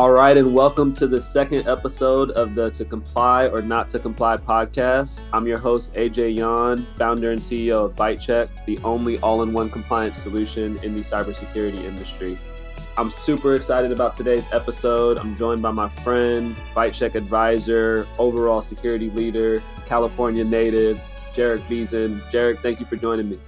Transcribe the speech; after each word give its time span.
All 0.00 0.12
right, 0.12 0.34
and 0.34 0.54
welcome 0.54 0.94
to 0.94 1.06
the 1.06 1.20
second 1.20 1.68
episode 1.68 2.30
of 2.30 2.54
the 2.54 2.70
To 2.70 2.86
Comply 2.86 3.48
or 3.48 3.60
Not 3.60 3.90
to 3.90 3.98
Comply 3.98 4.38
podcast. 4.38 5.24
I'm 5.30 5.46
your 5.46 5.58
host, 5.58 5.92
AJ 5.92 6.36
Yawn, 6.36 6.86
founder 6.96 7.32
and 7.32 7.38
CEO 7.38 7.84
of 7.84 7.96
ByteChek, 7.96 8.64
the 8.64 8.78
only 8.78 9.18
all 9.18 9.42
in 9.42 9.52
one 9.52 9.68
compliance 9.68 10.16
solution 10.16 10.82
in 10.82 10.94
the 10.94 11.02
cybersecurity 11.02 11.84
industry. 11.84 12.38
I'm 12.96 13.10
super 13.10 13.54
excited 13.54 13.92
about 13.92 14.14
today's 14.14 14.46
episode. 14.52 15.18
I'm 15.18 15.36
joined 15.36 15.60
by 15.60 15.70
my 15.70 15.90
friend, 15.90 16.56
ByteChek 16.74 17.14
advisor, 17.14 18.08
overall 18.16 18.62
security 18.62 19.10
leader, 19.10 19.62
California 19.84 20.44
native, 20.44 20.98
Jerich 21.34 21.68
Beason. 21.68 22.20
Jerich, 22.32 22.62
thank 22.62 22.80
you 22.80 22.86
for 22.86 22.96
joining 22.96 23.28
me. 23.28 23.38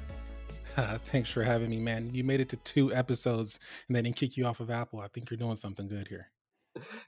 Uh, 0.76 0.98
thanks 1.06 1.30
for 1.30 1.44
having 1.44 1.70
me, 1.70 1.78
man. 1.78 2.10
You 2.12 2.24
made 2.24 2.40
it 2.40 2.50
to 2.50 2.58
two 2.58 2.94
episodes 2.94 3.58
and 3.88 3.96
they 3.96 4.02
didn't 4.02 4.16
kick 4.16 4.36
you 4.36 4.44
off 4.44 4.60
of 4.60 4.70
Apple. 4.70 5.00
I 5.00 5.08
think 5.08 5.30
you're 5.30 5.38
doing 5.38 5.56
something 5.56 5.88
good 5.88 6.08
here. 6.08 6.28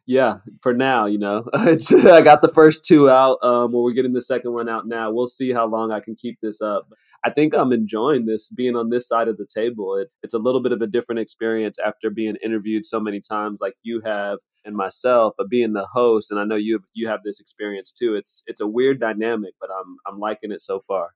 Yeah, 0.06 0.38
for 0.60 0.74
now, 0.74 1.06
you 1.06 1.18
know, 1.18 1.48
I 1.54 1.76
got 2.20 2.42
the 2.42 2.52
first 2.54 2.84
two 2.84 3.08
out. 3.08 3.38
Um, 3.42 3.72
well, 3.72 3.82
we're 3.82 3.92
getting 3.92 4.12
the 4.12 4.22
second 4.22 4.52
one 4.52 4.68
out 4.68 4.86
now. 4.86 5.10
We'll 5.10 5.26
see 5.26 5.52
how 5.52 5.66
long 5.66 5.92
I 5.92 6.00
can 6.00 6.14
keep 6.14 6.38
this 6.40 6.60
up. 6.60 6.88
I 7.24 7.30
think 7.30 7.54
I'm 7.54 7.72
enjoying 7.72 8.26
this 8.26 8.50
being 8.50 8.76
on 8.76 8.90
this 8.90 9.08
side 9.08 9.28
of 9.28 9.38
the 9.38 9.46
table. 9.46 9.96
It, 9.96 10.12
it's 10.22 10.34
a 10.34 10.38
little 10.38 10.62
bit 10.62 10.72
of 10.72 10.82
a 10.82 10.86
different 10.86 11.20
experience 11.20 11.78
after 11.84 12.10
being 12.10 12.36
interviewed 12.44 12.84
so 12.84 13.00
many 13.00 13.20
times, 13.20 13.60
like 13.62 13.74
you 13.82 14.02
have 14.04 14.38
and 14.66 14.76
myself. 14.76 15.34
But 15.38 15.48
being 15.48 15.72
the 15.72 15.86
host, 15.86 16.30
and 16.30 16.38
I 16.38 16.44
know 16.44 16.56
you 16.56 16.80
you 16.92 17.08
have 17.08 17.22
this 17.24 17.40
experience 17.40 17.92
too. 17.92 18.14
It's 18.14 18.42
it's 18.46 18.60
a 18.60 18.66
weird 18.66 19.00
dynamic, 19.00 19.54
but 19.58 19.70
I'm 19.70 19.96
I'm 20.06 20.18
liking 20.18 20.52
it 20.52 20.60
so 20.60 20.80
far. 20.80 21.10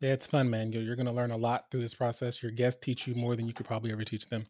Yeah, 0.00 0.14
it's 0.14 0.26
fun, 0.26 0.50
man. 0.50 0.72
You're, 0.72 0.82
you're 0.82 0.96
going 0.96 1.06
to 1.06 1.12
learn 1.12 1.30
a 1.30 1.36
lot 1.36 1.70
through 1.70 1.82
this 1.82 1.94
process. 1.94 2.42
Your 2.42 2.50
guests 2.50 2.80
teach 2.82 3.06
you 3.06 3.14
more 3.14 3.36
than 3.36 3.46
you 3.46 3.54
could 3.54 3.66
probably 3.66 3.92
ever 3.92 4.02
teach 4.02 4.26
them. 4.26 4.46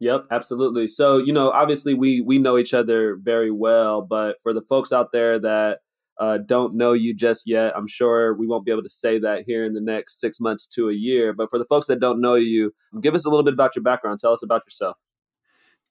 Yep, 0.00 0.26
absolutely. 0.30 0.86
So, 0.86 1.18
you 1.18 1.32
know, 1.32 1.50
obviously 1.50 1.94
we 1.94 2.20
we 2.20 2.38
know 2.38 2.56
each 2.56 2.72
other 2.72 3.16
very 3.16 3.50
well, 3.50 4.00
but 4.02 4.36
for 4.42 4.52
the 4.52 4.62
folks 4.62 4.92
out 4.92 5.10
there 5.12 5.38
that 5.40 5.78
uh, 6.18 6.38
don't 6.38 6.74
know 6.74 6.92
you 6.92 7.14
just 7.14 7.46
yet, 7.46 7.76
I'm 7.76 7.86
sure 7.86 8.34
we 8.34 8.46
won't 8.46 8.64
be 8.64 8.72
able 8.72 8.82
to 8.82 8.88
say 8.88 9.18
that 9.20 9.42
here 9.42 9.64
in 9.64 9.74
the 9.74 9.80
next 9.80 10.20
six 10.20 10.40
months 10.40 10.66
to 10.68 10.88
a 10.88 10.92
year. 10.92 11.32
But 11.32 11.50
for 11.50 11.58
the 11.58 11.64
folks 11.64 11.86
that 11.86 12.00
don't 12.00 12.20
know 12.20 12.34
you, 12.34 12.72
give 13.00 13.14
us 13.14 13.24
a 13.24 13.28
little 13.28 13.44
bit 13.44 13.54
about 13.54 13.74
your 13.74 13.82
background. 13.82 14.20
Tell 14.20 14.32
us 14.32 14.42
about 14.42 14.62
yourself. 14.66 14.96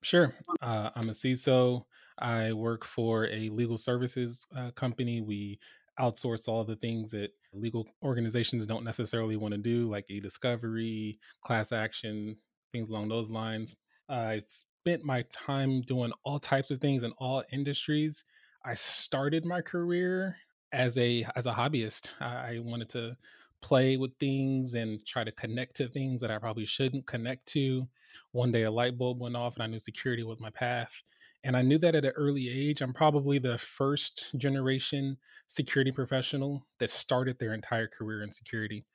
Sure. 0.02 0.34
Uh, 0.62 0.90
I'm 0.96 1.10
a 1.10 1.14
CISO. 1.14 1.86
I 2.20 2.54
work 2.54 2.84
for 2.86 3.28
a 3.28 3.50
legal 3.50 3.78
services 3.78 4.46
uh, 4.56 4.72
company. 4.72 5.22
We 5.22 5.60
outsource 6.00 6.48
all 6.48 6.64
the 6.64 6.76
things 6.76 7.12
that 7.12 7.32
legal 7.54 7.88
organizations 8.04 8.66
don't 8.66 8.84
necessarily 8.84 9.36
want 9.36 9.54
to 9.54 9.60
do, 9.60 9.90
like 9.90 10.06
e 10.10 10.20
discovery, 10.20 11.20
class 11.44 11.72
action, 11.72 12.38
things 12.72 12.90
along 12.90 13.10
those 13.10 13.30
lines. 13.30 13.76
I 14.10 14.44
spent 14.48 15.04
my 15.04 15.24
time 15.34 15.82
doing 15.82 16.12
all 16.24 16.40
types 16.40 16.72
of 16.72 16.80
things 16.80 17.04
in 17.04 17.12
all 17.18 17.44
industries. 17.52 18.24
I 18.66 18.74
started 18.74 19.46
my 19.46 19.62
career 19.62 20.38
as 20.72 20.98
a 20.98 21.26
as 21.36 21.46
a 21.46 21.54
hobbyist. 21.54 22.10
I 22.20 22.60
wanted 22.60 22.90
to 22.90 23.18
play 23.62 23.98
with 23.98 24.12
things 24.20 24.74
and 24.74 25.06
try 25.06 25.24
to 25.24 25.32
connect 25.32 25.76
to 25.78 25.88
things 25.88 26.22
that 26.22 26.32
I 26.32 26.38
probably 26.38 26.66
shouldn't 26.66 27.08
connect 27.08 27.48
to. 27.50 27.88
One 28.32 28.52
day 28.52 28.64
a 28.64 28.72
light 28.72 28.98
bulb 28.98 29.20
went 29.20 29.36
off 29.36 29.56
and 29.56 29.64
I 29.64 29.68
knew 29.68 29.80
security 29.80 30.24
was 30.24 30.40
my 30.40 30.50
path. 30.50 31.02
And 31.44 31.56
I 31.56 31.62
knew 31.62 31.78
that 31.80 31.96
at 31.96 32.06
an 32.06 32.12
early 32.16 32.50
age, 32.50 32.82
I'm 32.82 32.94
probably 32.94 33.40
the 33.40 33.58
first 33.58 34.36
generation 34.38 35.18
security 35.48 35.92
professional 35.92 36.66
that 36.80 36.90
started 36.90 37.40
their 37.40 37.54
entire 37.54 37.88
career 37.88 38.22
in 38.22 38.32
security. 38.32 38.86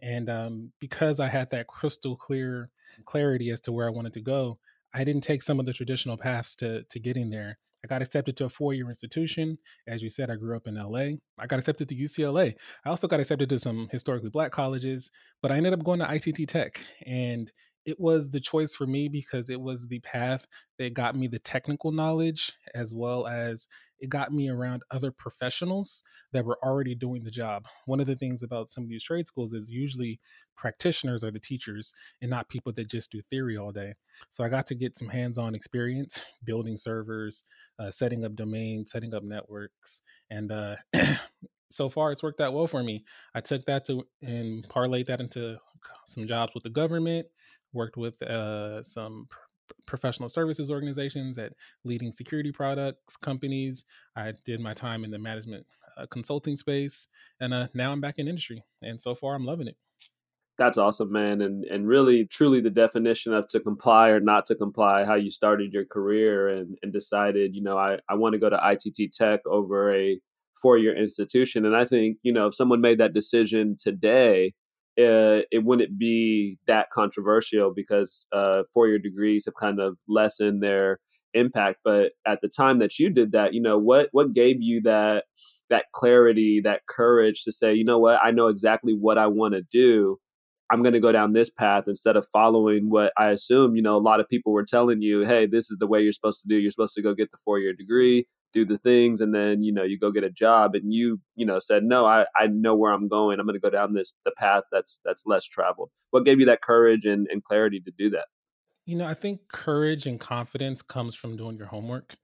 And 0.00 0.28
um, 0.28 0.72
because 0.80 1.20
I 1.20 1.28
had 1.28 1.50
that 1.50 1.66
crystal 1.66 2.16
clear 2.16 2.70
clarity 3.04 3.50
as 3.50 3.60
to 3.62 3.72
where 3.72 3.86
I 3.86 3.90
wanted 3.90 4.12
to 4.14 4.20
go, 4.20 4.58
I 4.94 5.04
didn't 5.04 5.22
take 5.22 5.42
some 5.42 5.60
of 5.60 5.66
the 5.66 5.72
traditional 5.72 6.16
paths 6.16 6.56
to 6.56 6.84
to 6.84 7.00
getting 7.00 7.30
there. 7.30 7.58
I 7.84 7.88
got 7.88 8.02
accepted 8.02 8.36
to 8.38 8.46
a 8.46 8.48
four 8.48 8.74
year 8.74 8.88
institution. 8.88 9.58
As 9.86 10.02
you 10.02 10.10
said, 10.10 10.30
I 10.30 10.36
grew 10.36 10.56
up 10.56 10.66
in 10.66 10.74
LA. 10.74 11.18
I 11.38 11.46
got 11.46 11.58
accepted 11.58 11.88
to 11.90 11.94
UCLA. 11.94 12.54
I 12.84 12.88
also 12.88 13.06
got 13.06 13.20
accepted 13.20 13.48
to 13.50 13.58
some 13.58 13.88
historically 13.92 14.30
black 14.30 14.50
colleges, 14.50 15.12
but 15.40 15.52
I 15.52 15.56
ended 15.56 15.72
up 15.72 15.84
going 15.84 16.00
to 16.00 16.12
ITT 16.12 16.48
Tech. 16.48 16.80
And 17.04 17.52
it 17.86 18.00
was 18.00 18.30
the 18.30 18.40
choice 18.40 18.74
for 18.74 18.86
me 18.86 19.08
because 19.08 19.48
it 19.48 19.60
was 19.60 19.86
the 19.86 20.00
path 20.00 20.46
that 20.78 20.92
got 20.92 21.14
me 21.14 21.28
the 21.28 21.38
technical 21.38 21.92
knowledge 21.92 22.52
as 22.74 22.92
well 22.92 23.28
as 23.28 23.68
it 24.00 24.10
got 24.10 24.32
me 24.32 24.50
around 24.50 24.82
other 24.90 25.10
professionals 25.10 26.02
that 26.32 26.44
were 26.44 26.58
already 26.62 26.94
doing 26.94 27.22
the 27.22 27.30
job. 27.30 27.64
One 27.86 28.00
of 28.00 28.06
the 28.06 28.16
things 28.16 28.42
about 28.42 28.68
some 28.70 28.84
of 28.84 28.90
these 28.90 29.04
trade 29.04 29.26
schools 29.26 29.52
is 29.52 29.70
usually 29.70 30.20
practitioners 30.56 31.22
are 31.22 31.30
the 31.30 31.40
teachers 31.40 31.94
and 32.20 32.28
not 32.28 32.48
people 32.48 32.72
that 32.72 32.90
just 32.90 33.12
do 33.12 33.22
theory 33.30 33.56
all 33.56 33.70
day. 33.70 33.94
So 34.30 34.44
I 34.44 34.48
got 34.48 34.66
to 34.66 34.74
get 34.74 34.98
some 34.98 35.08
hands 35.08 35.38
on 35.38 35.54
experience 35.54 36.20
building 36.44 36.76
servers, 36.76 37.44
uh, 37.78 37.90
setting 37.90 38.24
up 38.24 38.34
domains, 38.34 38.90
setting 38.90 39.14
up 39.14 39.22
networks. 39.22 40.02
And 40.28 40.50
uh, 40.50 40.76
so 41.70 41.88
far, 41.88 42.12
it's 42.12 42.22
worked 42.22 42.40
out 42.40 42.52
well 42.52 42.66
for 42.66 42.82
me. 42.82 43.04
I 43.34 43.40
took 43.40 43.64
that 43.66 43.86
to 43.86 44.06
and 44.22 44.68
parlayed 44.68 45.06
that 45.06 45.20
into 45.20 45.58
some 46.06 46.26
jobs 46.26 46.52
with 46.52 46.64
the 46.64 46.70
government 46.70 47.26
worked 47.76 47.96
with 47.96 48.20
uh, 48.22 48.82
some 48.82 49.28
professional 49.86 50.28
services 50.28 50.70
organizations 50.70 51.38
at 51.38 51.52
leading 51.84 52.12
security 52.12 52.52
products 52.52 53.16
companies. 53.16 53.84
I 54.16 54.32
did 54.44 54.60
my 54.60 54.74
time 54.74 55.04
in 55.04 55.10
the 55.10 55.18
management 55.18 55.66
uh, 55.96 56.06
consulting 56.10 56.56
space, 56.56 57.08
and 57.40 57.54
uh, 57.54 57.68
now 57.74 57.92
I'm 57.92 58.00
back 58.00 58.18
in 58.18 58.28
industry. 58.28 58.64
And 58.82 59.00
so 59.00 59.14
far, 59.14 59.34
I'm 59.34 59.44
loving 59.44 59.68
it. 59.68 59.76
That's 60.58 60.78
awesome, 60.78 61.12
man, 61.12 61.42
and 61.42 61.64
and 61.64 61.86
really, 61.86 62.24
truly, 62.24 62.62
the 62.62 62.70
definition 62.70 63.34
of 63.34 63.46
to 63.48 63.60
comply 63.60 64.08
or 64.08 64.20
not 64.20 64.46
to 64.46 64.54
comply. 64.54 65.04
How 65.04 65.14
you 65.14 65.30
started 65.30 65.72
your 65.72 65.84
career 65.84 66.48
and 66.48 66.78
and 66.82 66.92
decided, 66.92 67.54
you 67.54 67.62
know, 67.62 67.76
I 67.76 67.98
I 68.08 68.14
want 68.14 68.32
to 68.32 68.38
go 68.38 68.48
to 68.48 68.58
ITT 68.72 69.12
Tech 69.12 69.40
over 69.46 69.94
a 69.94 70.18
four 70.60 70.78
year 70.78 70.96
institution. 70.96 71.66
And 71.66 71.76
I 71.76 71.84
think, 71.84 72.18
you 72.22 72.32
know, 72.32 72.46
if 72.46 72.54
someone 72.54 72.80
made 72.80 72.98
that 72.98 73.12
decision 73.12 73.76
today, 73.78 74.54
uh, 74.98 75.44
it 75.50 75.64
wouldn't 75.64 75.98
be 75.98 76.58
that 76.66 76.90
controversial 76.90 77.72
because 77.74 78.26
uh, 78.32 78.62
four 78.72 78.88
year 78.88 78.98
degrees 78.98 79.44
have 79.44 79.54
kind 79.60 79.80
of 79.80 79.96
lessened 80.08 80.62
their 80.62 80.98
impact. 81.34 81.80
But 81.84 82.12
at 82.26 82.40
the 82.40 82.48
time 82.48 82.78
that 82.78 82.98
you 82.98 83.10
did 83.10 83.32
that, 83.32 83.54
you 83.54 83.60
know, 83.60 83.78
what 83.78 84.08
what 84.12 84.32
gave 84.32 84.56
you 84.60 84.80
that 84.82 85.24
that 85.68 85.86
clarity, 85.92 86.60
that 86.62 86.86
courage 86.88 87.44
to 87.44 87.52
say, 87.52 87.74
you 87.74 87.84
know 87.84 87.98
what, 87.98 88.20
I 88.22 88.30
know 88.30 88.46
exactly 88.46 88.94
what 88.94 89.18
I 89.18 89.26
want 89.26 89.54
to 89.54 89.62
do. 89.70 90.18
I'm 90.70 90.82
going 90.82 90.94
to 90.94 91.00
go 91.00 91.12
down 91.12 91.32
this 91.32 91.50
path 91.50 91.84
instead 91.86 92.16
of 92.16 92.26
following 92.32 92.90
what 92.90 93.12
I 93.16 93.30
assume, 93.30 93.76
you 93.76 93.82
know, 93.82 93.96
a 93.96 93.98
lot 93.98 94.18
of 94.18 94.28
people 94.28 94.52
were 94.52 94.64
telling 94.64 95.00
you, 95.00 95.20
hey, 95.20 95.46
this 95.46 95.70
is 95.70 95.78
the 95.78 95.86
way 95.86 96.00
you're 96.00 96.12
supposed 96.12 96.42
to 96.42 96.48
do. 96.48 96.56
You're 96.56 96.72
supposed 96.72 96.94
to 96.94 97.02
go 97.02 97.14
get 97.14 97.30
the 97.30 97.38
four 97.44 97.58
year 97.58 97.72
degree 97.72 98.26
do 98.52 98.64
the 98.64 98.78
things 98.78 99.20
and 99.20 99.34
then 99.34 99.62
you 99.62 99.72
know 99.72 99.82
you 99.82 99.98
go 99.98 100.10
get 100.10 100.24
a 100.24 100.30
job 100.30 100.74
and 100.74 100.92
you 100.92 101.20
you 101.34 101.44
know 101.44 101.58
said 101.58 101.84
no 101.84 102.06
i 102.06 102.24
i 102.36 102.46
know 102.46 102.74
where 102.74 102.92
i'm 102.92 103.08
going. 103.08 103.38
I'm 103.38 103.46
going 103.46 103.54
to 103.54 103.60
go 103.60 103.70
down 103.70 103.92
this 103.92 104.14
the 104.24 104.32
path 104.32 104.64
that's 104.72 105.00
that's 105.04 105.24
less 105.26 105.44
traveled. 105.44 105.90
What 106.10 106.24
gave 106.24 106.40
you 106.40 106.46
that 106.46 106.62
courage 106.62 107.04
and, 107.04 107.26
and 107.30 107.42
clarity 107.44 107.80
to 107.80 107.92
do 107.98 108.10
that? 108.10 108.26
You 108.84 108.96
know 108.96 109.06
i 109.06 109.14
think 109.14 109.40
courage 109.48 110.06
and 110.06 110.20
confidence 110.20 110.82
comes 110.82 111.14
from 111.14 111.36
doing 111.36 111.56
your 111.56 111.66
homework. 111.66 112.14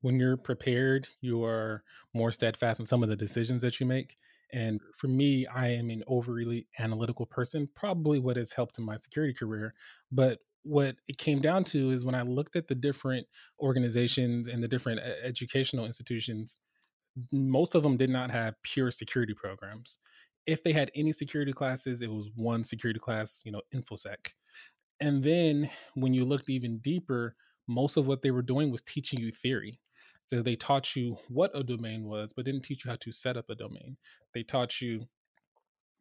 When 0.00 0.18
you're 0.18 0.36
prepared 0.36 1.06
you 1.20 1.44
are 1.44 1.84
more 2.14 2.32
steadfast 2.32 2.80
in 2.80 2.86
some 2.86 3.02
of 3.02 3.08
the 3.08 3.16
decisions 3.16 3.62
that 3.62 3.80
you 3.80 3.86
make 3.86 4.16
and 4.52 4.80
for 4.96 5.08
me 5.08 5.46
i 5.46 5.68
am 5.68 5.90
an 5.90 6.02
overly 6.06 6.66
analytical 6.78 7.26
person 7.26 7.68
probably 7.74 8.18
what 8.18 8.36
has 8.36 8.52
helped 8.52 8.78
in 8.78 8.84
my 8.84 8.96
security 8.96 9.32
career 9.32 9.74
but 10.10 10.38
what 10.64 10.96
it 11.08 11.18
came 11.18 11.40
down 11.40 11.64
to 11.64 11.90
is 11.90 12.04
when 12.04 12.14
I 12.14 12.22
looked 12.22 12.56
at 12.56 12.68
the 12.68 12.74
different 12.74 13.26
organizations 13.60 14.48
and 14.48 14.62
the 14.62 14.68
different 14.68 15.00
uh, 15.00 15.12
educational 15.24 15.86
institutions, 15.86 16.58
most 17.32 17.74
of 17.74 17.82
them 17.82 17.96
did 17.96 18.10
not 18.10 18.30
have 18.30 18.54
pure 18.62 18.90
security 18.90 19.34
programs. 19.34 19.98
If 20.46 20.62
they 20.62 20.72
had 20.72 20.90
any 20.94 21.12
security 21.12 21.52
classes, 21.52 22.02
it 22.02 22.10
was 22.10 22.30
one 22.34 22.64
security 22.64 23.00
class, 23.00 23.42
you 23.44 23.52
know, 23.52 23.62
InfoSec. 23.74 24.32
And 25.00 25.22
then 25.22 25.70
when 25.94 26.14
you 26.14 26.24
looked 26.24 26.48
even 26.48 26.78
deeper, 26.78 27.34
most 27.68 27.96
of 27.96 28.06
what 28.06 28.22
they 28.22 28.30
were 28.30 28.42
doing 28.42 28.70
was 28.70 28.82
teaching 28.82 29.20
you 29.20 29.32
theory. 29.32 29.78
So 30.26 30.42
they 30.42 30.56
taught 30.56 30.96
you 30.96 31.16
what 31.28 31.50
a 31.54 31.62
domain 31.62 32.04
was, 32.04 32.32
but 32.34 32.44
didn't 32.44 32.62
teach 32.62 32.84
you 32.84 32.90
how 32.90 32.96
to 33.00 33.12
set 33.12 33.36
up 33.36 33.50
a 33.50 33.54
domain. 33.54 33.96
They 34.32 34.42
taught 34.42 34.80
you 34.80 35.06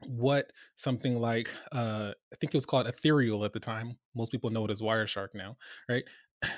what 0.08 0.52
something 0.76 1.20
like 1.20 1.50
uh, 1.72 2.12
I 2.34 2.36
think 2.40 2.54
it 2.54 2.58
was 2.58 2.66
called 2.66 2.88
Ethereal 2.88 3.46
at 3.46 3.54
the 3.54 3.60
time. 3.60 3.98
Most 4.16 4.32
people 4.32 4.50
know 4.50 4.66
it 4.66 4.72
as 4.72 4.82
Wireshark 4.82 5.30
now, 5.34 5.58
right? 5.90 6.04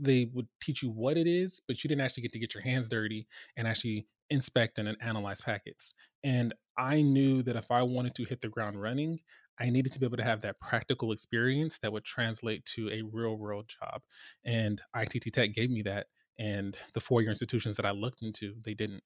they 0.00 0.30
would 0.32 0.46
teach 0.60 0.82
you 0.82 0.90
what 0.90 1.16
it 1.16 1.26
is, 1.26 1.60
but 1.66 1.82
you 1.82 1.88
didn't 1.88 2.02
actually 2.02 2.22
get 2.22 2.32
to 2.32 2.38
get 2.38 2.54
your 2.54 2.62
hands 2.62 2.88
dirty 2.88 3.26
and 3.56 3.66
actually 3.66 4.06
inspect 4.30 4.78
and 4.78 4.96
analyze 5.00 5.40
packets. 5.40 5.94
And 6.22 6.54
I 6.76 7.02
knew 7.02 7.42
that 7.42 7.56
if 7.56 7.70
I 7.70 7.82
wanted 7.82 8.14
to 8.16 8.24
hit 8.24 8.40
the 8.40 8.48
ground 8.48 8.80
running, 8.80 9.20
I 9.60 9.70
needed 9.70 9.92
to 9.92 9.98
be 9.98 10.06
able 10.06 10.18
to 10.18 10.24
have 10.24 10.42
that 10.42 10.60
practical 10.60 11.12
experience 11.12 11.78
that 11.78 11.92
would 11.92 12.04
translate 12.04 12.64
to 12.76 12.90
a 12.90 13.02
real 13.02 13.36
world 13.36 13.68
job. 13.68 14.02
And 14.44 14.80
ITT 14.96 15.32
Tech 15.32 15.52
gave 15.52 15.70
me 15.70 15.82
that. 15.82 16.06
And 16.38 16.76
the 16.94 17.00
four 17.00 17.20
year 17.20 17.30
institutions 17.30 17.76
that 17.76 17.86
I 17.86 17.90
looked 17.90 18.22
into, 18.22 18.54
they 18.64 18.74
didn't. 18.74 19.02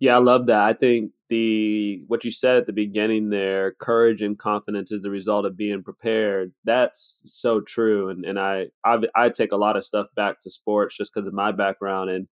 Yeah, 0.00 0.16
I 0.16 0.18
love 0.18 0.46
that. 0.46 0.60
I 0.60 0.72
think 0.72 1.12
the 1.30 2.02
what 2.06 2.24
you 2.24 2.30
said 2.30 2.56
at 2.56 2.66
the 2.66 2.72
beginning 2.72 3.30
there 3.30 3.72
courage 3.80 4.20
and 4.20 4.38
confidence 4.38 4.92
is 4.92 5.00
the 5.00 5.10
result 5.10 5.46
of 5.46 5.56
being 5.56 5.82
prepared 5.82 6.52
that's 6.64 7.22
so 7.24 7.62
true 7.62 8.10
and 8.10 8.26
and 8.26 8.38
i 8.38 8.66
i, 8.84 8.98
I 9.16 9.30
take 9.30 9.50
a 9.50 9.56
lot 9.56 9.74
of 9.78 9.86
stuff 9.86 10.08
back 10.14 10.38
to 10.42 10.50
sports 10.50 10.98
just 10.98 11.12
because 11.14 11.26
of 11.26 11.32
my 11.32 11.50
background 11.50 12.10
and 12.10 12.28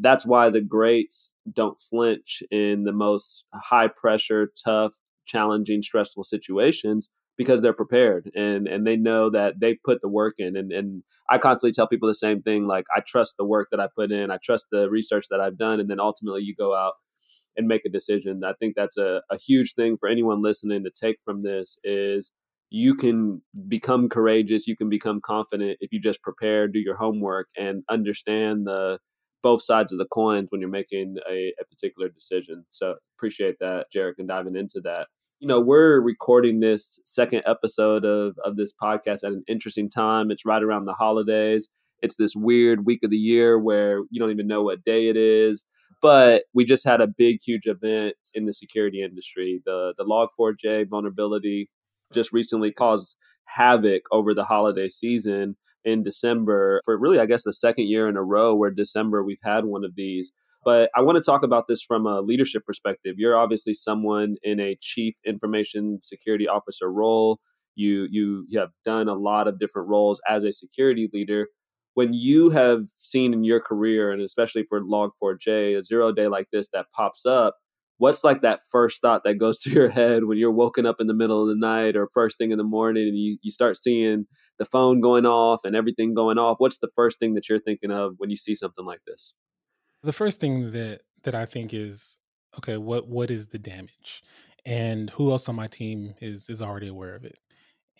that's 0.00 0.26
why 0.26 0.50
the 0.50 0.60
greats 0.60 1.32
don't 1.54 1.80
flinch 1.88 2.42
in 2.50 2.82
the 2.82 2.92
most 2.92 3.44
high 3.54 3.86
pressure 3.86 4.50
tough 4.64 4.94
challenging 5.24 5.82
stressful 5.82 6.24
situations 6.24 7.10
because 7.38 7.62
they're 7.62 7.72
prepared 7.72 8.28
and 8.34 8.66
and 8.66 8.84
they 8.84 8.96
know 8.96 9.30
that 9.30 9.60
they've 9.60 9.78
put 9.84 10.00
the 10.00 10.08
work 10.08 10.34
in 10.38 10.56
and 10.56 10.72
and 10.72 11.04
I 11.30 11.38
constantly 11.38 11.72
tell 11.72 11.86
people 11.86 12.08
the 12.08 12.14
same 12.14 12.42
thing 12.42 12.66
like 12.66 12.86
I 12.96 13.02
trust 13.06 13.36
the 13.38 13.44
work 13.44 13.68
that 13.70 13.78
I 13.80 13.86
put 13.94 14.10
in 14.10 14.32
I 14.32 14.38
trust 14.42 14.66
the 14.72 14.90
research 14.90 15.26
that 15.30 15.40
I've 15.40 15.56
done 15.58 15.78
and 15.78 15.88
then 15.88 16.00
ultimately 16.00 16.42
you 16.42 16.54
go 16.56 16.74
out 16.74 16.94
and 17.56 17.66
make 17.66 17.82
a 17.84 17.90
decision. 17.90 18.42
I 18.44 18.54
think 18.58 18.74
that's 18.76 18.96
a, 18.96 19.22
a 19.30 19.36
huge 19.36 19.74
thing 19.74 19.96
for 19.98 20.08
anyone 20.08 20.42
listening 20.42 20.84
to 20.84 20.90
take 20.90 21.18
from 21.24 21.42
this 21.42 21.78
is 21.84 22.32
you 22.70 22.94
can 22.94 23.42
become 23.68 24.08
courageous, 24.08 24.66
you 24.66 24.76
can 24.76 24.88
become 24.88 25.20
confident 25.20 25.76
if 25.80 25.92
you 25.92 26.00
just 26.00 26.22
prepare, 26.22 26.66
do 26.66 26.78
your 26.78 26.96
homework, 26.96 27.48
and 27.58 27.82
understand 27.90 28.66
the 28.66 28.98
both 29.42 29.62
sides 29.62 29.92
of 29.92 29.98
the 29.98 30.06
coins 30.06 30.48
when 30.50 30.60
you're 30.60 30.70
making 30.70 31.16
a, 31.28 31.52
a 31.60 31.64
particular 31.66 32.08
decision. 32.08 32.64
So 32.70 32.94
appreciate 33.18 33.56
that, 33.60 33.86
Jerich, 33.94 34.14
and 34.18 34.28
diving 34.28 34.56
into 34.56 34.80
that. 34.84 35.08
You 35.40 35.48
know, 35.48 35.60
we're 35.60 36.00
recording 36.00 36.60
this 36.60 37.00
second 37.04 37.42
episode 37.46 38.04
of, 38.04 38.36
of 38.44 38.56
this 38.56 38.72
podcast 38.80 39.24
at 39.24 39.32
an 39.32 39.42
interesting 39.48 39.90
time. 39.90 40.30
It's 40.30 40.46
right 40.46 40.62
around 40.62 40.84
the 40.84 40.94
holidays. 40.94 41.68
It's 42.00 42.16
this 42.16 42.34
weird 42.34 42.86
week 42.86 43.00
of 43.02 43.10
the 43.10 43.16
year 43.16 43.58
where 43.58 43.98
you 44.10 44.20
don't 44.20 44.30
even 44.30 44.46
know 44.46 44.62
what 44.62 44.84
day 44.84 45.08
it 45.08 45.16
is. 45.16 45.64
But 46.00 46.44
we 46.54 46.64
just 46.64 46.86
had 46.86 47.00
a 47.00 47.06
big, 47.06 47.38
huge 47.44 47.66
event 47.66 48.14
in 48.34 48.46
the 48.46 48.52
security 48.52 49.02
industry. 49.02 49.60
The 49.64 49.94
the 49.98 50.04
Log4j 50.04 50.88
vulnerability 50.88 51.70
just 52.12 52.32
recently 52.32 52.72
caused 52.72 53.16
havoc 53.46 54.02
over 54.12 54.34
the 54.34 54.44
holiday 54.44 54.88
season 54.88 55.56
in 55.84 56.02
December 56.02 56.80
for 56.84 56.98
really, 56.98 57.18
I 57.18 57.26
guess, 57.26 57.44
the 57.44 57.52
second 57.52 57.88
year 57.88 58.08
in 58.08 58.16
a 58.16 58.22
row 58.22 58.54
where 58.54 58.70
December 58.70 59.22
we've 59.24 59.38
had 59.42 59.64
one 59.64 59.84
of 59.84 59.94
these. 59.96 60.32
But 60.64 60.90
I 60.94 61.00
want 61.00 61.16
to 61.16 61.22
talk 61.22 61.42
about 61.42 61.64
this 61.68 61.82
from 61.82 62.06
a 62.06 62.20
leadership 62.20 62.64
perspective. 62.64 63.16
You're 63.18 63.36
obviously 63.36 63.74
someone 63.74 64.36
in 64.44 64.60
a 64.60 64.76
chief 64.80 65.14
information 65.26 65.98
security 66.02 66.46
officer 66.46 66.90
role. 66.92 67.40
You 67.74 68.06
you, 68.10 68.44
you 68.48 68.60
have 68.60 68.70
done 68.84 69.08
a 69.08 69.14
lot 69.14 69.48
of 69.48 69.58
different 69.58 69.88
roles 69.88 70.20
as 70.28 70.44
a 70.44 70.52
security 70.52 71.10
leader 71.12 71.48
when 71.94 72.14
you 72.14 72.50
have 72.50 72.88
seen 72.98 73.32
in 73.32 73.44
your 73.44 73.60
career, 73.60 74.10
and 74.10 74.22
especially 74.22 74.64
for 74.68 74.80
Log4j, 74.80 75.78
a 75.78 75.84
zero 75.84 76.12
day 76.12 76.28
like 76.28 76.48
this 76.50 76.70
that 76.70 76.86
pops 76.94 77.26
up, 77.26 77.56
what's 77.98 78.24
like 78.24 78.42
that 78.42 78.60
first 78.70 79.00
thought 79.00 79.22
that 79.24 79.34
goes 79.34 79.60
through 79.62 79.74
your 79.74 79.90
head 79.90 80.24
when 80.24 80.38
you're 80.38 80.50
woken 80.50 80.86
up 80.86 80.96
in 81.00 81.06
the 81.06 81.14
middle 81.14 81.42
of 81.42 81.48
the 81.48 81.54
night 81.54 81.96
or 81.96 82.08
first 82.12 82.38
thing 82.38 82.50
in 82.50 82.58
the 82.58 82.64
morning 82.64 83.08
and 83.08 83.18
you, 83.18 83.38
you 83.42 83.50
start 83.50 83.76
seeing 83.76 84.26
the 84.58 84.64
phone 84.64 85.00
going 85.00 85.26
off 85.26 85.60
and 85.64 85.76
everything 85.76 86.14
going 86.14 86.38
off? 86.38 86.56
What's 86.58 86.78
the 86.78 86.90
first 86.94 87.18
thing 87.18 87.34
that 87.34 87.48
you're 87.48 87.60
thinking 87.60 87.90
of 87.90 88.14
when 88.18 88.30
you 88.30 88.36
see 88.36 88.54
something 88.54 88.84
like 88.84 89.00
this? 89.06 89.34
The 90.02 90.12
first 90.12 90.40
thing 90.40 90.72
that 90.72 91.02
that 91.22 91.36
I 91.36 91.46
think 91.46 91.72
is 91.72 92.18
okay, 92.58 92.76
what 92.76 93.06
what 93.06 93.30
is 93.30 93.46
the 93.46 93.58
damage? 93.58 94.22
And 94.64 95.10
who 95.10 95.30
else 95.30 95.48
on 95.48 95.54
my 95.54 95.68
team 95.68 96.14
is 96.20 96.48
is 96.48 96.60
already 96.60 96.88
aware 96.88 97.14
of 97.14 97.24
it? 97.24 97.38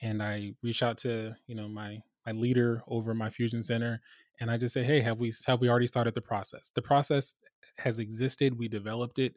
And 0.01 0.21
I 0.21 0.55
reach 0.65 0.83
out 0.83 0.99
to, 0.99 1.37
you 1.47 1.55
know, 1.55 1.69
my 1.69 1.99
my 2.27 2.33
leader 2.33 2.83
over 2.89 3.15
my 3.15 3.31
fusion 3.31 3.63
center 3.63 4.01
and 4.41 4.51
i 4.51 4.57
just 4.57 4.75
say 4.75 4.83
hey 4.83 5.01
have 5.01 5.19
we 5.19 5.33
have 5.47 5.61
we 5.61 5.69
already 5.69 5.87
started 5.87 6.15
the 6.15 6.21
process? 6.21 6.71
The 6.75 6.83
process 6.83 7.35
has 7.79 7.99
existed 7.99 8.59
we 8.59 8.69
developed 8.69 9.19
it 9.19 9.35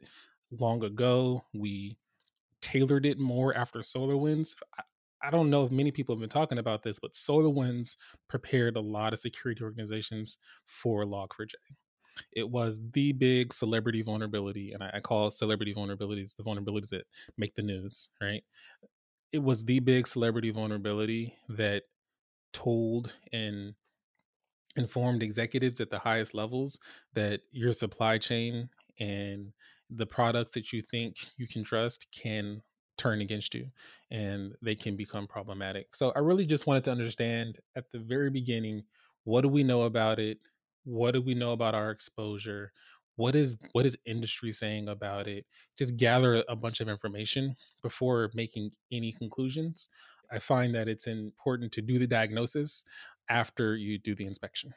long 0.58 0.84
ago 0.84 1.44
we 1.52 1.96
tailored 2.60 3.06
it 3.06 3.18
more 3.18 3.56
after 3.56 3.80
SolarWinds 3.80 4.56
I, 4.78 4.82
I 5.22 5.30
don't 5.30 5.50
know 5.50 5.64
if 5.64 5.72
many 5.72 5.90
people 5.90 6.14
have 6.14 6.20
been 6.20 6.28
talking 6.28 6.58
about 6.58 6.82
this 6.82 6.98
but 6.98 7.12
SolarWinds 7.12 7.96
prepared 8.28 8.76
a 8.76 8.80
lot 8.80 9.12
of 9.12 9.18
security 9.18 9.62
organizations 9.62 10.38
for 10.66 11.04
log4j 11.04 11.54
it 12.32 12.48
was 12.48 12.80
the 12.92 13.12
big 13.12 13.52
celebrity 13.52 14.02
vulnerability 14.02 14.72
and 14.72 14.82
I 14.82 15.00
call 15.00 15.30
celebrity 15.30 15.74
vulnerabilities 15.74 16.36
the 16.36 16.42
vulnerabilities 16.42 16.90
that 16.90 17.06
make 17.36 17.54
the 17.54 17.62
news 17.62 18.08
right? 18.20 18.42
It 19.32 19.42
was 19.42 19.64
the 19.64 19.80
big 19.80 20.06
celebrity 20.06 20.50
vulnerability 20.50 21.36
that 21.50 21.82
told 22.56 23.14
and 23.34 23.74
informed 24.76 25.22
executives 25.22 25.80
at 25.80 25.90
the 25.90 25.98
highest 25.98 26.34
levels 26.34 26.78
that 27.14 27.40
your 27.52 27.72
supply 27.72 28.18
chain 28.18 28.68
and 28.98 29.52
the 29.90 30.06
products 30.06 30.52
that 30.52 30.72
you 30.72 30.82
think 30.82 31.16
you 31.36 31.46
can 31.46 31.62
trust 31.62 32.06
can 32.12 32.62
turn 32.96 33.20
against 33.20 33.54
you 33.54 33.66
and 34.10 34.54
they 34.62 34.74
can 34.74 34.96
become 34.96 35.26
problematic. 35.26 35.94
So 35.94 36.12
I 36.16 36.20
really 36.20 36.46
just 36.46 36.66
wanted 36.66 36.84
to 36.84 36.90
understand 36.90 37.58
at 37.76 37.84
the 37.92 37.98
very 37.98 38.30
beginning 38.30 38.82
what 39.24 39.42
do 39.42 39.48
we 39.48 39.62
know 39.62 39.82
about 39.82 40.18
it? 40.18 40.38
What 40.84 41.12
do 41.12 41.20
we 41.20 41.34
know 41.34 41.52
about 41.52 41.74
our 41.74 41.90
exposure? 41.90 42.72
What 43.16 43.34
is 43.34 43.56
what 43.72 43.86
is 43.86 43.98
industry 44.06 44.52
saying 44.52 44.88
about 44.88 45.26
it? 45.26 45.44
Just 45.76 45.96
gather 45.96 46.42
a 46.48 46.56
bunch 46.56 46.80
of 46.80 46.88
information 46.88 47.54
before 47.82 48.30
making 48.34 48.70
any 48.90 49.12
conclusions 49.12 49.88
I 50.30 50.38
find 50.38 50.74
that 50.74 50.88
it's 50.88 51.06
important 51.06 51.72
to 51.72 51.82
do 51.82 51.98
the 51.98 52.06
diagnosis 52.06 52.84
after 53.28 53.76
you 53.76 53.98
do 53.98 54.14
the 54.14 54.26
inspection. 54.26 54.74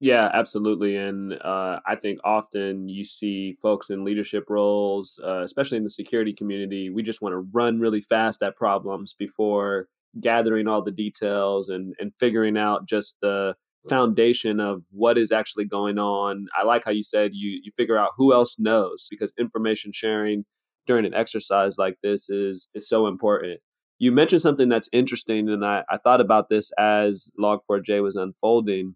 Yeah, 0.00 0.30
absolutely. 0.32 0.96
And 0.96 1.32
uh, 1.34 1.80
I 1.84 1.96
think 1.96 2.20
often 2.22 2.88
you 2.88 3.04
see 3.04 3.56
folks 3.60 3.90
in 3.90 4.04
leadership 4.04 4.44
roles, 4.48 5.18
uh, 5.24 5.42
especially 5.42 5.78
in 5.78 5.84
the 5.84 5.90
security 5.90 6.32
community, 6.32 6.88
we 6.88 7.02
just 7.02 7.20
want 7.20 7.32
to 7.32 7.48
run 7.52 7.80
really 7.80 8.00
fast 8.00 8.42
at 8.42 8.56
problems 8.56 9.14
before 9.18 9.88
gathering 10.20 10.68
all 10.68 10.82
the 10.82 10.92
details 10.92 11.68
and, 11.68 11.94
and 11.98 12.14
figuring 12.14 12.56
out 12.56 12.86
just 12.86 13.16
the 13.22 13.54
foundation 13.88 14.60
of 14.60 14.82
what 14.90 15.18
is 15.18 15.32
actually 15.32 15.64
going 15.64 15.98
on. 15.98 16.46
I 16.56 16.64
like 16.64 16.84
how 16.84 16.92
you 16.92 17.02
said 17.02 17.32
you, 17.34 17.60
you 17.62 17.72
figure 17.76 17.98
out 17.98 18.12
who 18.16 18.32
else 18.32 18.56
knows 18.58 19.08
because 19.10 19.32
information 19.38 19.90
sharing 19.92 20.44
during 20.86 21.06
an 21.06 21.14
exercise 21.14 21.76
like 21.76 21.98
this 22.02 22.30
is 22.30 22.70
is 22.74 22.88
so 22.88 23.06
important 23.06 23.60
you 23.98 24.12
mentioned 24.12 24.42
something 24.42 24.68
that's 24.68 24.88
interesting, 24.92 25.48
and 25.48 25.64
I, 25.64 25.82
I 25.90 25.98
thought 25.98 26.20
about 26.20 26.48
this 26.48 26.70
as 26.78 27.28
Log4j 27.38 28.02
was 28.02 28.16
unfolding. 28.16 28.94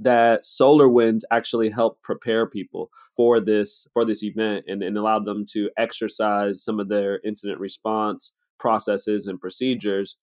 That 0.00 0.42
SolarWinds 0.42 1.20
actually 1.30 1.70
helped 1.70 2.02
prepare 2.02 2.48
people 2.48 2.90
for 3.16 3.40
this 3.40 3.86
for 3.92 4.04
this 4.04 4.24
event 4.24 4.64
and, 4.66 4.82
and 4.82 4.96
allowed 4.96 5.24
them 5.24 5.44
to 5.52 5.70
exercise 5.78 6.64
some 6.64 6.80
of 6.80 6.88
their 6.88 7.20
incident 7.24 7.60
response 7.60 8.32
processes 8.58 9.26
and 9.26 9.40
procedures. 9.40 10.18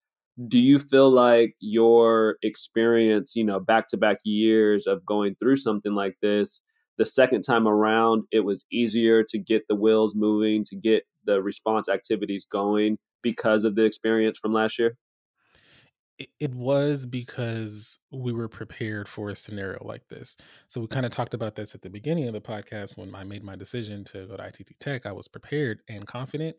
Do 0.48 0.60
you 0.60 0.78
feel 0.80 1.10
like 1.10 1.56
your 1.60 2.38
experience, 2.44 3.34
you 3.36 3.46
know, 3.46 3.60
back 3.60 3.88
to 3.90 3.98
back 3.98 4.18
years 4.26 4.88
of 4.88 5.06
going 5.06 5.36
through 5.36 5.58
something 5.58 5.94
like 5.94 6.18
this, 6.22 6.62
the 6.98 7.06
second 7.06 7.44
time 7.44 7.68
around, 7.68 8.24
it 8.32 8.42
was 8.42 8.66
easier 8.72 9.24
to 9.30 9.40
get 9.40 9.64
the 9.68 9.76
wheels 9.76 10.16
moving, 10.16 10.66
to 10.66 10.76
get 10.76 11.04
the 11.26 11.42
response 11.42 11.88
activities 11.88 12.46
going 12.50 12.98
because 13.22 13.64
of 13.64 13.76
the 13.76 13.84
experience 13.84 14.38
from 14.40 14.54
last 14.54 14.80
year? 14.80 14.98
It 16.40 16.54
was 16.54 17.08
because 17.08 17.98
we 18.12 18.32
were 18.32 18.48
prepared 18.48 19.08
for 19.08 19.30
a 19.30 19.36
scenario 19.36 19.84
like 19.84 20.08
this. 20.08 20.38
So 20.68 20.80
we 20.80 20.86
kind 20.86 21.06
of 21.06 21.12
talked 21.12 21.34
about 21.34 21.56
this 21.56 21.74
at 21.74 21.82
the 21.82 21.90
beginning 21.90 22.28
of 22.28 22.34
the 22.34 22.42
podcast 22.42 22.96
when 22.96 23.16
I 23.16 23.24
made 23.24 23.44
my 23.44 23.56
decision 23.56 24.04
to 24.06 24.28
go 24.28 24.38
to 24.38 24.46
ITT 24.46 24.80
Tech. 24.80 25.08
I 25.08 25.14
was 25.14 25.28
prepared 25.28 25.80
and 25.90 26.06
confident 26.06 26.58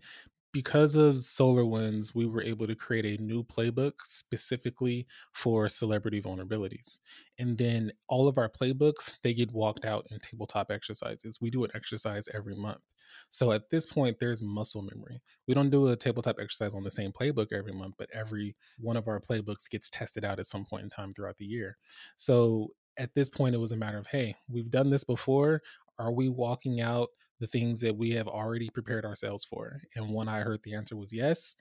because 0.52 0.96
of 0.96 1.20
solar 1.20 1.62
SolarWinds, 1.62 2.14
we 2.14 2.26
were 2.26 2.42
able 2.42 2.66
to 2.66 2.74
create 2.74 3.06
a 3.18 3.22
new 3.22 3.42
playbook 3.42 3.92
specifically 4.02 5.06
for 5.32 5.66
celebrity 5.68 6.20
vulnerabilities. 6.20 6.98
And 7.38 7.56
then 7.56 7.90
all 8.06 8.28
of 8.28 8.36
our 8.36 8.50
playbooks, 8.50 9.14
they 9.22 9.32
get 9.32 9.50
walked 9.52 9.86
out 9.86 10.06
in 10.10 10.18
tabletop 10.18 10.70
exercises. 10.70 11.38
We 11.40 11.50
do 11.50 11.64
an 11.64 11.70
exercise 11.74 12.28
every 12.34 12.54
month. 12.54 12.82
So 13.30 13.52
at 13.52 13.70
this 13.70 13.86
point, 13.86 14.18
there's 14.20 14.42
muscle 14.42 14.82
memory. 14.82 15.22
We 15.46 15.54
don't 15.54 15.70
do 15.70 15.88
a 15.88 15.96
tabletop 15.96 16.36
exercise 16.40 16.74
on 16.74 16.84
the 16.84 16.90
same 16.90 17.12
playbook 17.12 17.52
every 17.52 17.72
month, 17.72 17.94
but 17.98 18.08
every 18.12 18.56
one 18.78 18.96
of 18.96 19.08
our 19.08 19.20
playbooks 19.20 19.68
gets 19.68 19.88
tested 19.90 20.24
out 20.24 20.38
at 20.38 20.46
some 20.46 20.64
point 20.64 20.84
in 20.84 20.90
time 20.90 21.14
throughout 21.14 21.36
the 21.36 21.46
year. 21.46 21.76
So 22.16 22.68
at 22.98 23.14
this 23.14 23.28
point, 23.28 23.54
it 23.54 23.58
was 23.58 23.72
a 23.72 23.76
matter 23.76 23.98
of, 23.98 24.06
hey, 24.08 24.36
we've 24.48 24.70
done 24.70 24.90
this 24.90 25.04
before. 25.04 25.62
Are 25.98 26.12
we 26.12 26.28
walking 26.28 26.80
out 26.80 27.08
the 27.40 27.46
things 27.46 27.80
that 27.80 27.96
we 27.96 28.12
have 28.12 28.28
already 28.28 28.70
prepared 28.70 29.04
ourselves 29.04 29.44
for? 29.44 29.80
And 29.94 30.12
when 30.12 30.28
I 30.28 30.40
heard 30.40 30.60
the 30.62 30.74
answer 30.74 30.96
was 30.96 31.12
yes, 31.12 31.56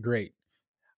great. 0.00 0.32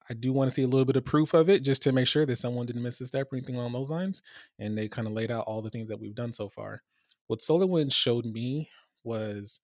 I 0.08 0.14
do 0.14 0.32
want 0.32 0.50
to 0.50 0.54
see 0.54 0.62
a 0.62 0.68
little 0.68 0.84
bit 0.84 0.96
of 0.96 1.04
proof 1.04 1.34
of 1.34 1.50
it 1.50 1.64
just 1.64 1.82
to 1.82 1.92
make 1.92 2.06
sure 2.06 2.25
that 2.26 2.38
someone 2.38 2.66
didn't 2.66 2.82
miss 2.82 3.00
a 3.00 3.06
step 3.06 3.32
or 3.32 3.36
anything 3.36 3.56
along 3.56 3.72
those 3.72 3.90
lines. 3.90 4.22
And 4.58 4.78
they 4.78 4.88
kind 4.88 5.08
of 5.08 5.14
laid 5.14 5.30
out 5.30 5.44
all 5.46 5.62
the 5.62 5.70
things 5.70 5.88
that 5.88 6.00
we've 6.00 6.14
done 6.14 6.32
so 6.32 6.48
far. 6.48 6.82
What 7.26 7.40
SolarWinds 7.40 7.92
showed 7.92 8.25
me 8.25 8.70
was 9.02 9.60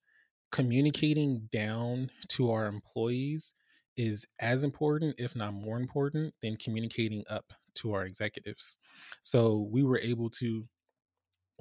communicating 0.53 1.49
down 1.51 2.11
to 2.29 2.51
our 2.51 2.67
employees 2.67 3.55
is 3.97 4.25
as 4.39 4.61
important, 4.61 5.15
if 5.17 5.35
not 5.35 5.53
more 5.53 5.79
important, 5.79 6.31
than 6.43 6.55
communicating 6.57 7.23
up 7.27 7.51
to 7.73 7.93
our 7.93 8.05
executives. 8.05 8.77
So 9.23 9.67
we 9.71 9.83
were 9.83 9.97
able 9.97 10.29
to 10.29 10.63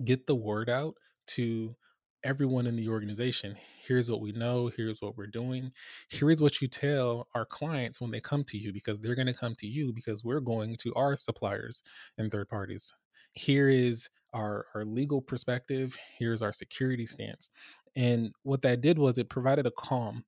get 0.05 0.27
the 0.27 0.35
word 0.35 0.69
out 0.69 0.95
to 1.29 1.75
everyone 2.23 2.67
in 2.67 2.77
the 2.77 2.89
organization 2.89 3.57
here's 3.85 4.09
what 4.11 4.21
we 4.21 4.31
know, 4.31 4.71
here's 4.77 5.01
what 5.03 5.17
we're 5.17 5.27
doing, 5.27 5.73
here 6.09 6.31
is 6.31 6.41
what 6.41 6.61
you 6.61 6.69
tell 6.69 7.27
our 7.35 7.45
clients 7.45 8.01
when 8.01 8.11
they 8.11 8.21
come 8.21 8.45
to 8.45 8.59
you 8.59 8.73
because 8.73 9.01
they're 9.01 9.17
going 9.17 9.27
to 9.27 9.35
come 9.35 9.55
to 9.59 9.67
you 9.67 9.93
because 9.93 10.23
we're 10.23 10.41
going 10.41 10.77
to 10.81 10.95
our 10.95 11.17
suppliers 11.17 11.83
and 12.19 12.31
third 12.31 12.49
parties. 12.49 12.93
Here 13.33 13.69
is 13.69 14.09
our, 14.33 14.67
our 14.75 14.85
legal 14.85 15.21
perspective, 15.21 15.97
here's 16.19 16.43
our 16.43 16.53
security 16.53 17.07
stance. 17.07 17.51
And 17.97 18.33
what 18.43 18.63
that 18.63 18.81
did 18.81 18.99
was 18.99 19.19
it 19.19 19.29
provided 19.29 19.67
a 19.67 19.71
calm. 19.71 20.25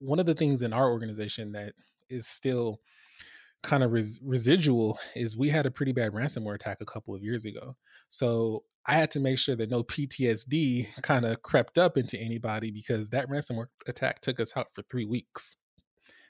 One 0.00 0.18
of 0.18 0.26
the 0.26 0.34
things 0.34 0.62
in 0.62 0.72
our 0.72 0.90
organization 0.90 1.52
that 1.52 1.72
is 2.08 2.26
still 2.26 2.80
kind 3.62 3.82
of 3.82 3.92
res- 3.92 4.20
residual 4.22 4.98
is 5.16 5.36
we 5.36 5.48
had 5.48 5.66
a 5.66 5.70
pretty 5.70 5.92
bad 5.92 6.12
ransomware 6.12 6.54
attack 6.54 6.78
a 6.80 6.86
couple 6.86 7.14
of 7.14 7.22
years 7.22 7.44
ago. 7.44 7.76
So 8.08 8.64
I 8.86 8.94
had 8.94 9.10
to 9.12 9.20
make 9.20 9.38
sure 9.38 9.56
that 9.56 9.70
no 9.70 9.82
PTSD 9.82 10.88
kind 11.02 11.24
of 11.24 11.42
crept 11.42 11.78
up 11.78 11.96
into 11.96 12.18
anybody 12.18 12.70
because 12.70 13.10
that 13.10 13.28
ransomware 13.28 13.66
attack 13.86 14.20
took 14.20 14.40
us 14.40 14.56
out 14.56 14.68
for 14.74 14.82
three 14.82 15.04
weeks. 15.04 15.56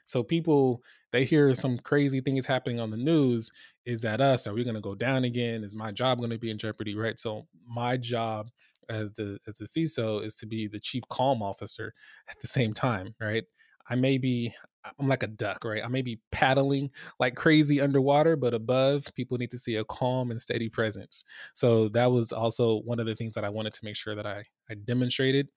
So 0.05 0.23
people 0.23 0.81
they 1.11 1.23
hear 1.23 1.53
some 1.55 1.77
crazy 1.79 2.19
thing 2.19 2.37
is 2.37 2.45
happening 2.45 2.79
on 2.79 2.91
the 2.91 2.97
news. 2.97 3.51
Is 3.85 4.01
that 4.01 4.21
us? 4.21 4.47
Are 4.47 4.53
we 4.53 4.63
going 4.63 4.75
to 4.75 4.81
go 4.81 4.95
down 4.95 5.23
again? 5.23 5.63
Is 5.63 5.75
my 5.75 5.91
job 5.91 6.17
going 6.17 6.31
to 6.31 6.37
be 6.39 6.51
in 6.51 6.57
jeopardy? 6.57 6.95
Right. 6.95 7.19
So 7.19 7.47
my 7.67 7.97
job 7.97 8.49
as 8.89 9.11
the 9.13 9.39
as 9.47 9.55
the 9.55 9.65
CISO 9.65 10.23
is 10.23 10.35
to 10.37 10.45
be 10.45 10.67
the 10.67 10.79
chief 10.79 11.03
calm 11.09 11.41
officer 11.41 11.93
at 12.29 12.39
the 12.39 12.47
same 12.47 12.73
time. 12.73 13.15
Right. 13.19 13.43
I 13.89 13.95
may 13.95 14.17
be 14.17 14.53
I'm 14.97 15.07
like 15.07 15.23
a 15.23 15.27
duck, 15.27 15.65
right? 15.65 15.83
I 15.83 15.87
may 15.87 16.01
be 16.01 16.21
paddling 16.31 16.91
like 17.19 17.35
crazy 17.35 17.81
underwater, 17.81 18.35
but 18.35 18.53
above, 18.53 19.05
people 19.15 19.37
need 19.37 19.51
to 19.51 19.57
see 19.57 19.75
a 19.75 19.83
calm 19.85 20.31
and 20.31 20.39
steady 20.39 20.69
presence. 20.69 21.23
So 21.53 21.89
that 21.89 22.11
was 22.11 22.31
also 22.31 22.79
one 22.81 22.99
of 22.99 23.05
the 23.05 23.15
things 23.15 23.33
that 23.35 23.43
I 23.43 23.49
wanted 23.49 23.73
to 23.73 23.85
make 23.85 23.95
sure 23.95 24.15
that 24.15 24.25
I 24.25 24.45
I 24.69 24.75
demonstrated 24.75 25.49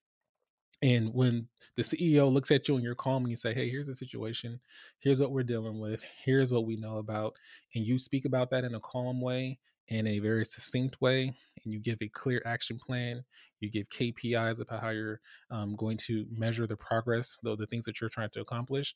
and 0.83 1.15
when 1.15 1.49
the 1.77 1.85
CEO 1.85 2.31
looks 2.31 2.51
at 2.51 2.69
you 2.69 2.75
and 2.75 2.83
you're 2.83 2.97
calm 2.97 3.23
and 3.23 3.31
you 3.31 3.37
say, 3.37 3.55
Hey, 3.55 3.71
here's 3.71 3.87
the 3.87 3.95
situation, 3.95 4.61
here's 4.99 5.21
what 5.21 5.31
we're 5.31 5.45
dealing 5.45 5.79
with, 5.79 6.05
here's 6.25 6.51
what 6.53 6.67
we 6.67 6.77
know 6.77 6.99
about, 6.99 7.37
and 7.75 7.87
you 7.87 7.99
speak 7.99 8.25
about 8.25 8.51
that 8.51 8.65
in 8.65 8.75
a 8.75 8.81
calm 8.81 9.21
way, 9.21 9.59
in 9.89 10.07
a 10.07 10.19
very 10.19 10.45
succinct 10.45 11.01
way, 11.01 11.35
and 11.65 11.73
you 11.73 11.81
give 11.81 11.99
a 12.01 12.09
clear 12.09 12.43
action 12.45 12.79
plan, 12.79 13.25
you 13.61 13.71
give 13.71 13.89
KPIs 13.91 14.61
about 14.61 14.81
how 14.81 14.91
you're 14.91 15.21
um, 15.51 15.77
going 15.77 15.97
to 15.99 16.27
measure 16.31 16.67
the 16.67 16.77
progress, 16.77 17.37
though 17.43 17.57
the 17.57 17.67
things 17.67 17.85
that 17.85 18.01
you're 18.01 18.11
trying 18.11 18.31
to 18.31 18.41
accomplish, 18.41 18.95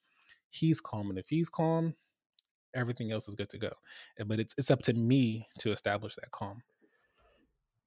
he's 0.48 0.80
calm. 0.80 1.10
And 1.10 1.18
if 1.18 1.26
he's 1.28 1.48
calm, 1.48 1.94
everything 2.74 3.12
else 3.12 3.28
is 3.28 3.34
good 3.34 3.48
to 3.50 3.58
go. 3.58 3.72
But 4.26 4.40
it's 4.40 4.54
it's 4.56 4.70
up 4.70 4.82
to 4.82 4.92
me 4.94 5.46
to 5.60 5.70
establish 5.70 6.14
that 6.16 6.30
calm. 6.30 6.62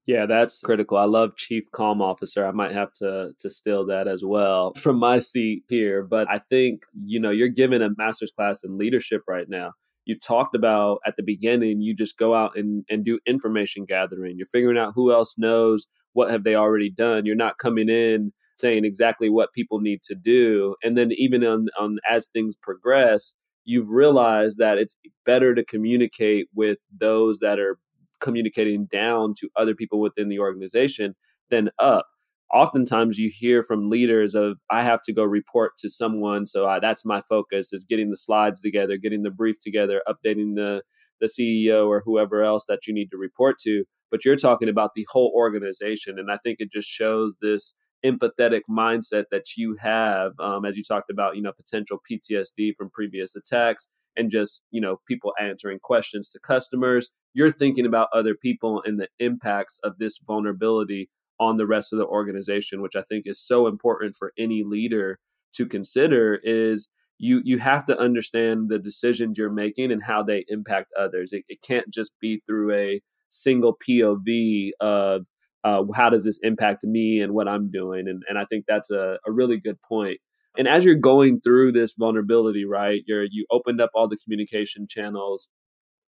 Yeah, 0.06 0.26
that's 0.26 0.62
critical. 0.62 0.98
I 0.98 1.04
love 1.04 1.36
chief 1.36 1.70
calm 1.72 2.02
officer. 2.02 2.44
I 2.46 2.52
might 2.52 2.72
have 2.72 2.92
to 2.94 3.32
to 3.38 3.50
steal 3.50 3.86
that 3.88 4.08
as 4.08 4.24
well 4.26 4.74
from 4.74 4.98
my 4.98 5.20
seat 5.20 5.64
here. 5.70 6.04
But 6.04 6.28
I 6.30 6.40
think, 6.50 6.86
you 7.06 7.20
know, 7.20 7.30
you're 7.30 7.48
giving 7.48 7.82
a 7.82 7.90
master's 7.98 8.32
class 8.32 8.64
in 8.64 8.78
leadership 8.78 9.22
right 9.28 9.48
now. 9.48 9.74
You 10.10 10.18
talked 10.18 10.56
about 10.56 11.02
at 11.06 11.18
the 11.18 11.24
beginning, 11.24 11.82
you 11.82 11.94
just 11.94 12.18
go 12.18 12.34
out 12.34 12.58
and, 12.58 12.84
and 12.90 13.06
do 13.06 13.20
information 13.28 13.86
gathering. 13.86 14.38
You're 14.40 14.48
figuring 14.48 14.76
out 14.76 14.94
who 14.96 15.12
else 15.12 15.36
knows 15.38 15.86
what 16.14 16.32
have 16.32 16.44
they 16.44 16.56
already 16.56 16.90
done. 16.90 17.28
You're 17.28 17.36
not 17.36 17.60
coming 17.60 17.90
in 17.90 18.34
saying 18.58 18.86
exactly 18.86 19.30
what 19.30 19.54
people 19.54 19.82
need 19.82 20.02
to 20.06 20.16
do. 20.16 20.76
And 20.84 20.98
then 20.98 21.12
even 21.12 21.46
on, 21.46 21.68
on 21.80 22.00
as 22.10 22.26
things 22.26 22.56
progress, 22.56 23.36
you've 23.66 23.90
realized 23.90 24.58
that 24.58 24.80
it's 24.80 25.00
better 25.28 25.54
to 25.54 25.64
communicate 25.64 26.48
with 26.56 26.80
those 27.00 27.38
that 27.40 27.60
are 27.60 27.78
communicating 28.20 28.88
down 28.88 29.36
to 29.36 29.50
other 29.58 29.76
people 29.76 30.00
within 30.00 30.28
the 30.28 30.40
organization 30.40 31.16
than 31.52 31.70
up 31.78 32.08
oftentimes 32.54 33.18
you 33.18 33.30
hear 33.34 33.64
from 33.64 33.90
leaders 33.90 34.36
of 34.36 34.60
i 34.70 34.84
have 34.84 35.02
to 35.02 35.14
go 35.14 35.24
report 35.24 35.72
to 35.78 35.90
someone 35.90 36.48
so 36.48 36.68
I, 36.68 36.80
that's 36.80 37.06
my 37.06 37.22
focus 37.28 37.72
is 37.74 37.84
getting 37.84 38.10
the 38.10 38.18
slides 38.18 38.60
together 38.62 38.98
getting 38.98 39.24
the 39.24 39.32
brief 39.32 39.60
together 39.60 40.02
updating 40.08 40.56
the 40.56 40.84
the 41.22 41.28
ceo 41.28 41.88
or 41.88 42.02
whoever 42.06 42.44
else 42.44 42.66
that 42.68 42.88
you 42.88 42.94
need 42.94 43.12
to 43.12 43.18
report 43.18 43.58
to 43.64 43.84
but 44.12 44.26
you're 44.26 44.36
talking 44.36 44.70
about 44.70 44.92
the 44.96 45.06
whole 45.10 45.32
organization 45.36 46.18
and 46.18 46.32
i 46.32 46.38
think 46.38 46.58
it 46.60 46.72
just 46.72 46.88
shows 46.88 47.36
this 47.42 47.74
empathetic 48.06 48.62
mindset 48.70 49.26
that 49.30 49.58
you 49.58 49.76
have 49.80 50.32
um, 50.40 50.64
as 50.64 50.78
you 50.78 50.84
talked 50.84 51.10
about 51.10 51.36
you 51.36 51.42
know 51.42 51.52
potential 51.52 52.00
ptsd 52.10 52.74
from 52.78 52.90
previous 52.90 53.36
attacks 53.36 53.90
and 54.20 54.30
just 54.30 54.62
you 54.70 54.82
know 54.82 55.00
people 55.08 55.34
answering 55.40 55.80
questions 55.80 56.30
to 56.30 56.40
customers. 56.40 57.10
You're 57.34 57.52
thinking 57.52 57.86
about 57.86 58.10
other 58.14 58.36
people 58.36 58.84
and 58.86 59.00
the 59.00 59.08
impacts 59.20 59.80
of 59.84 59.98
this 59.98 60.20
vulnerability 60.26 61.10
on 61.40 61.58
the 61.58 61.68
rest 61.68 61.94
of 61.94 62.00
the 62.00 62.06
organization 62.06 62.82
which 62.82 62.96
i 62.96 63.02
think 63.04 63.26
is 63.26 63.40
so 63.40 63.68
important 63.68 64.16
for 64.16 64.34
any 64.38 64.64
leader 64.64 65.20
to 65.54 65.66
consider 65.66 66.40
is 66.44 66.90
you 67.18 67.42
you 67.44 67.60
have 67.60 67.86
to 67.86 68.00
understand 68.00 68.70
the 68.70 68.80
decisions 68.80 69.38
you're 69.38 69.52
making 69.52 69.92
and 69.92 70.04
how 70.04 70.24
they 70.24 70.46
impact 70.48 70.92
others 70.98 71.34
it, 71.34 71.44
it 71.50 71.62
can't 71.62 71.90
just 71.90 72.14
be 72.20 72.42
through 72.48 72.74
a 72.74 73.02
single 73.30 73.78
pov 73.86 74.72
of 74.80 75.26
uh, 75.66 75.84
how 75.94 76.10
does 76.10 76.24
this 76.24 76.40
impact 76.44 76.84
me 76.84 77.22
and 77.22 77.34
what 77.34 77.48
i'm 77.48 77.70
doing 77.70 78.08
and, 78.08 78.24
and 78.28 78.38
i 78.38 78.46
think 78.46 78.66
that's 78.68 78.90
a, 78.90 79.18
a 79.28 79.32
really 79.32 79.58
good 79.58 79.80
point. 79.82 80.18
and 80.58 80.68
as 80.68 80.84
you're 80.86 80.96
going 80.96 81.40
through 81.42 81.72
this 81.72 81.96
vulnerability 81.96 82.66
right 82.66 83.04
you're 83.06 83.26
you 83.30 83.46
opened 83.52 83.82
up 83.82 83.92
all 83.94 84.08
the 84.08 84.18
communication 84.18 84.88
channels 84.88 85.50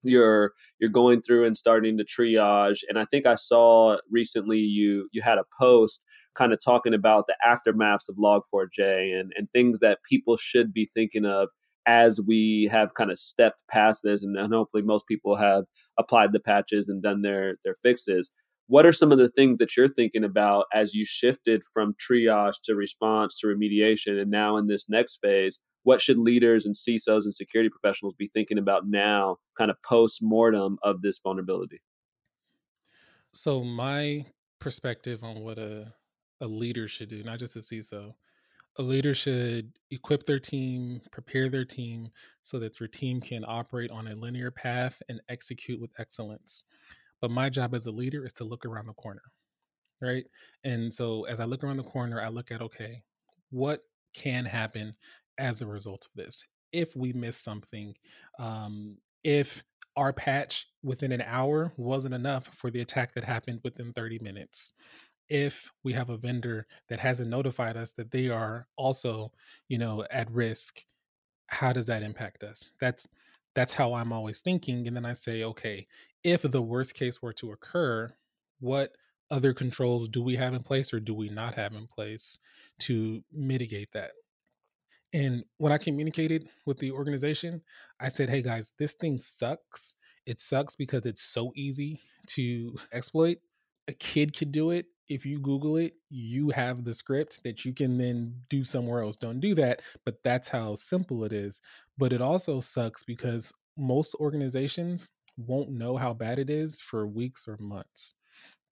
you're 0.05 0.53
you're 0.79 0.91
going 0.91 1.23
through 1.23 1.45
and 1.45 1.57
starting 1.57 1.97
to 1.99 2.05
triage 2.05 2.81
and 2.89 2.99
i 2.99 3.05
think 3.05 3.27
i 3.27 3.35
saw 3.35 3.97
recently 4.11 4.59
you 4.59 5.09
you 5.13 5.23
had 5.23 5.39
a 5.39 5.45
post 5.59 6.05
kind 6.35 6.53
of 6.53 6.59
talking 6.63 6.95
about 6.95 7.27
the 7.27 7.37
aftermaths 7.47 8.09
of 8.09 8.17
log4j 8.17 9.19
and 9.19 9.33
and 9.37 9.49
things 9.53 9.81
that 9.81 9.99
people 10.09 10.37
should 10.37 10.73
be 10.73 10.89
thinking 10.93 11.25
of 11.25 11.49
as 11.87 12.19
we 12.27 12.69
have 12.73 12.95
kind 12.95 13.11
of 13.11 13.19
stepped 13.19 13.59
past 13.71 14.01
this 14.03 14.23
and, 14.23 14.37
and 14.37 14.53
hopefully 14.55 14.83
most 14.83 15.07
people 15.07 15.37
have 15.37 15.65
applied 15.99 16.33
the 16.33 16.41
patches 16.41 16.89
and 16.89 17.03
done 17.03 17.23
their 17.23 17.57
their 17.65 17.75
fixes 17.83 18.31
what 18.67 18.87
are 18.87 18.93
some 18.93 19.13
of 19.13 19.19
the 19.19 19.29
things 19.29 19.59
that 19.59 19.77
you're 19.77 19.89
thinking 19.89 20.25
about 20.25 20.67
as 20.73 20.95
you 20.95 21.05
shifted 21.05 21.63
from 21.73 21.95
triage 21.95 22.55
to 22.65 22.75
response 22.75 23.39
to 23.39 23.47
remediation 23.47 24.21
and 24.21 24.31
now 24.31 24.57
in 24.57 24.67
this 24.67 24.87
next 24.89 25.19
phase 25.23 25.61
what 25.85 26.01
should 26.01 26.19
leaders 26.19 26.67
and 26.67 26.75
CISOs 26.75 27.25
and 27.25 27.33
security 27.33 27.69
professionals 27.69 28.15
be 28.15 28.27
thinking 28.27 28.59
about 28.59 28.89
now, 28.89 29.37
kind 29.57 29.71
of 29.71 29.81
post 29.83 30.21
mortem 30.23 30.79
of 30.83 31.03
this 31.03 31.21
vulnerability? 31.23 31.81
So, 33.33 33.63
my 33.63 34.25
perspective 34.59 35.23
on 35.23 35.41
what 35.41 35.59
a, 35.59 35.93
a 36.41 36.47
leader 36.47 36.89
should 36.89 37.11
do, 37.11 37.23
not 37.23 37.39
just 37.39 37.57
a 37.57 37.61
CISO, 37.61 38.15
a 38.79 38.83
leader 38.83 39.15
should 39.15 39.73
equip 39.91 40.25
their 40.25 40.41
team, 40.41 41.01
prepare 41.13 41.49
their 41.49 41.65
team 41.65 42.09
so 42.43 42.59
that 42.59 42.77
their 42.79 42.89
team 42.89 43.21
can 43.21 43.45
operate 43.47 43.91
on 43.91 44.09
a 44.09 44.17
linear 44.17 44.51
path 44.51 45.01
and 45.09 45.21
execute 45.29 45.81
with 45.81 45.93
excellence. 45.99 46.65
But 47.25 47.31
my 47.31 47.49
job 47.49 47.75
as 47.75 47.87
a 47.87 47.91
leader 47.91 48.27
is 48.27 48.35
to 48.35 48.45
look 48.45 48.67
around 48.67 48.87
the 48.87 48.93
corner, 48.93 49.23
right? 50.03 50.27
And 50.63 50.93
so 50.93 51.25
as 51.25 51.41
I 51.41 51.45
look 51.47 51.65
around 51.65 51.79
the 51.79 51.83
corner, 51.83 52.21
I 52.21 52.29
look 52.29 52.51
at, 52.51 52.61
okay, 52.61 53.03
what 53.49 53.81
can 54.13 54.45
happen 54.45 54.95
as 55.39 55.63
a 55.63 55.67
result 55.67 56.05
of 56.05 56.11
this. 56.23 56.45
If 56.71 56.95
we 56.95 57.15
miss 57.15 57.39
something, 57.39 57.95
um, 58.39 58.99
if 59.23 59.65
our 59.97 60.13
patch 60.13 60.67
within 60.83 61.13
an 61.13 61.23
hour 61.23 61.73
wasn't 61.79 62.13
enough 62.13 62.49
for 62.49 62.71
the 62.71 62.83
attack 62.83 63.15
that 63.15 63.25
happened 63.25 63.61
within 63.65 63.95
30 63.95 64.19
minutes, 64.19 64.75
if 65.31 65.73
we 65.83 65.95
have 65.95 66.11
a 66.11 66.19
vendor 66.19 66.67
that 66.91 67.01
hasn't 67.01 67.31
notified 67.31 67.79
us 67.79 67.93
that 67.93 68.11
they 68.11 68.29
are 68.29 68.67
also, 68.77 69.33
you 69.71 69.79
know, 69.79 70.05
at 70.11 70.31
risk, 70.31 70.83
how 71.47 71.73
does 71.73 71.87
that 71.87 72.03
impact 72.03 72.45
us? 72.45 72.73
That's 72.83 73.09
that's 73.55 73.73
how 73.73 73.95
I'm 73.95 74.13
always 74.13 74.43
thinking. 74.43 74.87
And 74.87 74.95
then 74.95 75.07
I 75.07 75.15
say, 75.15 75.45
okay, 75.45 75.87
if 76.25 76.43
the 76.43 76.63
worst 76.63 76.95
case 76.95 77.23
were 77.23 77.35
to 77.35 77.53
occur, 77.53 78.11
what 78.61 78.93
other 79.31 79.53
controls 79.53 80.09
do 80.09 80.23
we 80.23 80.37
have 80.37 80.55
in 80.55 80.63
place 80.63 80.93
or 80.93 81.01
do 81.01 81.15
we 81.15 81.29
not 81.29 81.55
have 81.55 81.75
in 81.75 81.87
place 81.87 82.39
to 82.81 83.23
mitigate 83.33 83.93
that? 83.93 84.13
And 85.13 85.45
when 85.59 85.73
I 85.73 85.79
communicated 85.79 86.49
with 86.67 86.79
the 86.79 86.91
organization, 86.91 87.63
I 88.01 88.09
said, 88.09 88.29
hey 88.29 88.43
guys, 88.43 88.73
this 88.79 88.95
thing 88.95 89.19
sucks. 89.19 89.95
It 90.27 90.41
sucks 90.41 90.75
because 90.75 91.07
it's 91.07 91.23
so 91.23 91.53
easy 91.55 92.01
to 92.29 92.75
exploit. 92.93 93.39
A 93.87 93.93
kid 93.93 94.37
could 94.37 94.51
do 94.51 94.71
it. 94.71 94.87
If 95.09 95.27
you 95.27 95.39
Google 95.39 95.77
it, 95.77 95.93
you 96.09 96.49
have 96.51 96.85
the 96.85 96.95
script 96.95 97.43
that 97.45 97.65
you 97.67 97.75
can 97.75 97.99
then 97.99 98.35
do 98.49 98.65
somewhere 98.65 99.03
else. 99.03 99.17
Don't 99.17 99.39
do 99.39 99.55
that, 99.57 99.83
but 100.07 100.23
that's 100.25 100.49
how 100.49 100.75
simple 100.75 101.25
it 101.25 101.33
is. 101.33 101.61
But 101.99 102.15
it 102.15 102.23
also 102.23 102.59
sucks 102.61 103.03
because 103.03 103.53
most 103.77 104.15
organizations 104.15 105.11
won't 105.37 105.71
know 105.71 105.97
how 105.97 106.13
bad 106.13 106.39
it 106.39 106.51
is 106.51 106.81
for 106.81 107.07
weeks 107.07 107.47
or 107.49 107.57
months 107.59 108.15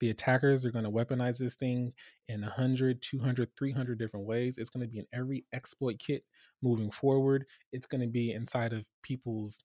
the 0.00 0.10
attackers 0.10 0.66
are 0.66 0.72
going 0.72 0.84
to 0.84 0.90
weaponize 0.90 1.38
this 1.38 1.54
thing 1.54 1.92
in 2.28 2.40
100 2.40 3.00
200 3.02 3.48
300 3.56 3.98
different 3.98 4.26
ways 4.26 4.58
it's 4.58 4.70
going 4.70 4.84
to 4.84 4.90
be 4.90 4.98
in 4.98 5.06
every 5.12 5.44
exploit 5.52 5.98
kit 5.98 6.24
moving 6.62 6.90
forward 6.90 7.44
it's 7.72 7.86
going 7.86 8.00
to 8.00 8.08
be 8.08 8.32
inside 8.32 8.72
of 8.72 8.84
people's 9.02 9.60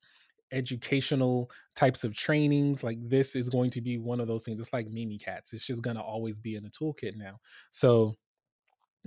educational 0.51 1.49
types 1.75 2.03
of 2.03 2.15
trainings. 2.15 2.83
Like 2.83 2.97
this 3.01 3.35
is 3.35 3.49
going 3.49 3.69
to 3.71 3.81
be 3.81 3.97
one 3.97 4.19
of 4.19 4.27
those 4.27 4.43
things. 4.43 4.59
It's 4.59 4.73
like 4.73 4.87
Mimikatz. 4.87 5.53
It's 5.53 5.65
just 5.65 5.81
going 5.81 5.97
to 5.97 6.01
always 6.01 6.39
be 6.39 6.55
in 6.55 6.63
the 6.63 6.69
toolkit 6.69 7.15
now. 7.15 7.37
So 7.71 8.15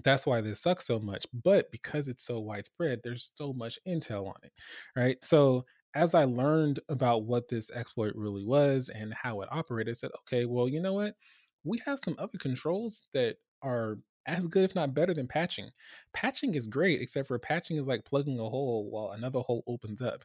that's 0.05 0.27
why 0.27 0.41
this 0.41 0.61
sucks 0.61 0.87
so 0.87 0.99
much. 0.99 1.27
But 1.45 1.71
because 1.71 2.09
it's 2.09 2.25
so 2.25 2.41
widespread, 2.41 3.01
there's 3.03 3.33
so 3.35 3.53
much 3.53 3.79
intel 3.87 4.29
on 4.29 4.37
it, 4.43 4.53
right? 4.97 5.17
So 5.23 5.65
as 5.95 6.15
I 6.15 6.25
learned 6.25 6.81
about 6.89 7.25
what 7.25 7.49
this 7.49 7.71
exploit 7.71 8.15
really 8.15 8.45
was 8.45 8.91
and 8.91 9.13
how 9.15 9.41
it 9.41 9.49
operated, 9.51 9.93
I 9.93 9.95
said, 9.95 10.11
okay, 10.21 10.45
well, 10.45 10.69
you 10.69 10.81
know 10.81 10.95
what? 10.95 11.15
We 11.65 11.81
have 11.85 11.99
some 11.99 12.17
other 12.19 12.39
controls 12.39 13.09
that 13.13 13.37
are 13.63 13.99
as 14.27 14.47
good, 14.47 14.65
if 14.65 14.75
not 14.75 14.95
better, 14.95 15.15
than 15.15 15.27
patching. 15.27 15.69
Patching 16.13 16.55
is 16.55 16.67
great, 16.67 17.01
except 17.01 17.29
for 17.29 17.39
patching 17.39 17.77
is 17.77 17.87
like 17.87 18.05
plugging 18.05 18.39
a 18.39 18.49
hole 18.49 18.89
while 18.91 19.13
another 19.13 19.41
hole 19.41 19.65
opens 19.67 20.01
up. 20.01 20.23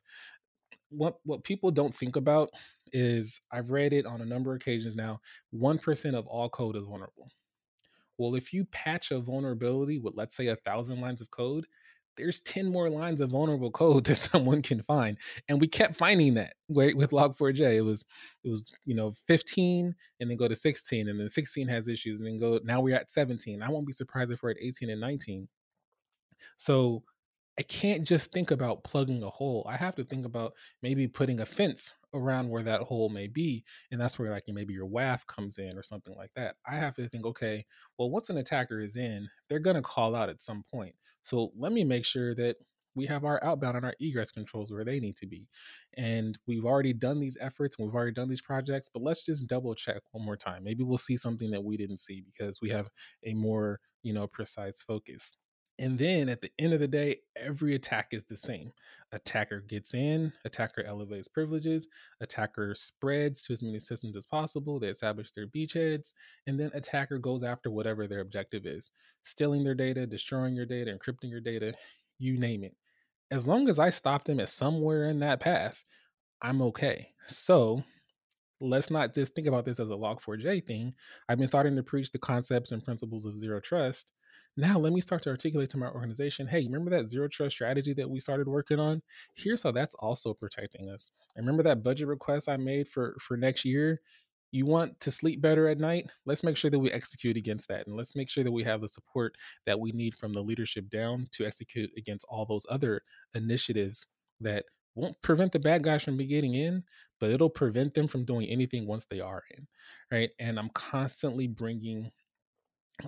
What 0.89 1.15
what 1.23 1.43
people 1.43 1.71
don't 1.71 1.93
think 1.93 2.15
about 2.15 2.51
is 2.93 3.41
I've 3.51 3.71
read 3.71 3.91
it 3.91 4.05
on 4.05 4.21
a 4.21 4.25
number 4.25 4.51
of 4.51 4.57
occasions 4.57 4.95
now. 4.95 5.19
One 5.51 5.79
percent 5.79 6.15
of 6.15 6.27
all 6.27 6.49
code 6.49 6.75
is 6.75 6.85
vulnerable. 6.85 7.29
Well, 8.17 8.35
if 8.35 8.53
you 8.53 8.65
patch 8.65 9.11
a 9.11 9.19
vulnerability 9.19 9.99
with, 9.99 10.13
let's 10.15 10.37
say, 10.37 10.47
a 10.47 10.55
thousand 10.57 11.01
lines 11.01 11.21
of 11.21 11.31
code, 11.31 11.65
there's 12.17 12.39
10 12.41 12.71
more 12.71 12.89
lines 12.89 13.21
of 13.21 13.31
vulnerable 13.31 13.71
code 13.71 14.03
that 14.05 14.15
someone 14.15 14.61
can 14.61 14.81
find 14.81 15.17
and 15.49 15.59
we 15.59 15.67
kept 15.67 15.95
finding 15.95 16.33
that 16.35 16.53
with 16.67 17.11
log4j. 17.11 17.75
It 17.75 17.81
was 17.81 18.05
it 18.43 18.49
was 18.49 18.71
you 18.85 18.95
know 18.95 19.11
15 19.11 19.95
and 20.19 20.29
then 20.29 20.37
go 20.37 20.47
to 20.47 20.55
16 20.55 21.09
and 21.09 21.19
then 21.19 21.29
16 21.29 21.67
has 21.67 21.87
issues 21.87 22.19
and 22.19 22.27
then 22.27 22.39
go 22.39 22.59
now 22.63 22.81
we're 22.81 22.95
at 22.95 23.11
17 23.11 23.61
i 23.61 23.69
won't 23.69 23.87
be 23.87 23.93
surprised 23.93 24.31
if 24.31 24.41
we're 24.43 24.51
at 24.51 24.61
18 24.61 24.89
and 24.89 25.01
19 25.01 25.47
so 26.57 27.03
I 27.57 27.63
can't 27.63 28.03
just 28.05 28.33
think 28.33 28.51
about 28.51 28.83
plugging 28.83 29.23
a 29.23 29.29
hole. 29.29 29.65
I 29.69 29.77
have 29.77 29.95
to 29.95 30.03
think 30.03 30.25
about 30.25 30.53
maybe 30.81 31.07
putting 31.07 31.39
a 31.39 31.45
fence 31.45 31.93
around 32.13 32.49
where 32.49 32.63
that 32.63 32.81
hole 32.81 33.07
may 33.07 33.27
be. 33.27 33.63
And 33.91 33.99
that's 33.99 34.19
where, 34.19 34.29
like, 34.29 34.43
maybe 34.47 34.73
your 34.73 34.87
WAF 34.87 35.25
comes 35.25 35.57
in 35.57 35.77
or 35.77 35.83
something 35.83 36.15
like 36.15 36.31
that. 36.35 36.57
I 36.67 36.75
have 36.75 36.95
to 36.97 37.07
think, 37.07 37.25
okay, 37.25 37.65
well, 37.97 38.09
once 38.09 38.29
an 38.29 38.37
attacker 38.37 38.81
is 38.81 38.97
in, 38.97 39.29
they're 39.47 39.59
to 39.61 39.81
call 39.81 40.15
out 40.15 40.29
at 40.29 40.41
some 40.41 40.63
point. 40.69 40.95
So 41.21 41.51
let 41.55 41.71
me 41.71 41.85
make 41.85 42.05
sure 42.05 42.35
that 42.35 42.57
we 42.93 43.05
have 43.05 43.23
our 43.25 43.41
outbound 43.43 43.77
and 43.77 43.85
our 43.85 43.95
egress 44.01 44.31
controls 44.31 44.71
where 44.71 44.85
they 44.85 44.99
need 44.99 45.15
to 45.17 45.27
be. 45.27 45.47
And 45.97 46.37
we've 46.47 46.65
already 46.65 46.93
done 46.93 47.19
these 47.19 47.37
efforts 47.39 47.77
and 47.77 47.85
we've 47.85 47.95
already 47.95 48.13
done 48.13 48.29
these 48.29 48.41
projects, 48.41 48.89
but 48.93 49.01
let's 49.01 49.23
just 49.25 49.47
double 49.47 49.75
check 49.75 50.01
one 50.11 50.25
more 50.25 50.37
time. 50.37 50.63
Maybe 50.63 50.83
we'll 50.83 50.97
see 50.97 51.17
something 51.17 51.51
that 51.51 51.63
we 51.63 51.77
didn't 51.77 51.99
see 51.99 52.21
because 52.21 52.61
we 52.61 52.69
have 52.69 52.89
a 53.23 53.33
more, 53.33 53.79
you 54.03 54.13
know, 54.13 54.27
precise 54.27 54.81
focus. 54.81 55.33
And 55.77 55.97
then 55.97 56.29
at 56.29 56.41
the 56.41 56.51
end 56.57 56.73
of 56.73 56.79
the 56.79 56.87
day, 56.87 57.17
every 57.35 57.75
attack 57.75 58.09
is 58.11 58.23
the 58.23 58.37
same. 58.37 58.71
Attacker 59.11 59.59
gets 59.59 59.93
in, 59.93 60.31
attacker 60.45 60.83
elevates 60.83 61.27
privileges, 61.27 61.87
attacker 62.21 62.73
spreads 62.75 63.41
to 63.43 63.53
as 63.53 63.61
many 63.61 63.79
systems 63.79 64.15
as 64.15 64.25
possible. 64.25 64.79
They 64.79 64.87
establish 64.87 65.31
their 65.31 65.47
beachheads, 65.47 66.13
and 66.47 66.57
then 66.57 66.71
attacker 66.73 67.17
goes 67.17 67.43
after 67.43 67.69
whatever 67.71 68.07
their 68.07 68.21
objective 68.21 68.65
is 68.65 68.91
stealing 69.25 69.63
their 69.63 69.75
data, 69.75 70.05
destroying 70.05 70.55
your 70.55 70.65
data, 70.65 70.95
encrypting 70.95 71.29
your 71.29 71.41
data, 71.41 71.73
you 72.19 72.37
name 72.37 72.63
it. 72.63 72.75
As 73.31 73.47
long 73.47 73.67
as 73.67 73.79
I 73.79 73.89
stop 73.89 74.23
them 74.23 74.39
at 74.39 74.49
somewhere 74.49 75.07
in 75.07 75.19
that 75.19 75.39
path, 75.39 75.83
I'm 76.41 76.61
okay. 76.61 77.09
So 77.27 77.83
let's 78.61 78.91
not 78.91 79.13
just 79.13 79.35
think 79.35 79.47
about 79.47 79.65
this 79.65 79.79
as 79.79 79.89
a 79.89 79.93
log4j 79.93 80.65
thing. 80.65 80.93
I've 81.27 81.39
been 81.39 81.47
starting 81.47 81.75
to 81.75 81.83
preach 81.83 82.11
the 82.11 82.19
concepts 82.19 82.71
and 82.71 82.83
principles 82.83 83.25
of 83.25 83.37
zero 83.37 83.59
trust 83.59 84.11
now 84.57 84.77
let 84.77 84.93
me 84.93 85.01
start 85.01 85.21
to 85.23 85.29
articulate 85.29 85.69
to 85.69 85.77
my 85.77 85.87
organization 85.87 86.47
hey 86.47 86.65
remember 86.65 86.89
that 86.91 87.07
zero 87.07 87.27
trust 87.27 87.55
strategy 87.55 87.93
that 87.93 88.09
we 88.09 88.19
started 88.19 88.47
working 88.47 88.79
on? 88.79 89.01
Here's 89.35 89.63
how 89.63 89.71
that's 89.71 89.95
also 89.95 90.33
protecting 90.33 90.89
us. 90.89 91.11
Remember 91.35 91.63
that 91.63 91.83
budget 91.83 92.07
request 92.07 92.49
i 92.49 92.57
made 92.57 92.87
for 92.87 93.15
for 93.19 93.37
next 93.37 93.65
year? 93.65 94.01
You 94.51 94.65
want 94.65 94.99
to 95.01 95.11
sleep 95.11 95.41
better 95.41 95.67
at 95.67 95.79
night? 95.79 96.09
Let's 96.25 96.43
make 96.43 96.55
sure 96.55 96.71
that 96.71 96.79
we 96.79 96.89
execute 96.91 97.35
against 97.35 97.67
that 97.67 97.87
and 97.87 97.95
let's 97.95 98.15
make 98.15 98.29
sure 98.29 98.43
that 98.43 98.51
we 98.51 98.63
have 98.63 98.81
the 98.81 98.87
support 98.87 99.35
that 99.65 99.79
we 99.79 99.91
need 99.91 100.15
from 100.15 100.33
the 100.33 100.41
leadership 100.41 100.89
down 100.89 101.27
to 101.33 101.45
execute 101.45 101.91
against 101.97 102.25
all 102.29 102.45
those 102.45 102.65
other 102.69 103.01
initiatives 103.33 104.07
that 104.39 104.65
won't 104.95 105.21
prevent 105.21 105.51
the 105.51 105.59
bad 105.59 105.83
guys 105.83 106.03
from 106.03 106.17
getting 106.17 106.55
in 106.55 106.81
but 107.19 107.29
it'll 107.29 107.49
prevent 107.49 107.93
them 107.93 108.07
from 108.07 108.23
doing 108.23 108.47
anything 108.47 108.87
once 108.87 109.05
they 109.05 109.19
are 109.19 109.43
in 109.57 109.67
right? 110.11 110.29
And 110.39 110.57
i'm 110.57 110.69
constantly 110.69 111.47
bringing 111.47 112.11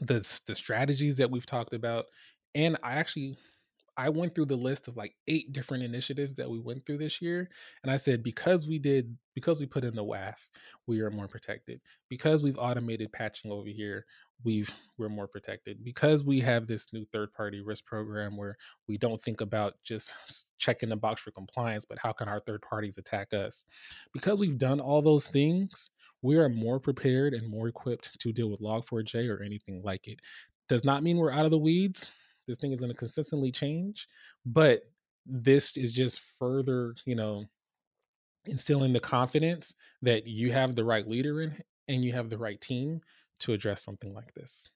the 0.02 0.42
the 0.48 0.56
strategies 0.56 1.18
that 1.18 1.30
we've 1.30 1.46
talked 1.46 1.74
about 1.74 2.06
and 2.56 2.78
i 2.84 2.94
actually 2.94 3.38
i 3.96 4.10
went 4.10 4.34
through 4.36 4.46
the 4.46 4.56
list 4.56 4.88
of 4.88 4.98
like 4.98 5.16
eight 5.28 5.52
different 5.54 5.84
initiatives 5.84 6.36
that 6.36 6.50
we 6.50 6.60
went 6.60 6.86
through 6.86 6.98
this 6.98 7.22
year 7.22 7.50
and 7.84 7.92
i 7.92 7.98
said 7.98 8.24
because 8.24 8.68
we 8.68 8.80
did 8.80 9.16
because 9.34 9.60
we 9.60 9.66
put 9.66 9.84
in 9.84 9.96
the 9.96 10.04
waf 10.04 10.50
we 10.88 11.02
are 11.02 11.12
more 11.12 11.28
protected. 11.28 11.80
Because 12.10 12.42
we've 12.42 12.58
automated 12.58 13.12
patching 13.12 13.52
over 13.52 13.70
here 13.70 14.06
we've 14.44 14.72
we're 14.98 15.10
more 15.10 15.28
protected. 15.28 15.84
Because 15.84 16.24
we 16.24 16.40
have 16.42 16.68
this 16.68 16.92
new 16.94 17.06
third 17.06 17.34
party 17.34 17.62
risk 17.62 17.86
program 17.86 18.36
where 18.38 18.58
we 18.88 18.98
don't 18.98 19.22
think 19.22 19.42
about 19.42 19.76
just 19.84 20.16
checking 20.58 20.90
the 20.90 20.96
box 20.96 21.22
for 21.22 21.32
compliance 21.32 21.86
but 21.86 22.00
how 22.00 22.12
can 22.12 22.28
our 22.28 22.40
third 22.40 22.62
parties 22.62 22.98
attack 22.98 23.34
us? 23.34 23.66
Because 24.14 24.40
we've 24.40 24.58
done 24.58 24.80
all 24.80 25.02
those 25.02 25.28
things 25.28 25.90
we 26.24 26.36
are 26.36 26.50
more 26.50 26.80
prepared 26.80 27.36
and 27.36 27.48
more 27.48 27.68
equipped 27.68 28.20
to 28.20 28.34
deal 28.34 28.50
with 28.50 28.60
log4j 28.60 29.30
or 29.30 29.44
anything 29.44 29.82
like 29.84 30.08
it. 30.08 30.20
Does 30.68 30.84
not 30.84 31.04
mean 31.04 31.18
we're 31.18 31.32
out 31.32 31.46
of 31.46 31.52
the 31.52 31.58
weeds. 31.58 32.12
This 32.48 32.58
thing 32.58 32.72
is 32.72 32.80
going 32.80 32.92
to 32.92 32.98
consistently 32.98 33.52
change 33.52 34.08
but 34.46 34.82
this 35.26 35.76
is 35.76 35.94
just 35.94 36.22
further 36.40 36.96
you 37.06 37.16
know 37.16 37.46
instilling 38.46 38.94
the 38.94 39.00
confidence 39.00 39.76
that 40.02 40.26
you 40.26 40.52
have 40.52 40.76
the 40.76 40.84
right 40.84 41.08
leader 41.08 41.42
in 41.42 41.56
and 41.90 42.04
you 42.04 42.14
have 42.14 42.30
the 42.30 42.38
right 42.38 42.60
team 42.62 43.02
to 43.40 43.54
address 43.54 43.84
something 43.84 44.14
like 44.14 44.34
this. 44.34 44.70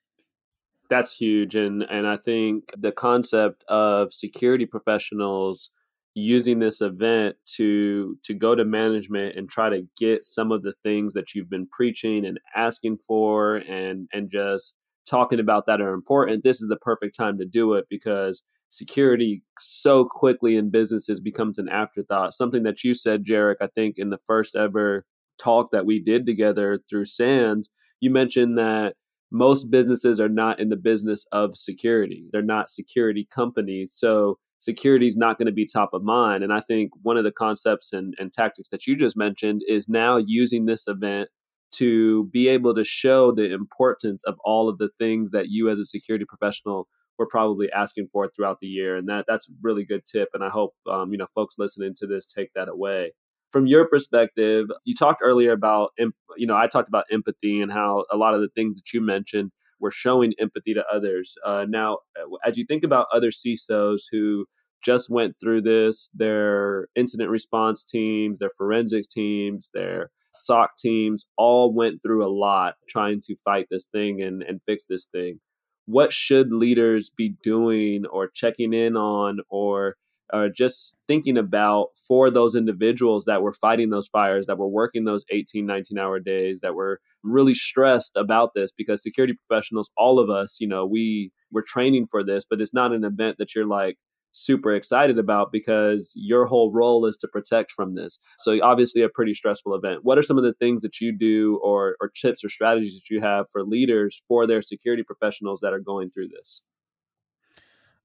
That's 0.89 1.15
huge 1.15 1.55
and 1.55 1.83
and 1.83 2.05
i 2.05 2.17
think 2.17 2.65
the 2.77 2.91
concept 2.91 3.63
of 3.69 4.11
security 4.11 4.65
professionals 4.65 5.69
using 6.15 6.59
this 6.59 6.81
event 6.81 7.37
to 7.55 8.17
to 8.23 8.33
go 8.33 8.55
to 8.55 8.65
management 8.65 9.37
and 9.37 9.49
try 9.49 9.69
to 9.69 9.87
get 9.97 10.25
some 10.25 10.51
of 10.51 10.63
the 10.63 10.73
things 10.83 11.13
that 11.13 11.33
you've 11.33 11.49
been 11.49 11.67
preaching 11.67 12.25
and 12.25 12.39
asking 12.57 12.97
for 13.07 13.57
and 13.57 14.09
and 14.11 14.29
just 14.29 14.75
talking 15.09 15.39
about 15.39 15.65
that 15.65 15.79
are 15.79 15.93
important 15.93 16.43
this 16.43 16.61
is 16.61 16.67
the 16.67 16.75
perfect 16.75 17.15
time 17.15 17.37
to 17.37 17.45
do 17.45 17.73
it 17.73 17.85
because 17.89 18.43
security 18.67 19.43
so 19.59 20.05
quickly 20.05 20.55
in 20.55 20.69
businesses 20.69 21.19
becomes 21.19 21.57
an 21.57 21.67
afterthought. 21.67 22.33
Something 22.33 22.63
that 22.63 22.83
you 22.83 22.93
said 22.93 23.23
Jerich 23.23 23.55
i 23.61 23.67
think 23.67 23.97
in 23.97 24.09
the 24.09 24.19
first 24.27 24.57
ever 24.57 25.05
talk 25.37 25.71
that 25.71 25.85
we 25.85 25.99
did 25.99 26.25
together 26.25 26.79
through 26.89 27.05
SANS 27.05 27.69
you 28.01 28.09
mentioned 28.09 28.57
that 28.57 28.95
most 29.31 29.71
businesses 29.71 30.19
are 30.19 30.29
not 30.29 30.59
in 30.59 30.67
the 30.69 30.75
business 30.75 31.25
of 31.31 31.55
security 31.55 32.29
they're 32.33 32.41
not 32.41 32.69
security 32.69 33.27
companies 33.31 33.93
so 33.95 34.37
security 34.61 35.07
is 35.07 35.17
not 35.17 35.37
going 35.37 35.47
to 35.47 35.51
be 35.51 35.65
top 35.65 35.93
of 35.93 36.03
mind. 36.03 36.43
And 36.43 36.53
I 36.53 36.61
think 36.61 36.91
one 37.01 37.17
of 37.17 37.23
the 37.23 37.31
concepts 37.31 37.91
and, 37.91 38.13
and 38.17 38.31
tactics 38.31 38.69
that 38.69 38.87
you 38.87 38.95
just 38.95 39.17
mentioned 39.17 39.63
is 39.67 39.89
now 39.89 40.17
using 40.17 40.65
this 40.65 40.87
event 40.87 41.29
to 41.71 42.25
be 42.31 42.47
able 42.47 42.75
to 42.75 42.83
show 42.83 43.31
the 43.31 43.51
importance 43.51 44.23
of 44.25 44.35
all 44.45 44.69
of 44.69 44.77
the 44.77 44.89
things 44.99 45.31
that 45.31 45.49
you 45.49 45.69
as 45.69 45.79
a 45.79 45.85
security 45.85 46.25
professional 46.25 46.87
were 47.17 47.27
probably 47.27 47.71
asking 47.71 48.07
for 48.11 48.29
throughout 48.29 48.59
the 48.61 48.67
year. 48.67 48.95
And 48.95 49.09
that 49.09 49.25
that's 49.27 49.49
a 49.49 49.53
really 49.61 49.83
good 49.83 50.05
tip. 50.05 50.29
And 50.33 50.43
I 50.43 50.49
hope 50.49 50.73
um, 50.89 51.11
you 51.11 51.17
know 51.17 51.27
folks 51.33 51.55
listening 51.57 51.93
to 51.97 52.07
this 52.07 52.25
take 52.25 52.51
that 52.53 52.69
away. 52.69 53.13
From 53.51 53.67
your 53.67 53.87
perspective, 53.87 54.67
you 54.85 54.95
talked 54.95 55.21
earlier 55.23 55.51
about 55.51 55.91
you 56.37 56.47
know 56.47 56.55
I 56.55 56.67
talked 56.67 56.87
about 56.87 57.05
empathy 57.11 57.61
and 57.61 57.71
how 57.71 58.05
a 58.11 58.17
lot 58.17 58.33
of 58.33 58.41
the 58.41 58.49
things 58.49 58.75
that 58.75 58.93
you 58.93 59.01
mentioned 59.01 59.51
we're 59.81 59.91
showing 59.91 60.33
empathy 60.39 60.73
to 60.73 60.85
others. 60.93 61.35
Uh, 61.45 61.65
now, 61.67 61.99
uh, 62.15 62.37
as 62.45 62.57
you 62.57 62.65
think 62.65 62.83
about 62.83 63.07
other 63.11 63.31
CISOs 63.31 64.03
who 64.11 64.45
just 64.83 65.09
went 65.09 65.35
through 65.39 65.61
this, 65.61 66.09
their 66.13 66.87
incident 66.95 67.29
response 67.29 67.83
teams, 67.83 68.39
their 68.39 68.51
forensics 68.57 69.07
teams, 69.07 69.69
their 69.73 70.11
SOC 70.33 70.77
teams 70.77 71.25
all 71.37 71.73
went 71.73 72.01
through 72.01 72.25
a 72.25 72.31
lot 72.31 72.75
trying 72.87 73.19
to 73.21 73.35
fight 73.43 73.67
this 73.69 73.87
thing 73.87 74.21
and, 74.21 74.41
and 74.43 74.61
fix 74.65 74.85
this 74.85 75.07
thing. 75.07 75.39
What 75.85 76.13
should 76.13 76.53
leaders 76.53 77.09
be 77.09 77.35
doing 77.43 78.05
or 78.05 78.29
checking 78.33 78.73
in 78.73 78.95
on 78.95 79.39
or 79.49 79.95
uh, 80.33 80.47
just 80.55 80.95
thinking 81.07 81.37
about 81.37 81.89
for 82.07 82.29
those 82.29 82.55
individuals 82.55 83.25
that 83.25 83.41
were 83.41 83.53
fighting 83.53 83.89
those 83.89 84.07
fires, 84.07 84.47
that 84.47 84.57
were 84.57 84.67
working 84.67 85.03
those 85.03 85.25
18, 85.29 85.65
19 85.65 85.97
hour 85.97 86.19
days, 86.19 86.61
that 86.61 86.75
were 86.75 86.99
really 87.23 87.53
stressed 87.53 88.15
about 88.15 88.51
this 88.55 88.71
because 88.71 89.03
security 89.03 89.33
professionals, 89.33 89.91
all 89.97 90.19
of 90.19 90.29
us, 90.29 90.57
you 90.59 90.67
know, 90.67 90.85
we 90.85 91.31
we're 91.51 91.61
training 91.61 92.07
for 92.09 92.23
this, 92.23 92.45
but 92.49 92.61
it's 92.61 92.73
not 92.73 92.93
an 92.93 93.03
event 93.03 93.37
that 93.37 93.53
you're 93.53 93.67
like 93.67 93.97
super 94.33 94.73
excited 94.73 95.19
about 95.19 95.51
because 95.51 96.13
your 96.15 96.45
whole 96.45 96.71
role 96.71 97.05
is 97.05 97.17
to 97.17 97.27
protect 97.27 97.71
from 97.71 97.95
this. 97.95 98.19
So 98.39 98.57
obviously 98.63 99.01
a 99.01 99.09
pretty 99.09 99.33
stressful 99.33 99.75
event. 99.75 99.99
What 100.03 100.17
are 100.17 100.23
some 100.23 100.37
of 100.37 100.43
the 100.43 100.53
things 100.53 100.81
that 100.81 101.01
you 101.01 101.15
do 101.17 101.59
or 101.63 101.97
or 101.99 102.09
tips 102.09 102.43
or 102.43 102.49
strategies 102.49 102.93
that 102.93 103.13
you 103.13 103.21
have 103.21 103.47
for 103.51 103.63
leaders 103.63 104.23
for 104.27 104.47
their 104.47 104.61
security 104.61 105.03
professionals 105.03 105.59
that 105.61 105.73
are 105.73 105.79
going 105.79 106.11
through 106.11 106.29
this? 106.29 106.63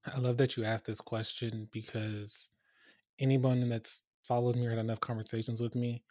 I 0.05 0.19
love 0.19 0.37
that 0.37 0.55
you 0.55 0.63
asked 0.63 0.85
this 0.85 1.01
question 1.01 1.67
because 1.71 2.49
anyone 3.19 3.67
that's 3.67 4.03
followed 4.23 4.55
me 4.55 4.65
or 4.67 4.71
had 4.71 4.79
enough 4.79 4.99
conversations 4.99 5.61
with 5.61 5.75
me, 5.75 6.03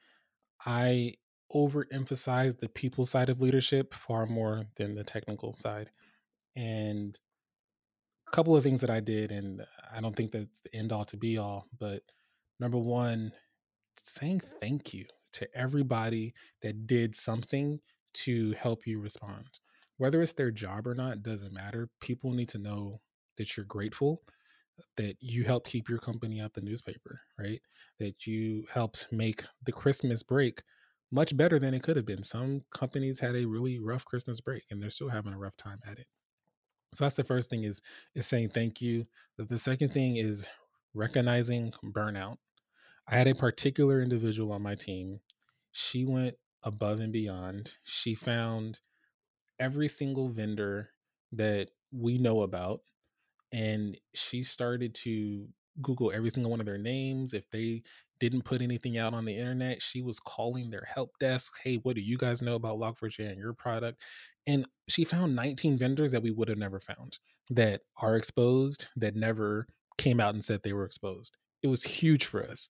I 0.64 1.14
overemphasize 1.54 2.58
the 2.58 2.68
people 2.68 3.06
side 3.06 3.28
of 3.28 3.40
leadership 3.40 3.94
far 3.94 4.26
more 4.26 4.64
than 4.76 4.94
the 4.94 5.04
technical 5.04 5.52
side. 5.52 5.90
And 6.56 7.18
a 8.26 8.30
couple 8.32 8.56
of 8.56 8.62
things 8.62 8.80
that 8.80 8.90
I 8.90 9.00
did, 9.00 9.30
and 9.30 9.62
I 9.94 10.00
don't 10.00 10.16
think 10.16 10.32
that's 10.32 10.60
the 10.60 10.74
end 10.74 10.92
all 10.92 11.04
to 11.06 11.16
be 11.16 11.38
all, 11.38 11.66
but 11.78 12.02
number 12.58 12.78
one, 12.78 13.32
saying 14.02 14.42
thank 14.60 14.92
you 14.92 15.06
to 15.34 15.48
everybody 15.54 16.34
that 16.62 16.86
did 16.86 17.14
something 17.14 17.78
to 18.14 18.52
help 18.58 18.86
you 18.86 18.98
respond. 18.98 19.58
Whether 19.98 20.22
it's 20.22 20.32
their 20.32 20.50
job 20.50 20.86
or 20.86 20.94
not 20.94 21.22
doesn't 21.22 21.52
matter. 21.52 21.88
People 22.00 22.32
need 22.32 22.48
to 22.50 22.58
know 22.58 23.00
that 23.36 23.56
you're 23.56 23.66
grateful 23.66 24.22
that 24.96 25.16
you 25.20 25.44
helped 25.44 25.68
keep 25.68 25.88
your 25.88 25.98
company 25.98 26.40
out 26.40 26.54
the 26.54 26.60
newspaper, 26.60 27.20
right? 27.38 27.60
That 27.98 28.26
you 28.26 28.66
helped 28.72 29.06
make 29.10 29.44
the 29.64 29.72
Christmas 29.72 30.22
break 30.22 30.62
much 31.10 31.36
better 31.36 31.58
than 31.58 31.74
it 31.74 31.82
could 31.82 31.96
have 31.96 32.06
been. 32.06 32.22
Some 32.22 32.62
companies 32.74 33.20
had 33.20 33.36
a 33.36 33.44
really 33.44 33.78
rough 33.78 34.04
Christmas 34.04 34.40
break 34.40 34.64
and 34.70 34.82
they're 34.82 34.90
still 34.90 35.08
having 35.08 35.32
a 35.32 35.38
rough 35.38 35.56
time 35.56 35.78
at 35.88 35.98
it. 35.98 36.06
So 36.94 37.04
that's 37.04 37.16
the 37.16 37.24
first 37.24 37.50
thing 37.50 37.64
is 37.64 37.80
is 38.14 38.26
saying 38.26 38.50
thank 38.50 38.80
you. 38.80 39.06
That 39.36 39.48
the 39.48 39.58
second 39.58 39.90
thing 39.90 40.16
is 40.16 40.48
recognizing 40.94 41.72
burnout. 41.84 42.36
I 43.08 43.16
had 43.16 43.28
a 43.28 43.34
particular 43.34 44.02
individual 44.02 44.52
on 44.52 44.62
my 44.62 44.74
team. 44.74 45.20
She 45.72 46.04
went 46.04 46.36
above 46.62 47.00
and 47.00 47.12
beyond. 47.12 47.74
She 47.84 48.14
found 48.14 48.80
every 49.58 49.88
single 49.88 50.28
vendor 50.28 50.90
that 51.32 51.70
we 51.92 52.18
know 52.18 52.42
about 52.42 52.80
and 53.52 53.96
she 54.14 54.42
started 54.42 54.94
to 54.94 55.48
Google 55.82 56.12
every 56.12 56.30
single 56.30 56.50
one 56.50 56.60
of 56.60 56.66
their 56.66 56.78
names. 56.78 57.32
If 57.32 57.48
they 57.50 57.82
didn't 58.18 58.44
put 58.44 58.62
anything 58.62 58.98
out 58.98 59.14
on 59.14 59.24
the 59.24 59.36
internet, 59.36 59.82
she 59.82 60.00
was 60.00 60.18
calling 60.20 60.70
their 60.70 60.86
help 60.92 61.18
desk. 61.18 61.60
Hey, 61.62 61.76
what 61.76 61.94
do 61.94 62.00
you 62.00 62.16
guys 62.16 62.42
know 62.42 62.54
about 62.54 62.78
Log4j 62.78 63.30
and 63.30 63.38
your 63.38 63.52
product? 63.52 64.00
And 64.46 64.66
she 64.88 65.04
found 65.04 65.36
19 65.36 65.78
vendors 65.78 66.12
that 66.12 66.22
we 66.22 66.30
would 66.30 66.48
have 66.48 66.58
never 66.58 66.80
found 66.80 67.18
that 67.50 67.82
are 68.00 68.16
exposed 68.16 68.88
that 68.96 69.16
never 69.16 69.66
came 69.98 70.20
out 70.20 70.34
and 70.34 70.44
said 70.44 70.62
they 70.62 70.72
were 70.72 70.84
exposed. 70.84 71.36
It 71.62 71.68
was 71.68 71.82
huge 71.82 72.24
for 72.24 72.44
us. 72.44 72.68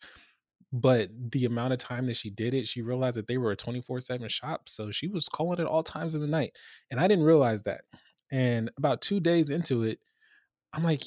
But 0.72 1.10
the 1.30 1.44
amount 1.44 1.72
of 1.72 1.78
time 1.78 2.06
that 2.06 2.16
she 2.16 2.28
did 2.28 2.52
it, 2.52 2.66
she 2.66 2.82
realized 2.82 3.16
that 3.16 3.28
they 3.28 3.38
were 3.38 3.52
a 3.52 3.56
24 3.56 4.00
7 4.00 4.28
shop. 4.28 4.68
So 4.68 4.90
she 4.90 5.08
was 5.08 5.28
calling 5.28 5.60
at 5.60 5.66
all 5.66 5.82
times 5.82 6.14
of 6.14 6.20
the 6.20 6.26
night. 6.26 6.56
And 6.90 7.00
I 7.00 7.06
didn't 7.06 7.24
realize 7.24 7.62
that. 7.62 7.82
And 8.32 8.70
about 8.76 9.00
two 9.00 9.20
days 9.20 9.50
into 9.50 9.84
it, 9.84 10.00
I'm 10.76 10.82
like, 10.84 11.02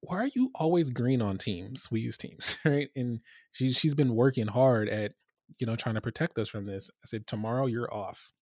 why 0.00 0.18
are 0.18 0.30
you 0.34 0.50
always 0.54 0.90
green 0.90 1.20
on 1.20 1.38
teams? 1.38 1.88
We 1.90 2.00
use 2.00 2.16
teams, 2.16 2.56
right? 2.64 2.88
And 2.96 3.20
she 3.52 3.72
she's 3.72 3.94
been 3.94 4.14
working 4.14 4.46
hard 4.46 4.88
at, 4.88 5.12
you 5.58 5.66
know, 5.66 5.76
trying 5.76 5.96
to 5.96 6.00
protect 6.00 6.38
us 6.38 6.48
from 6.48 6.66
this. 6.66 6.90
I 7.04 7.06
said, 7.06 7.26
tomorrow 7.26 7.66
you're 7.66 7.92
off. 7.92 8.32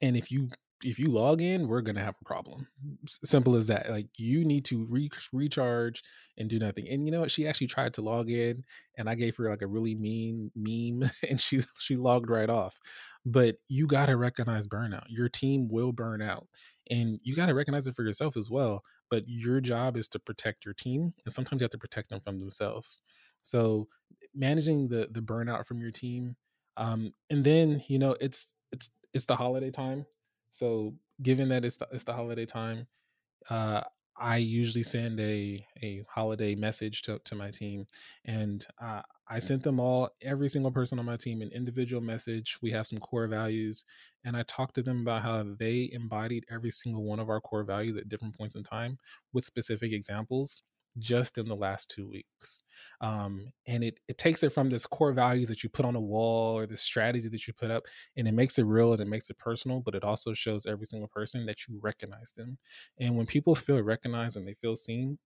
And 0.00 0.16
if 0.16 0.30
you 0.30 0.48
if 0.84 0.98
you 0.98 1.06
log 1.10 1.40
in, 1.40 1.68
we're 1.68 1.80
gonna 1.80 2.02
have 2.02 2.16
a 2.20 2.24
problem. 2.24 2.66
simple 3.24 3.54
as 3.54 3.68
that. 3.68 3.88
Like 3.90 4.08
you 4.16 4.44
need 4.44 4.64
to 4.66 4.84
re- 4.86 5.10
recharge 5.32 6.02
and 6.36 6.48
do 6.50 6.58
nothing. 6.58 6.88
And 6.88 7.06
you 7.06 7.12
know 7.12 7.20
what? 7.20 7.30
She 7.30 7.46
actually 7.46 7.68
tried 7.68 7.94
to 7.94 8.02
log 8.02 8.30
in, 8.30 8.64
and 8.98 9.08
I 9.08 9.14
gave 9.14 9.36
her 9.36 9.48
like 9.48 9.62
a 9.62 9.66
really 9.66 9.94
mean 9.94 10.50
meme, 10.56 11.08
and 11.30 11.40
she 11.40 11.62
she 11.78 11.96
logged 11.96 12.30
right 12.30 12.50
off. 12.50 12.76
But 13.24 13.56
you 13.68 13.86
got 13.86 14.06
to 14.06 14.16
recognize 14.16 14.66
burnout. 14.66 15.04
Your 15.08 15.28
team 15.28 15.68
will 15.70 15.92
burn 15.92 16.20
out, 16.20 16.48
and 16.90 17.20
you 17.22 17.36
got 17.36 17.46
to 17.46 17.54
recognize 17.54 17.86
it 17.86 17.94
for 17.94 18.04
yourself 18.04 18.36
as 18.36 18.50
well. 18.50 18.82
But 19.12 19.24
your 19.28 19.60
job 19.60 19.96
is 19.98 20.08
to 20.10 20.20
protect 20.20 20.66
your 20.66 20.74
team, 20.74 21.14
and 21.26 21.34
sometimes 21.34 21.62
you 21.62 21.66
have 21.66 21.72
to 21.72 21.78
protect 21.78 22.10
them 22.10 22.20
from 22.20 22.40
themselves. 22.40 23.02
So 23.42 23.88
managing 24.34 24.88
the 24.88 25.08
the 25.12 25.20
burnout 25.20 25.66
from 25.66 25.80
your 25.80 25.92
team, 25.92 26.36
um, 26.76 27.12
and 27.30 27.44
then 27.44 27.82
you 27.88 27.98
know 28.00 28.16
it's 28.20 28.54
it's 28.72 28.90
it's 29.14 29.26
the 29.26 29.36
holiday 29.36 29.70
time 29.70 30.06
so, 30.54 30.94
given 31.22 31.48
that 31.48 31.64
it's 31.64 31.78
the, 31.78 31.88
it's 31.92 32.04
the 32.04 32.12
holiday 32.12 32.44
time, 32.46 32.86
uh, 33.50 33.82
I 34.18 34.38
usually 34.38 34.84
send 34.84 35.20
a 35.20 35.66
a 35.82 36.04
holiday 36.10 36.54
message 36.56 37.02
to 37.02 37.20
to 37.26 37.34
my 37.36 37.50
team, 37.50 37.86
and 38.26 38.66
uh, 38.82 39.02
I 39.28 39.38
sent 39.38 39.62
them 39.62 39.80
all 39.80 40.10
every 40.20 40.48
single 40.48 40.70
person 40.70 40.98
on 40.98 41.06
my 41.06 41.16
team 41.16 41.42
an 41.42 41.50
individual 41.52 42.02
message. 42.02 42.58
We 42.60 42.70
have 42.72 42.86
some 42.86 42.98
core 42.98 43.26
values, 43.26 43.84
and 44.24 44.36
I 44.36 44.42
talked 44.42 44.74
to 44.76 44.82
them 44.82 45.02
about 45.02 45.22
how 45.22 45.44
they 45.58 45.90
embodied 45.92 46.44
every 46.50 46.70
single 46.70 47.04
one 47.04 47.20
of 47.20 47.30
our 47.30 47.40
core 47.40 47.64
values 47.64 47.96
at 47.96 48.08
different 48.08 48.36
points 48.36 48.56
in 48.56 48.62
time 48.62 48.98
with 49.32 49.44
specific 49.44 49.92
examples 49.92 50.62
just 50.98 51.38
in 51.38 51.48
the 51.48 51.56
last 51.56 51.90
two 51.90 52.08
weeks. 52.08 52.62
Um, 53.00 53.52
and 53.66 53.82
it, 53.82 54.00
it 54.08 54.18
takes 54.18 54.42
it 54.42 54.52
from 54.52 54.68
this 54.68 54.86
core 54.86 55.12
values 55.12 55.48
that 55.48 55.62
you 55.62 55.70
put 55.70 55.86
on 55.86 55.96
a 55.96 56.00
wall 56.00 56.58
or 56.58 56.66
the 56.66 56.76
strategy 56.76 57.28
that 57.28 57.46
you 57.46 57.52
put 57.54 57.70
up, 57.70 57.84
and 58.16 58.28
it 58.28 58.32
makes 58.32 58.58
it 58.58 58.64
real 58.64 58.92
and 58.92 59.00
it 59.00 59.08
makes 59.08 59.30
it 59.30 59.38
personal, 59.38 59.80
but 59.80 59.94
it 59.94 60.04
also 60.04 60.34
shows 60.34 60.66
every 60.66 60.86
single 60.86 61.08
person 61.08 61.46
that 61.46 61.66
you 61.66 61.78
recognize 61.82 62.32
them. 62.32 62.58
And 63.00 63.16
when 63.16 63.26
people 63.26 63.54
feel 63.54 63.80
recognized 63.80 64.36
and 64.36 64.46
they 64.46 64.54
feel 64.54 64.76
seen, 64.76 65.18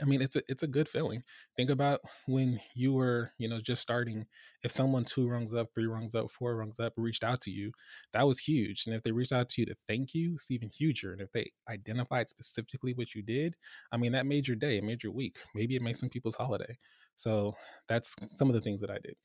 I 0.00 0.04
mean, 0.04 0.20
it's 0.20 0.36
a 0.36 0.42
it's 0.48 0.62
a 0.62 0.66
good 0.66 0.88
feeling. 0.88 1.22
Think 1.56 1.70
about 1.70 2.00
when 2.26 2.60
you 2.74 2.92
were, 2.92 3.32
you 3.38 3.48
know, 3.48 3.60
just 3.60 3.80
starting. 3.80 4.26
If 4.62 4.72
someone 4.72 5.04
two 5.04 5.26
rungs 5.28 5.54
up, 5.54 5.68
three 5.74 5.86
rungs 5.86 6.14
up, 6.14 6.30
four 6.30 6.56
rungs 6.56 6.78
up 6.78 6.92
reached 6.96 7.24
out 7.24 7.40
to 7.42 7.50
you, 7.50 7.72
that 8.12 8.26
was 8.26 8.38
huge. 8.38 8.84
And 8.86 8.94
if 8.94 9.02
they 9.02 9.12
reached 9.12 9.32
out 9.32 9.48
to 9.50 9.62
you 9.62 9.66
to 9.66 9.74
thank 9.88 10.14
you, 10.14 10.34
it's 10.34 10.50
even 10.50 10.68
huger. 10.68 11.12
And 11.12 11.22
if 11.22 11.32
they 11.32 11.50
identified 11.68 12.28
specifically 12.28 12.92
what 12.92 13.14
you 13.14 13.22
did, 13.22 13.56
I 13.92 13.96
mean, 13.96 14.12
that 14.12 14.26
made 14.26 14.46
your 14.48 14.56
day, 14.56 14.76
it 14.76 14.84
made 14.84 15.02
your 15.02 15.12
week. 15.12 15.38
Maybe 15.54 15.76
it 15.76 15.82
made 15.82 15.96
some 15.96 16.10
people's 16.10 16.36
holiday. 16.36 16.78
So 17.16 17.54
that's 17.88 18.14
some 18.26 18.48
of 18.48 18.54
the 18.54 18.60
things 18.60 18.80
that 18.82 18.90
I 18.90 18.98
did. 19.02 19.16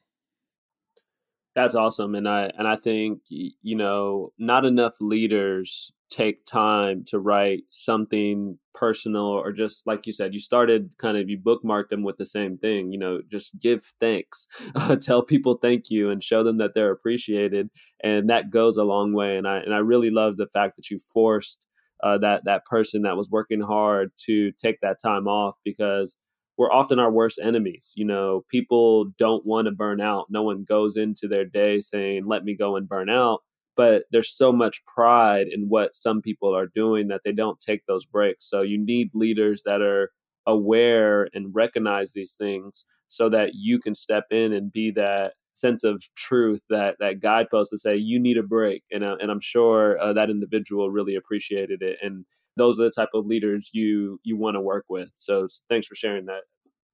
That's 1.55 1.73
awesome, 1.75 2.15
and 2.15 2.27
I 2.27 2.51
and 2.57 2.67
I 2.67 2.75
think 2.75 3.21
you 3.29 3.75
know 3.75 4.33
not 4.37 4.65
enough 4.65 4.95
leaders 4.99 5.91
take 6.09 6.45
time 6.45 7.03
to 7.07 7.17
write 7.19 7.63
something 7.69 8.59
personal 8.75 9.23
or 9.23 9.51
just 9.53 9.87
like 9.87 10.05
you 10.05 10.13
said 10.13 10.33
you 10.33 10.39
started 10.39 10.93
kind 10.99 11.17
of 11.17 11.29
you 11.29 11.37
bookmarked 11.39 11.89
them 11.89 12.03
with 12.03 12.15
the 12.17 12.25
same 12.25 12.57
thing 12.59 12.91
you 12.91 12.99
know 12.99 13.21
just 13.31 13.57
give 13.59 13.83
thanks 13.99 14.47
uh, 14.75 14.95
tell 14.97 15.23
people 15.23 15.57
thank 15.61 15.89
you 15.89 16.11
and 16.11 16.23
show 16.23 16.43
them 16.43 16.57
that 16.59 16.71
they're 16.75 16.91
appreciated 16.91 17.69
and 18.03 18.29
that 18.29 18.51
goes 18.51 18.77
a 18.77 18.83
long 18.83 19.13
way 19.13 19.35
and 19.37 19.47
i 19.47 19.57
and 19.57 19.73
i 19.73 19.77
really 19.79 20.11
love 20.11 20.37
the 20.37 20.47
fact 20.53 20.75
that 20.75 20.91
you 20.91 20.99
forced 21.11 21.65
uh, 22.03 22.17
that 22.17 22.43
that 22.45 22.65
person 22.65 23.01
that 23.01 23.17
was 23.17 23.29
working 23.31 23.61
hard 23.61 24.11
to 24.17 24.51
take 24.61 24.79
that 24.81 24.97
time 25.01 25.27
off 25.27 25.55
because 25.63 26.15
we're 26.57 26.71
often 26.71 26.99
our 26.99 27.11
worst 27.11 27.39
enemies. 27.41 27.93
You 27.95 28.05
know, 28.05 28.45
people 28.49 29.05
don't 29.17 29.45
want 29.45 29.65
to 29.67 29.71
burn 29.71 30.01
out. 30.01 30.27
No 30.29 30.43
one 30.43 30.63
goes 30.63 30.95
into 30.95 31.27
their 31.27 31.45
day 31.45 31.79
saying, 31.79 32.25
let 32.25 32.43
me 32.43 32.55
go 32.55 32.75
and 32.75 32.87
burn 32.87 33.09
out. 33.09 33.41
But 33.75 34.03
there's 34.11 34.35
so 34.35 34.53
much 34.53 34.83
pride 34.85 35.47
in 35.51 35.67
what 35.67 35.95
some 35.95 36.21
people 36.21 36.55
are 36.55 36.67
doing 36.67 37.09
that 37.09 37.21
they 37.25 37.33
don't 37.33 37.59
take 37.59 37.85
those 37.85 38.05
breaks. 38.05 38.49
So 38.49 38.61
you 38.61 38.77
need 38.77 39.11
leaders 39.13 39.63
that 39.65 39.81
are 39.81 40.11
aware 40.47 41.27
and 41.33 41.53
recognize 41.53 42.13
these 42.13 42.35
things 42.35 42.85
so 43.09 43.29
that 43.29 43.51
you 43.53 43.79
can 43.79 43.95
step 43.95 44.25
in 44.31 44.53
and 44.53 44.71
be 44.71 44.91
that 44.91 45.33
sense 45.51 45.83
of 45.83 46.03
truth 46.15 46.61
that 46.69 46.95
that 46.99 47.21
guidepost 47.21 47.69
to 47.71 47.77
say 47.77 47.95
you 47.95 48.19
need 48.19 48.37
a 48.37 48.43
break 48.43 48.83
and 48.91 49.05
uh, 49.05 49.15
and 49.21 49.31
I'm 49.31 49.39
sure 49.39 49.97
uh, 49.99 50.11
that 50.11 50.29
individual 50.29 50.91
really 50.91 51.15
appreciated 51.15 51.81
it 51.81 51.97
and 52.01 52.25
those 52.57 52.79
are 52.79 52.83
the 52.83 52.91
type 52.91 53.09
of 53.13 53.25
leaders 53.25 53.69
you 53.73 54.19
you 54.23 54.37
want 54.37 54.55
to 54.55 54.61
work 54.61 54.85
with. 54.89 55.09
So 55.15 55.47
thanks 55.69 55.87
for 55.87 55.95
sharing 55.95 56.25
that. 56.25 56.41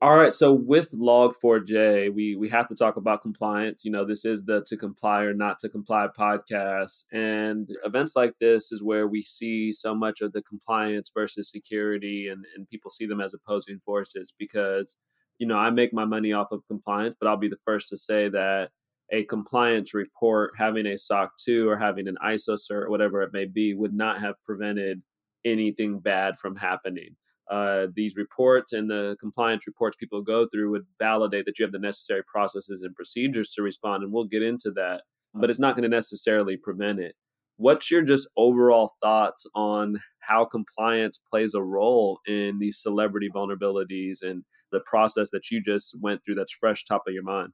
All 0.03 0.15
right, 0.15 0.33
so 0.33 0.51
with 0.51 0.89
Log4j, 0.93 2.11
we 2.11 2.35
we 2.35 2.49
have 2.49 2.67
to 2.69 2.75
talk 2.75 2.97
about 2.97 3.21
compliance. 3.21 3.85
You 3.85 3.91
know, 3.91 4.03
this 4.03 4.25
is 4.25 4.43
the 4.43 4.63
to 4.65 4.75
comply 4.75 5.21
or 5.21 5.33
not 5.35 5.59
to 5.59 5.69
comply 5.69 6.07
podcast, 6.17 7.05
and 7.11 7.69
events 7.85 8.15
like 8.15 8.33
this 8.41 8.71
is 8.71 8.81
where 8.81 9.07
we 9.07 9.21
see 9.21 9.71
so 9.71 9.93
much 9.93 10.21
of 10.21 10.33
the 10.33 10.41
compliance 10.41 11.11
versus 11.13 11.51
security, 11.51 12.29
and 12.29 12.45
and 12.55 12.67
people 12.67 12.89
see 12.89 13.05
them 13.05 13.21
as 13.21 13.35
opposing 13.35 13.77
forces 13.85 14.33
because 14.39 14.97
you 15.37 15.45
know 15.45 15.57
I 15.57 15.69
make 15.69 15.93
my 15.93 16.05
money 16.05 16.33
off 16.33 16.51
of 16.51 16.65
compliance, 16.67 17.15
but 17.19 17.27
I'll 17.27 17.37
be 17.37 17.47
the 17.47 17.57
first 17.63 17.87
to 17.89 17.97
say 17.97 18.27
that 18.29 18.69
a 19.11 19.25
compliance 19.25 19.93
report, 19.93 20.53
having 20.57 20.87
a 20.87 20.97
SOC 20.97 21.31
2 21.45 21.69
or 21.69 21.77
having 21.77 22.07
an 22.07 22.17
ISO 22.25 22.57
cert 22.57 22.85
or 22.85 22.89
whatever 22.89 23.21
it 23.21 23.33
may 23.33 23.45
be, 23.45 23.75
would 23.75 23.93
not 23.93 24.19
have 24.19 24.35
prevented 24.45 25.03
anything 25.45 25.99
bad 25.99 26.37
from 26.37 26.55
happening. 26.55 27.15
Uh, 27.49 27.87
these 27.95 28.15
reports 28.15 28.71
and 28.71 28.89
the 28.89 29.17
compliance 29.19 29.67
reports 29.67 29.97
people 29.97 30.21
go 30.21 30.47
through 30.47 30.71
would 30.71 30.85
validate 30.99 31.45
that 31.45 31.59
you 31.59 31.65
have 31.65 31.73
the 31.73 31.79
necessary 31.79 32.23
processes 32.23 32.81
and 32.83 32.95
procedures 32.95 33.51
to 33.51 33.61
respond. 33.61 34.03
And 34.03 34.11
we'll 34.11 34.23
get 34.23 34.41
into 34.41 34.71
that, 34.71 35.01
but 35.33 35.49
it's 35.49 35.59
not 35.59 35.75
going 35.75 35.83
to 35.83 35.93
necessarily 35.93 36.55
prevent 36.55 36.99
it. 36.99 37.13
What's 37.57 37.91
your 37.91 38.03
just 38.03 38.29
overall 38.37 38.93
thoughts 39.03 39.45
on 39.53 39.99
how 40.19 40.45
compliance 40.45 41.19
plays 41.29 41.53
a 41.53 41.61
role 41.61 42.19
in 42.25 42.57
these 42.57 42.81
celebrity 42.81 43.29
vulnerabilities 43.29 44.21
and 44.21 44.43
the 44.71 44.79
process 44.85 45.29
that 45.31 45.51
you 45.51 45.61
just 45.61 45.95
went 45.99 46.21
through 46.23 46.35
that's 46.35 46.53
fresh 46.53 46.85
top 46.85 47.03
of 47.05 47.13
your 47.13 47.23
mind? 47.23 47.51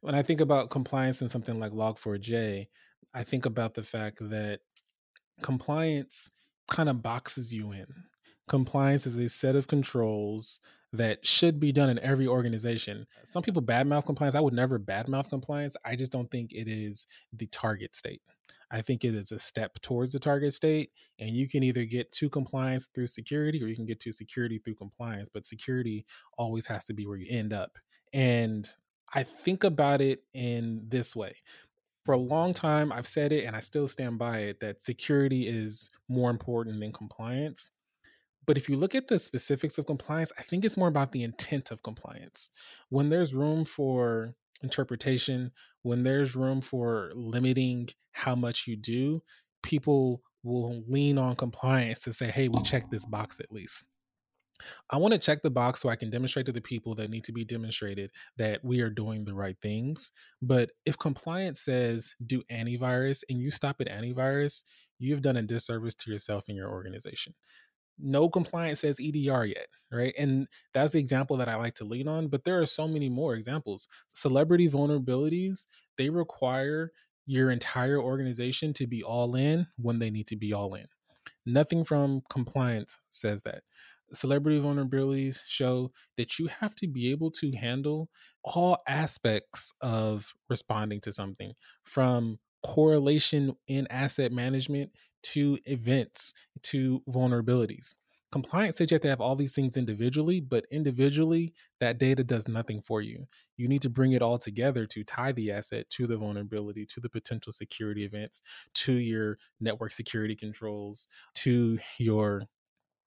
When 0.00 0.14
I 0.14 0.22
think 0.22 0.40
about 0.40 0.70
compliance 0.70 1.20
in 1.20 1.28
something 1.28 1.58
like 1.58 1.72
Log4j, 1.72 2.68
I 3.12 3.24
think 3.24 3.44
about 3.44 3.74
the 3.74 3.82
fact 3.82 4.18
that 4.20 4.60
compliance 5.42 6.30
kind 6.70 6.88
of 6.88 7.02
boxes 7.02 7.52
you 7.52 7.72
in. 7.72 7.86
compliance 8.50 9.06
is 9.06 9.16
a 9.16 9.28
set 9.28 9.54
of 9.54 9.68
controls 9.68 10.60
that 10.92 11.24
should 11.24 11.60
be 11.60 11.70
done 11.70 11.88
in 11.88 12.00
every 12.00 12.26
organization. 12.26 13.06
Some 13.24 13.44
people 13.44 13.62
badmouth 13.62 14.04
compliance. 14.04 14.34
I 14.34 14.40
would 14.40 14.52
never 14.52 14.76
badmouth 14.76 15.28
compliance. 15.28 15.76
I 15.84 15.94
just 15.94 16.10
don't 16.10 16.28
think 16.32 16.52
it 16.52 16.66
is 16.66 17.06
the 17.32 17.46
target 17.46 17.94
state. 17.94 18.22
I 18.72 18.82
think 18.82 19.04
it 19.04 19.14
is 19.14 19.30
a 19.30 19.38
step 19.38 19.80
towards 19.82 20.12
the 20.12 20.18
target 20.18 20.52
state, 20.52 20.90
and 21.20 21.30
you 21.30 21.48
can 21.48 21.62
either 21.62 21.84
get 21.84 22.10
to 22.12 22.28
compliance 22.28 22.88
through 22.92 23.06
security 23.06 23.62
or 23.62 23.68
you 23.68 23.76
can 23.76 23.86
get 23.86 24.00
to 24.00 24.12
security 24.12 24.58
through 24.58 24.74
compliance, 24.74 25.28
but 25.28 25.46
security 25.46 26.04
always 26.36 26.66
has 26.66 26.84
to 26.86 26.92
be 26.92 27.06
where 27.06 27.16
you 27.16 27.26
end 27.30 27.52
up. 27.52 27.78
And 28.12 28.68
I 29.14 29.22
think 29.22 29.62
about 29.62 30.00
it 30.00 30.24
in 30.34 30.82
this 30.88 31.14
way. 31.14 31.34
For 32.04 32.12
a 32.12 32.18
long 32.18 32.54
time, 32.54 32.92
I've 32.92 33.06
said 33.06 33.32
it 33.32 33.44
and 33.44 33.54
I 33.54 33.60
still 33.60 33.86
stand 33.86 34.18
by 34.18 34.38
it 34.38 34.60
that 34.60 34.82
security 34.82 35.46
is 35.46 35.90
more 36.08 36.30
important 36.30 36.80
than 36.80 36.92
compliance. 36.92 37.70
But 38.46 38.56
if 38.56 38.68
you 38.68 38.76
look 38.76 38.94
at 38.94 39.08
the 39.08 39.18
specifics 39.18 39.78
of 39.78 39.86
compliance, 39.86 40.32
I 40.38 40.42
think 40.42 40.64
it's 40.64 40.76
more 40.76 40.88
about 40.88 41.12
the 41.12 41.22
intent 41.22 41.70
of 41.70 41.82
compliance. 41.82 42.50
When 42.88 43.10
there's 43.10 43.34
room 43.34 43.64
for 43.64 44.34
interpretation, 44.62 45.52
when 45.82 46.02
there's 46.02 46.34
room 46.34 46.60
for 46.60 47.12
limiting 47.14 47.88
how 48.12 48.34
much 48.34 48.66
you 48.66 48.76
do, 48.76 49.22
people 49.62 50.22
will 50.42 50.82
lean 50.88 51.18
on 51.18 51.36
compliance 51.36 52.00
to 52.00 52.12
say, 52.12 52.30
hey, 52.30 52.48
we 52.48 52.62
check 52.62 52.90
this 52.90 53.04
box 53.04 53.40
at 53.40 53.52
least. 53.52 53.84
I 54.90 54.96
want 54.96 55.12
to 55.12 55.18
check 55.18 55.42
the 55.42 55.50
box 55.50 55.80
so 55.80 55.88
I 55.88 55.96
can 55.96 56.10
demonstrate 56.10 56.46
to 56.46 56.52
the 56.52 56.60
people 56.60 56.94
that 56.96 57.10
need 57.10 57.24
to 57.24 57.32
be 57.32 57.44
demonstrated 57.44 58.10
that 58.36 58.64
we 58.64 58.80
are 58.80 58.90
doing 58.90 59.24
the 59.24 59.34
right 59.34 59.56
things. 59.60 60.12
But 60.42 60.70
if 60.86 60.98
compliance 60.98 61.60
says 61.60 62.14
do 62.26 62.42
antivirus 62.50 63.22
and 63.28 63.40
you 63.40 63.50
stop 63.50 63.80
at 63.80 63.88
antivirus, 63.88 64.64
you've 64.98 65.22
done 65.22 65.36
a 65.36 65.42
disservice 65.42 65.94
to 65.96 66.10
yourself 66.10 66.44
and 66.48 66.56
your 66.56 66.70
organization 66.70 67.34
no 68.02 68.28
compliance 68.28 68.80
says 68.80 68.98
EDR 69.00 69.44
yet, 69.44 69.66
right? 69.92 70.14
And 70.18 70.48
that's 70.72 70.92
the 70.92 70.98
example 70.98 71.36
that 71.36 71.48
I 71.48 71.56
like 71.56 71.74
to 71.74 71.84
lean 71.84 72.08
on, 72.08 72.28
but 72.28 72.44
there 72.44 72.60
are 72.60 72.66
so 72.66 72.88
many 72.88 73.08
more 73.08 73.34
examples. 73.34 73.88
Celebrity 74.08 74.68
vulnerabilities, 74.68 75.66
they 75.98 76.08
require 76.08 76.92
your 77.26 77.50
entire 77.50 78.00
organization 78.00 78.72
to 78.74 78.86
be 78.86 79.02
all 79.02 79.34
in 79.36 79.66
when 79.76 79.98
they 79.98 80.10
need 80.10 80.26
to 80.28 80.36
be 80.36 80.52
all 80.52 80.74
in. 80.74 80.86
Nothing 81.46 81.84
from 81.84 82.22
compliance 82.30 82.98
says 83.10 83.42
that. 83.44 83.62
Celebrity 84.12 84.60
vulnerabilities 84.60 85.40
show 85.46 85.92
that 86.16 86.38
you 86.38 86.48
have 86.48 86.74
to 86.76 86.88
be 86.88 87.10
able 87.10 87.30
to 87.30 87.52
handle 87.52 88.08
all 88.44 88.78
aspects 88.88 89.72
of 89.80 90.32
responding 90.48 91.00
to 91.00 91.12
something 91.12 91.52
from 91.84 92.38
correlation 92.62 93.54
in 93.68 93.86
asset 93.88 94.32
management 94.32 94.90
to 95.22 95.58
events 95.64 96.34
to 96.62 97.02
vulnerabilities. 97.08 97.96
Compliance 98.32 98.76
says 98.76 98.90
you 98.90 98.94
have 98.94 99.02
to 99.02 99.08
have 99.08 99.20
all 99.20 99.34
these 99.34 99.56
things 99.56 99.76
individually, 99.76 100.40
but 100.40 100.64
individually, 100.70 101.52
that 101.80 101.98
data 101.98 102.22
does 102.22 102.46
nothing 102.46 102.80
for 102.80 103.00
you. 103.00 103.26
You 103.56 103.66
need 103.66 103.82
to 103.82 103.90
bring 103.90 104.12
it 104.12 104.22
all 104.22 104.38
together 104.38 104.86
to 104.86 105.02
tie 105.02 105.32
the 105.32 105.50
asset 105.50 105.90
to 105.90 106.06
the 106.06 106.16
vulnerability, 106.16 106.86
to 106.86 107.00
the 107.00 107.08
potential 107.08 107.52
security 107.52 108.04
events, 108.04 108.42
to 108.74 108.92
your 108.92 109.38
network 109.60 109.90
security 109.90 110.36
controls, 110.36 111.08
to 111.36 111.80
your 111.98 112.44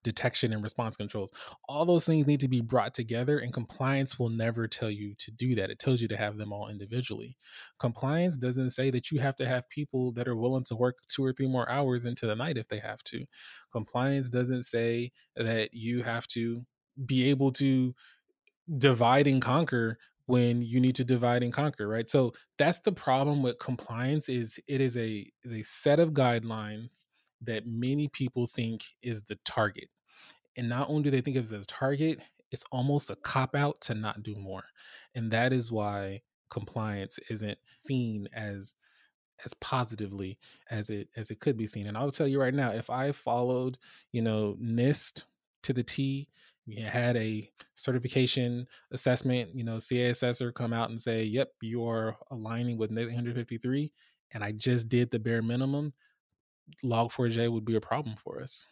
detection 0.03 0.53
and 0.53 0.63
response 0.63 0.97
controls. 0.97 1.31
All 1.67 1.85
those 1.85 2.05
things 2.05 2.27
need 2.27 2.39
to 2.41 2.47
be 2.47 2.61
brought 2.61 2.93
together, 2.93 3.39
and 3.39 3.53
compliance 3.53 4.19
will 4.19 4.29
never 4.29 4.67
tell 4.67 4.91
you 4.91 5.15
to 5.19 5.31
do 5.31 5.55
that. 5.55 5.69
It 5.69 5.79
tells 5.79 6.01
you 6.01 6.07
to 6.09 6.17
have 6.17 6.37
them 6.37 6.53
all 6.53 6.69
individually. 6.69 7.37
Compliance 7.79 8.37
doesn't 8.37 8.71
say 8.71 8.91
that 8.91 9.11
you 9.11 9.19
have 9.19 9.35
to 9.37 9.47
have 9.47 9.69
people 9.69 10.11
that 10.13 10.27
are 10.27 10.35
willing 10.35 10.63
to 10.65 10.75
work 10.75 10.99
two 11.07 11.23
or 11.23 11.33
three 11.33 11.47
more 11.47 11.69
hours 11.69 12.05
into 12.05 12.27
the 12.27 12.35
night 12.35 12.57
if 12.57 12.67
they 12.67 12.79
have 12.79 13.03
to. 13.05 13.25
Compliance 13.71 14.29
doesn't 14.29 14.63
say 14.63 15.11
that 15.35 15.73
you 15.73 16.03
have 16.03 16.27
to 16.27 16.65
be 17.05 17.29
able 17.29 17.51
to 17.53 17.95
divide 18.77 19.27
and 19.27 19.41
conquer 19.41 19.97
when 20.25 20.61
you 20.61 20.79
need 20.79 20.95
to 20.95 21.03
divide 21.03 21.43
and 21.43 21.51
conquer 21.51 21.87
right 21.87 22.09
so 22.09 22.31
that's 22.57 22.79
the 22.79 22.91
problem 22.91 23.41
with 23.41 23.59
compliance 23.59 24.29
is 24.29 24.57
it 24.67 24.79
is 24.79 24.95
a 24.95 25.29
is 25.43 25.51
a 25.51 25.63
set 25.63 25.99
of 25.99 26.11
guidelines 26.11 27.05
that 27.45 27.65
many 27.65 28.07
people 28.07 28.47
think 28.47 28.83
is 29.01 29.23
the 29.23 29.37
target. 29.45 29.89
And 30.55 30.69
not 30.69 30.89
only 30.89 31.03
do 31.03 31.11
they 31.11 31.21
think 31.21 31.37
of 31.37 31.51
it 31.51 31.55
as 31.55 31.63
a 31.63 31.65
target, 31.65 32.19
it's 32.51 32.65
almost 32.71 33.09
a 33.09 33.15
cop 33.15 33.55
out 33.55 33.81
to 33.81 33.95
not 33.95 34.23
do 34.23 34.35
more. 34.35 34.63
And 35.15 35.31
that 35.31 35.51
is 35.53 35.71
why 35.71 36.21
compliance 36.49 37.19
isn't 37.29 37.57
seen 37.77 38.27
as 38.33 38.75
as 39.43 39.53
positively 39.55 40.37
as 40.69 40.89
it 40.89 41.09
as 41.17 41.31
it 41.31 41.39
could 41.39 41.57
be 41.57 41.67
seen. 41.67 41.87
And 41.87 41.97
I'll 41.97 42.11
tell 42.11 42.27
you 42.27 42.39
right 42.39 42.53
now, 42.53 42.71
if 42.71 42.89
I 42.89 43.11
followed, 43.11 43.77
you 44.11 44.21
know, 44.21 44.55
NIST 44.61 45.23
to 45.63 45.73
the 45.73 45.83
T, 45.83 46.29
had 46.85 47.17
a 47.17 47.51
certification 47.75 48.67
assessment, 48.91 49.53
you 49.53 49.63
know, 49.63 49.79
CA 49.79 50.11
assessor 50.11 50.51
come 50.51 50.71
out 50.71 50.89
and 50.89 51.01
say, 51.01 51.23
"Yep, 51.23 51.53
you 51.61 51.85
are 51.85 52.17
aligning 52.31 52.77
with 52.77 52.91
853," 52.97 53.91
and 54.31 54.43
I 54.43 54.51
just 54.53 54.87
did 54.87 55.11
the 55.11 55.19
bare 55.19 55.41
minimum, 55.41 55.93
log4j 56.83 57.51
would 57.51 57.65
be 57.65 57.75
a 57.75 57.81
problem 57.81 58.15
for 58.23 58.41
us. 58.41 58.67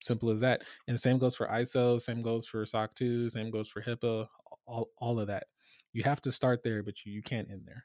Simple 0.00 0.30
as 0.30 0.40
that 0.40 0.62
and 0.88 0.94
the 0.94 0.98
same 0.98 1.18
goes 1.18 1.36
for 1.36 1.46
iso 1.46 2.00
same 2.00 2.22
goes 2.22 2.44
for 2.44 2.66
soc 2.66 2.92
2 2.94 3.28
same 3.30 3.50
goes 3.52 3.68
for 3.68 3.80
hipaa 3.80 4.26
all, 4.66 4.88
all 4.98 5.20
of 5.20 5.28
that. 5.28 5.44
You 5.92 6.02
have 6.02 6.20
to 6.22 6.32
start 6.32 6.62
there 6.62 6.82
but 6.82 7.04
you, 7.04 7.12
you 7.12 7.22
can't 7.22 7.48
end 7.50 7.62
there. 7.66 7.84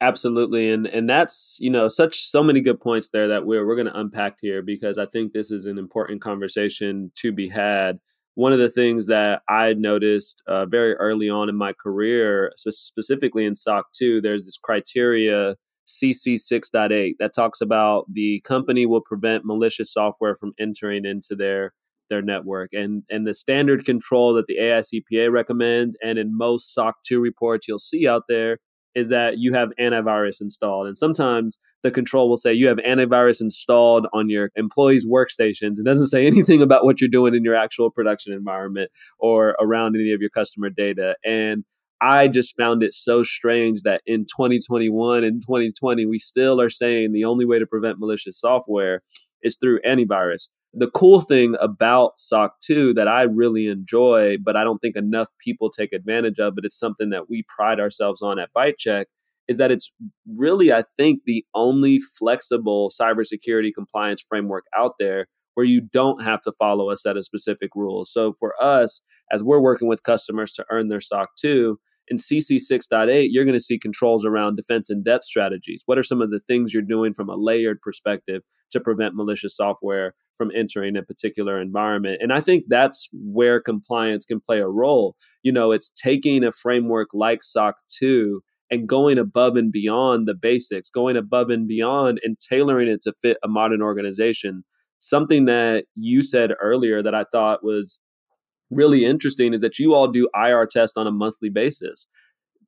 Absolutely 0.00 0.70
and 0.72 0.86
and 0.86 1.08
that's 1.08 1.58
you 1.60 1.68
know 1.68 1.86
such 1.88 2.22
so 2.22 2.42
many 2.42 2.62
good 2.62 2.80
points 2.80 3.10
there 3.10 3.28
that 3.28 3.44
we're 3.44 3.66
we're 3.66 3.74
going 3.76 3.86
to 3.86 4.00
unpack 4.00 4.38
here 4.40 4.62
because 4.62 4.96
i 4.96 5.04
think 5.04 5.32
this 5.32 5.50
is 5.50 5.66
an 5.66 5.76
important 5.76 6.22
conversation 6.22 7.12
to 7.16 7.32
be 7.32 7.48
had. 7.48 7.98
One 8.36 8.54
of 8.54 8.58
the 8.58 8.70
things 8.70 9.06
that 9.08 9.42
i 9.48 9.74
noticed 9.74 10.42
uh, 10.46 10.64
very 10.64 10.94
early 10.94 11.28
on 11.28 11.50
in 11.50 11.56
my 11.56 11.74
career 11.74 12.52
specifically 12.56 13.44
in 13.44 13.54
soc 13.54 13.92
2 13.92 14.22
there's 14.22 14.46
this 14.46 14.56
criteria 14.56 15.56
CC 15.90 16.34
6.8 16.34 17.14
that 17.18 17.34
talks 17.34 17.60
about 17.60 18.06
the 18.12 18.40
company 18.40 18.86
will 18.86 19.00
prevent 19.00 19.44
malicious 19.44 19.92
software 19.92 20.36
from 20.36 20.52
entering 20.58 21.04
into 21.04 21.34
their 21.34 21.74
their 22.08 22.22
network. 22.22 22.70
And 22.72 23.02
and 23.10 23.26
the 23.26 23.34
standard 23.34 23.84
control 23.84 24.34
that 24.34 24.46
the 24.46 24.56
AICPA 24.56 25.30
recommends 25.32 25.96
and 26.02 26.18
in 26.18 26.36
most 26.36 26.72
SOC 26.74 26.94
2 27.04 27.20
reports 27.20 27.66
you'll 27.66 27.78
see 27.78 28.06
out 28.06 28.24
there 28.28 28.58
is 28.94 29.08
that 29.08 29.38
you 29.38 29.52
have 29.54 29.70
antivirus 29.80 30.40
installed. 30.40 30.86
And 30.86 30.98
sometimes 30.98 31.58
the 31.82 31.90
control 31.90 32.28
will 32.28 32.36
say 32.36 32.52
you 32.52 32.66
have 32.66 32.78
antivirus 32.78 33.40
installed 33.40 34.06
on 34.12 34.28
your 34.28 34.50
employees 34.56 35.06
workstations. 35.06 35.78
It 35.78 35.84
doesn't 35.84 36.08
say 36.08 36.26
anything 36.26 36.62
about 36.62 36.84
what 36.84 37.00
you're 37.00 37.10
doing 37.10 37.34
in 37.34 37.44
your 37.44 37.54
actual 37.54 37.90
production 37.90 38.32
environment 38.32 38.90
or 39.18 39.56
around 39.60 39.94
any 39.94 40.12
of 40.12 40.20
your 40.20 40.30
customer 40.30 40.70
data. 40.70 41.14
And 41.24 41.64
I 42.02 42.28
just 42.28 42.56
found 42.56 42.82
it 42.82 42.94
so 42.94 43.22
strange 43.22 43.82
that 43.82 44.02
in 44.06 44.24
2021 44.24 45.22
and 45.22 45.42
2020, 45.42 46.06
we 46.06 46.18
still 46.18 46.60
are 46.60 46.70
saying 46.70 47.12
the 47.12 47.24
only 47.24 47.44
way 47.44 47.58
to 47.58 47.66
prevent 47.66 47.98
malicious 47.98 48.40
software 48.40 49.02
is 49.42 49.56
through 49.60 49.80
antivirus. 49.86 50.48
The 50.72 50.90
cool 50.90 51.20
thing 51.20 51.56
about 51.60 52.12
SOC 52.18 52.54
2 52.62 52.94
that 52.94 53.08
I 53.08 53.22
really 53.22 53.66
enjoy, 53.66 54.36
but 54.42 54.56
I 54.56 54.64
don't 54.64 54.78
think 54.78 54.96
enough 54.96 55.28
people 55.44 55.68
take 55.68 55.92
advantage 55.92 56.38
of, 56.38 56.54
but 56.54 56.64
it's 56.64 56.78
something 56.78 57.10
that 57.10 57.28
we 57.28 57.44
pride 57.54 57.80
ourselves 57.80 58.22
on 58.22 58.38
at 58.38 58.50
ByteChek, 58.56 59.06
is 59.48 59.56
that 59.56 59.72
it's 59.72 59.92
really, 60.36 60.72
I 60.72 60.84
think, 60.96 61.22
the 61.26 61.44
only 61.54 61.98
flexible 61.98 62.90
cybersecurity 62.90 63.72
compliance 63.74 64.24
framework 64.26 64.64
out 64.78 64.94
there 65.00 65.26
where 65.54 65.66
you 65.66 65.80
don't 65.80 66.22
have 66.22 66.40
to 66.42 66.52
follow 66.52 66.90
a 66.90 66.96
set 66.96 67.16
of 67.16 67.24
specific 67.24 67.70
rules. 67.74 68.12
So 68.12 68.34
for 68.38 68.54
us, 68.62 69.02
as 69.32 69.42
we're 69.42 69.60
working 69.60 69.88
with 69.88 70.04
customers 70.04 70.52
to 70.52 70.64
earn 70.70 70.88
their 70.88 71.00
SOC 71.00 71.28
2, 71.36 71.78
in 72.10 72.16
CC 72.16 72.56
6.8, 72.56 73.28
you're 73.30 73.44
going 73.44 73.56
to 73.56 73.64
see 73.64 73.78
controls 73.78 74.24
around 74.24 74.56
defense 74.56 74.90
in 74.90 75.02
depth 75.02 75.24
strategies. 75.24 75.82
What 75.86 75.96
are 75.96 76.02
some 76.02 76.20
of 76.20 76.30
the 76.30 76.40
things 76.48 76.74
you're 76.74 76.82
doing 76.82 77.14
from 77.14 77.30
a 77.30 77.36
layered 77.36 77.80
perspective 77.80 78.42
to 78.72 78.80
prevent 78.80 79.14
malicious 79.14 79.56
software 79.56 80.14
from 80.36 80.50
entering 80.54 80.96
a 80.96 81.02
particular 81.02 81.60
environment? 81.60 82.18
And 82.20 82.32
I 82.32 82.40
think 82.40 82.64
that's 82.68 83.08
where 83.12 83.60
compliance 83.60 84.24
can 84.24 84.40
play 84.40 84.58
a 84.58 84.68
role. 84.68 85.14
You 85.42 85.52
know, 85.52 85.70
it's 85.70 85.92
taking 85.92 86.42
a 86.42 86.52
framework 86.52 87.08
like 87.14 87.44
SOC 87.44 87.76
2 87.98 88.42
and 88.72 88.88
going 88.88 89.18
above 89.18 89.56
and 89.56 89.70
beyond 89.70 90.26
the 90.26 90.34
basics, 90.34 90.90
going 90.90 91.16
above 91.16 91.50
and 91.50 91.68
beyond 91.68 92.20
and 92.24 92.36
tailoring 92.40 92.88
it 92.88 93.02
to 93.02 93.12
fit 93.22 93.38
a 93.44 93.48
modern 93.48 93.82
organization. 93.82 94.64
Something 94.98 95.44
that 95.46 95.84
you 95.94 96.22
said 96.22 96.52
earlier 96.60 97.02
that 97.02 97.14
I 97.14 97.24
thought 97.32 97.64
was 97.64 98.00
really 98.70 99.04
interesting 99.04 99.52
is 99.54 99.60
that 99.60 99.78
you 99.78 99.94
all 99.94 100.08
do 100.08 100.28
IR 100.34 100.66
tests 100.66 100.96
on 100.96 101.06
a 101.06 101.12
monthly 101.12 101.48
basis. 101.48 102.06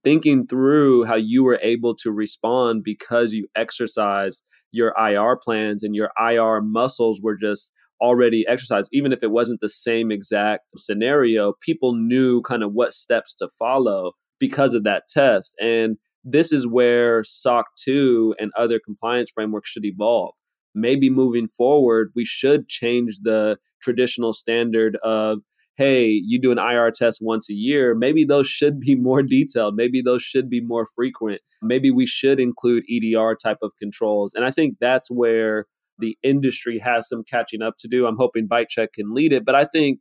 Thinking 0.05 0.47
through 0.47 1.05
how 1.05 1.15
you 1.15 1.45
were 1.45 1.61
able 1.62 1.95
to 1.97 2.11
respond 2.11 2.83
because 2.85 3.33
you 3.33 3.47
exercised 3.55 4.43
your 4.73 4.95
IR 4.99 5.37
plans 5.37 5.83
and 5.83 5.95
your 5.95 6.11
IR 6.19 6.61
muscles 6.61 7.21
were 7.23 7.37
just 7.37 7.71
already 8.01 8.45
exercised, 8.49 8.88
even 8.93 9.12
if 9.12 9.23
it 9.23 9.31
wasn't 9.31 9.61
the 9.61 9.69
same 9.69 10.11
exact 10.11 10.65
scenario, 10.77 11.53
people 11.61 11.95
knew 11.95 12.43
kind 12.43 12.65
of 12.65 12.73
what 12.73 12.93
steps 12.93 13.33
to 13.35 13.49
follow 13.59 14.12
because 14.41 14.75
of 14.75 14.83
that 14.83 15.05
test. 15.09 15.55
And 15.61 15.99
this 16.25 16.53
is 16.53 16.67
where 16.67 17.23
SOC 17.23 17.67
2 17.85 18.35
and 18.41 18.51
other 18.59 18.81
compliance 18.85 19.31
frameworks 19.33 19.71
should 19.71 19.85
evolve. 19.85 20.35
maybe 20.75 21.11
moving 21.11 21.49
forward, 21.49 22.11
we 22.17 22.25
should 22.25 22.69
change 22.69 23.19
the 23.23 23.59
traditional 23.83 24.33
standard 24.33 24.97
of 25.03 25.41
hey, 25.76 26.20
you 26.24 26.40
do 26.40 26.52
an 26.52 26.58
IR 26.58 26.90
test 26.90 27.18
once 27.22 27.48
a 27.48 27.54
year, 27.54 27.94
maybe 27.94 28.24
those 28.24 28.46
should 28.46 28.78
be 28.78 28.94
more 28.94 29.22
detailed. 29.22 29.74
Maybe 29.74 30.02
those 30.02 30.22
should 30.22 30.50
be 30.50 30.61
more 30.61 30.87
frequent. 30.94 31.40
Maybe 31.62 31.90
we 31.90 32.06
should 32.06 32.38
include 32.38 32.85
EDR 32.90 33.37
type 33.37 33.58
of 33.62 33.72
controls. 33.78 34.35
And 34.35 34.44
I 34.44 34.50
think 34.50 34.76
that's 34.80 35.11
where 35.11 35.66
the 35.98 36.16
industry 36.22 36.78
has 36.78 37.08
some 37.08 37.24
catching 37.24 37.62
up 37.62 37.74
to 37.78 37.88
do. 37.88 38.06
I'm 38.06 38.16
hoping 38.16 38.48
ByteChek 38.48 38.92
can 38.94 39.14
lead 39.14 39.32
it. 39.32 39.44
But 39.44 39.54
I 39.54 39.64
think 39.64 40.00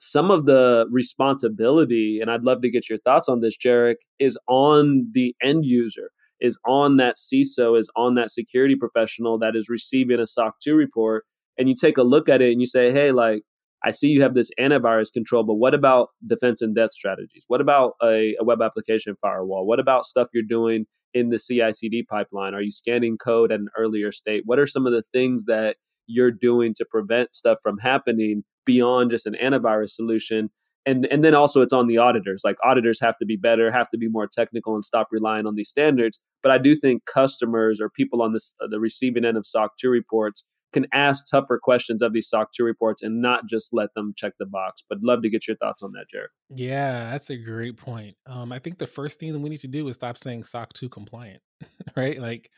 some 0.00 0.30
of 0.30 0.46
the 0.46 0.86
responsibility, 0.90 2.18
and 2.20 2.30
I'd 2.30 2.44
love 2.44 2.62
to 2.62 2.70
get 2.70 2.88
your 2.88 2.98
thoughts 2.98 3.28
on 3.28 3.40
this, 3.40 3.56
Jerich, 3.56 3.96
is 4.18 4.38
on 4.48 5.08
the 5.12 5.34
end 5.42 5.64
user, 5.66 6.10
is 6.40 6.58
on 6.66 6.96
that 6.96 7.16
CISO, 7.16 7.78
is 7.78 7.88
on 7.96 8.14
that 8.14 8.30
security 8.30 8.76
professional 8.76 9.38
that 9.38 9.54
is 9.56 9.68
receiving 9.68 10.20
a 10.20 10.26
SOC 10.26 10.54
2 10.62 10.74
report. 10.74 11.24
And 11.58 11.68
you 11.68 11.76
take 11.76 11.98
a 11.98 12.02
look 12.02 12.28
at 12.28 12.40
it 12.40 12.50
and 12.50 12.60
you 12.60 12.66
say, 12.66 12.90
hey, 12.90 13.12
like, 13.12 13.42
I 13.84 13.90
see 13.90 14.08
you 14.08 14.22
have 14.22 14.34
this 14.34 14.50
antivirus 14.60 15.12
control, 15.12 15.42
but 15.42 15.54
what 15.54 15.74
about 15.74 16.10
defense 16.26 16.62
in 16.62 16.74
depth 16.74 16.92
strategies? 16.92 17.44
What 17.48 17.60
about 17.60 17.94
a, 18.02 18.36
a 18.38 18.44
web 18.44 18.62
application 18.62 19.16
firewall? 19.20 19.66
What 19.66 19.80
about 19.80 20.06
stuff 20.06 20.28
you're 20.32 20.44
doing 20.44 20.86
in 21.14 21.30
the 21.30 21.38
CI 21.38 21.72
CD 21.72 22.02
pipeline? 22.02 22.54
Are 22.54 22.62
you 22.62 22.70
scanning 22.70 23.18
code 23.18 23.50
at 23.50 23.60
an 23.60 23.68
earlier 23.76 24.12
state? 24.12 24.42
What 24.46 24.58
are 24.58 24.66
some 24.66 24.86
of 24.86 24.92
the 24.92 25.02
things 25.12 25.44
that 25.46 25.76
you're 26.06 26.30
doing 26.30 26.74
to 26.74 26.84
prevent 26.84 27.34
stuff 27.34 27.58
from 27.62 27.78
happening 27.78 28.44
beyond 28.64 29.10
just 29.10 29.26
an 29.26 29.36
antivirus 29.42 29.90
solution? 29.90 30.50
And, 30.86 31.06
and 31.06 31.24
then 31.24 31.34
also 31.34 31.60
it's 31.60 31.72
on 31.72 31.86
the 31.86 31.98
auditors. 31.98 32.42
Like 32.44 32.56
auditors 32.64 33.00
have 33.00 33.16
to 33.18 33.26
be 33.26 33.36
better, 33.36 33.70
have 33.70 33.90
to 33.90 33.98
be 33.98 34.08
more 34.08 34.26
technical, 34.26 34.74
and 34.74 34.84
stop 34.84 35.08
relying 35.10 35.46
on 35.46 35.54
these 35.54 35.68
standards. 35.68 36.18
But 36.42 36.50
I 36.50 36.58
do 36.58 36.74
think 36.74 37.04
customers 37.06 37.80
or 37.80 37.88
people 37.88 38.20
on 38.22 38.32
this 38.32 38.54
the 38.68 38.80
receiving 38.80 39.24
end 39.24 39.36
of 39.36 39.46
SOC 39.46 39.76
2 39.80 39.88
reports 39.88 40.44
can 40.72 40.86
ask 40.92 41.26
tougher 41.30 41.58
questions 41.62 42.02
of 42.02 42.12
these 42.12 42.28
SOC 42.28 42.52
2 42.52 42.64
reports 42.64 43.02
and 43.02 43.20
not 43.20 43.46
just 43.46 43.72
let 43.72 43.94
them 43.94 44.14
check 44.16 44.32
the 44.38 44.46
box. 44.46 44.82
But 44.88 44.98
love 45.02 45.22
to 45.22 45.30
get 45.30 45.46
your 45.46 45.56
thoughts 45.56 45.82
on 45.82 45.92
that, 45.92 46.06
Jerich. 46.14 46.28
Yeah, 46.56 47.10
that's 47.10 47.30
a 47.30 47.36
great 47.36 47.76
point. 47.76 48.16
Um, 48.26 48.52
I 48.52 48.58
think 48.58 48.78
the 48.78 48.86
first 48.86 49.20
thing 49.20 49.32
that 49.32 49.38
we 49.38 49.50
need 49.50 49.60
to 49.60 49.68
do 49.68 49.88
is 49.88 49.96
stop 49.96 50.18
saying 50.18 50.44
SOC 50.44 50.72
2 50.72 50.88
compliant, 50.88 51.42
right? 51.96 52.20
Like, 52.20 52.50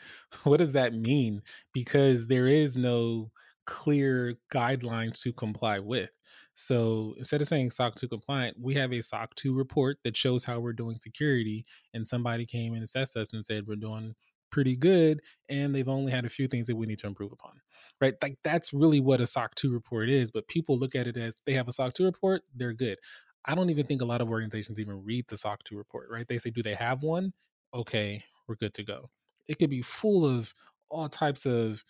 what 0.45 0.59
does 0.59 0.73
that 0.73 0.95
mean? 0.95 1.43
Because 1.73 2.27
there 2.27 2.47
is 2.47 2.77
no 2.77 3.31
clear 3.67 4.35
guidelines 4.53 5.21
to 5.23 5.33
comply 5.33 5.79
with. 5.79 6.11
So 6.55 7.15
instead 7.19 7.41
of 7.41 7.49
saying 7.49 7.71
SOC 7.71 7.97
2 7.97 8.09
compliant, 8.09 8.57
we 8.61 8.75
have 8.75 8.93
a 8.93 9.01
SOC 9.01 9.35
2 9.35 9.55
report 9.55 9.99
that 10.05 10.17
shows 10.17 10.45
how 10.45 10.61
we're 10.61 10.73
doing 10.73 10.99
security. 11.01 11.65
And 11.93 12.07
somebody 12.07 12.47
came 12.47 12.75
and 12.75 12.83
assessed 12.83 13.17
us 13.17 13.33
and 13.33 13.45
said 13.45 13.67
we're 13.67 13.77
doing 13.77 14.15
pretty 14.55 14.77
good 14.77 15.21
and 15.49 15.75
they've 15.75 15.89
only 15.89 16.13
had 16.13 16.25
a 16.25 16.31
few 16.31 16.47
things 16.49 16.67
that 16.69 16.77
we 16.77 16.87
need 16.87 16.99
to 17.01 17.07
improve 17.09 17.33
upon 17.33 17.61
right? 18.01 18.15
Like 18.23 18.39
that's 18.45 18.73
really 18.73 19.01
what 19.01 19.21
a 19.21 19.27
soc 19.27 19.55
2 19.57 19.73
report 19.73 20.09
is 20.09 20.31
but 20.31 20.49
people 20.49 20.79
look 20.79 20.95
at 20.95 21.07
it 21.09 21.17
as 21.17 21.37
they 21.47 21.55
have 21.55 21.69
a 21.69 21.73
soc 21.73 21.95
2 21.95 22.05
report 22.05 22.43
they're 22.55 22.73
good. 22.73 22.99
I 23.47 23.55
don't 23.55 23.71
even 23.71 23.87
think 23.87 24.01
a 24.03 24.07
lot 24.07 24.21
of 24.23 24.31
organizations 24.31 24.81
even 24.81 25.05
read 25.05 25.27
the 25.29 25.37
soc 25.37 25.65
2 25.65 25.77
report 25.77 26.09
right? 26.11 26.27
They 26.29 26.39
say 26.39 26.51
do 26.51 26.63
they 26.63 26.75
have 26.75 27.03
one? 27.03 27.33
Okay 27.75 28.25
we're 28.49 28.57
good 28.57 28.75
to 28.75 28.85
go. 28.85 29.11
It 29.49 29.59
could 29.59 29.71
be 29.71 29.83
full 29.83 30.27
of 30.27 30.53
all 30.91 31.09
types 31.09 31.47
of 31.47 31.83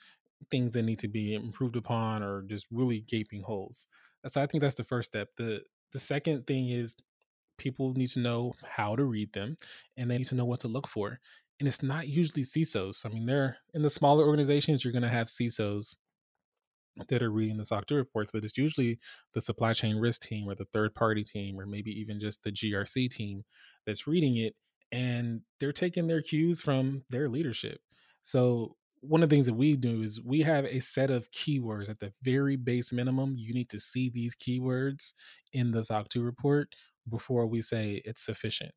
things 0.51 0.73
that 0.75 0.83
need 0.85 1.01
to 1.01 1.09
be 1.09 1.35
improved 1.35 1.77
upon 1.77 2.23
or 2.23 2.43
just 2.43 2.67
really 2.71 3.01
gaping 3.01 3.43
holes. 3.43 3.87
So 4.27 4.43
i 4.43 4.47
think 4.47 4.63
that's 4.63 4.77
the 4.77 4.85
first 4.85 5.11
step. 5.11 5.31
The 5.37 5.63
the 5.93 6.01
second 6.01 6.47
thing 6.47 6.69
is 6.71 6.97
people 7.59 7.93
need 7.95 8.09
to 8.09 8.21
know 8.21 8.55
how 8.65 8.97
to 8.97 9.05
read 9.05 9.33
them 9.33 9.57
and 9.97 10.11
they 10.11 10.19
need 10.19 10.27
to 10.29 10.35
know 10.35 10.45
what 10.45 10.61
to 10.61 10.69
look 10.69 10.89
for 10.89 11.21
and 11.61 11.69
it's 11.69 11.83
not 11.83 12.09
usually 12.09 12.43
CISOs. 12.43 13.07
I 13.07 13.09
mean, 13.09 13.27
they're 13.27 13.59
in 13.73 13.83
the 13.83 13.91
smaller 13.91 14.27
organizations, 14.27 14.85
you're 14.85 14.93
going 14.93 15.03
to 15.03 15.09
have 15.09 15.29
CISOs 15.29 15.97
that 17.09 17.23
are 17.23 17.31
reading 17.31 17.57
the 17.57 17.65
SOC 17.65 17.87
2 17.87 17.95
reports, 17.97 18.31
but 18.33 18.45
it's 18.45 18.59
usually 18.59 18.99
the 19.35 19.41
supply 19.41 19.73
chain 19.73 19.97
risk 19.97 20.23
team 20.23 20.49
or 20.49 20.55
the 20.55 20.67
third 20.73 20.95
party 20.95 21.25
team 21.25 21.59
or 21.59 21.67
maybe 21.67 21.91
even 21.91 22.21
just 22.21 22.43
the 22.43 22.53
GRC 22.53 23.11
team 23.11 23.45
that's 23.87 24.07
reading 24.07 24.37
it. 24.37 24.55
And 24.93 25.41
they're 25.59 25.73
taking 25.73 26.07
their 26.07 26.23
cues 26.23 26.61
from 26.61 27.03
their 27.11 27.29
leadership. 27.29 27.79
So, 28.23 28.77
one 29.01 29.23
of 29.23 29.29
the 29.29 29.37
things 29.37 29.47
that 29.47 29.55
we 29.55 29.77
do 29.77 30.01
is 30.01 30.23
we 30.23 30.41
have 30.43 30.65
a 30.65 30.81
set 30.81 31.11
of 31.11 31.31
keywords 31.31 31.91
at 31.91 31.99
the 31.99 32.15
very 32.23 32.57
base 32.57 32.91
minimum. 32.91 33.35
You 33.37 33.53
need 33.53 33.69
to 33.69 33.79
see 33.79 34.09
these 34.09 34.35
keywords 34.35 35.13
in 35.53 35.73
the 35.73 35.83
SOC 35.83 36.09
2 36.09 36.23
report 36.23 36.69
before 37.07 37.47
we 37.47 37.61
say 37.61 38.01
it's 38.07 38.25
sufficient. 38.25 38.73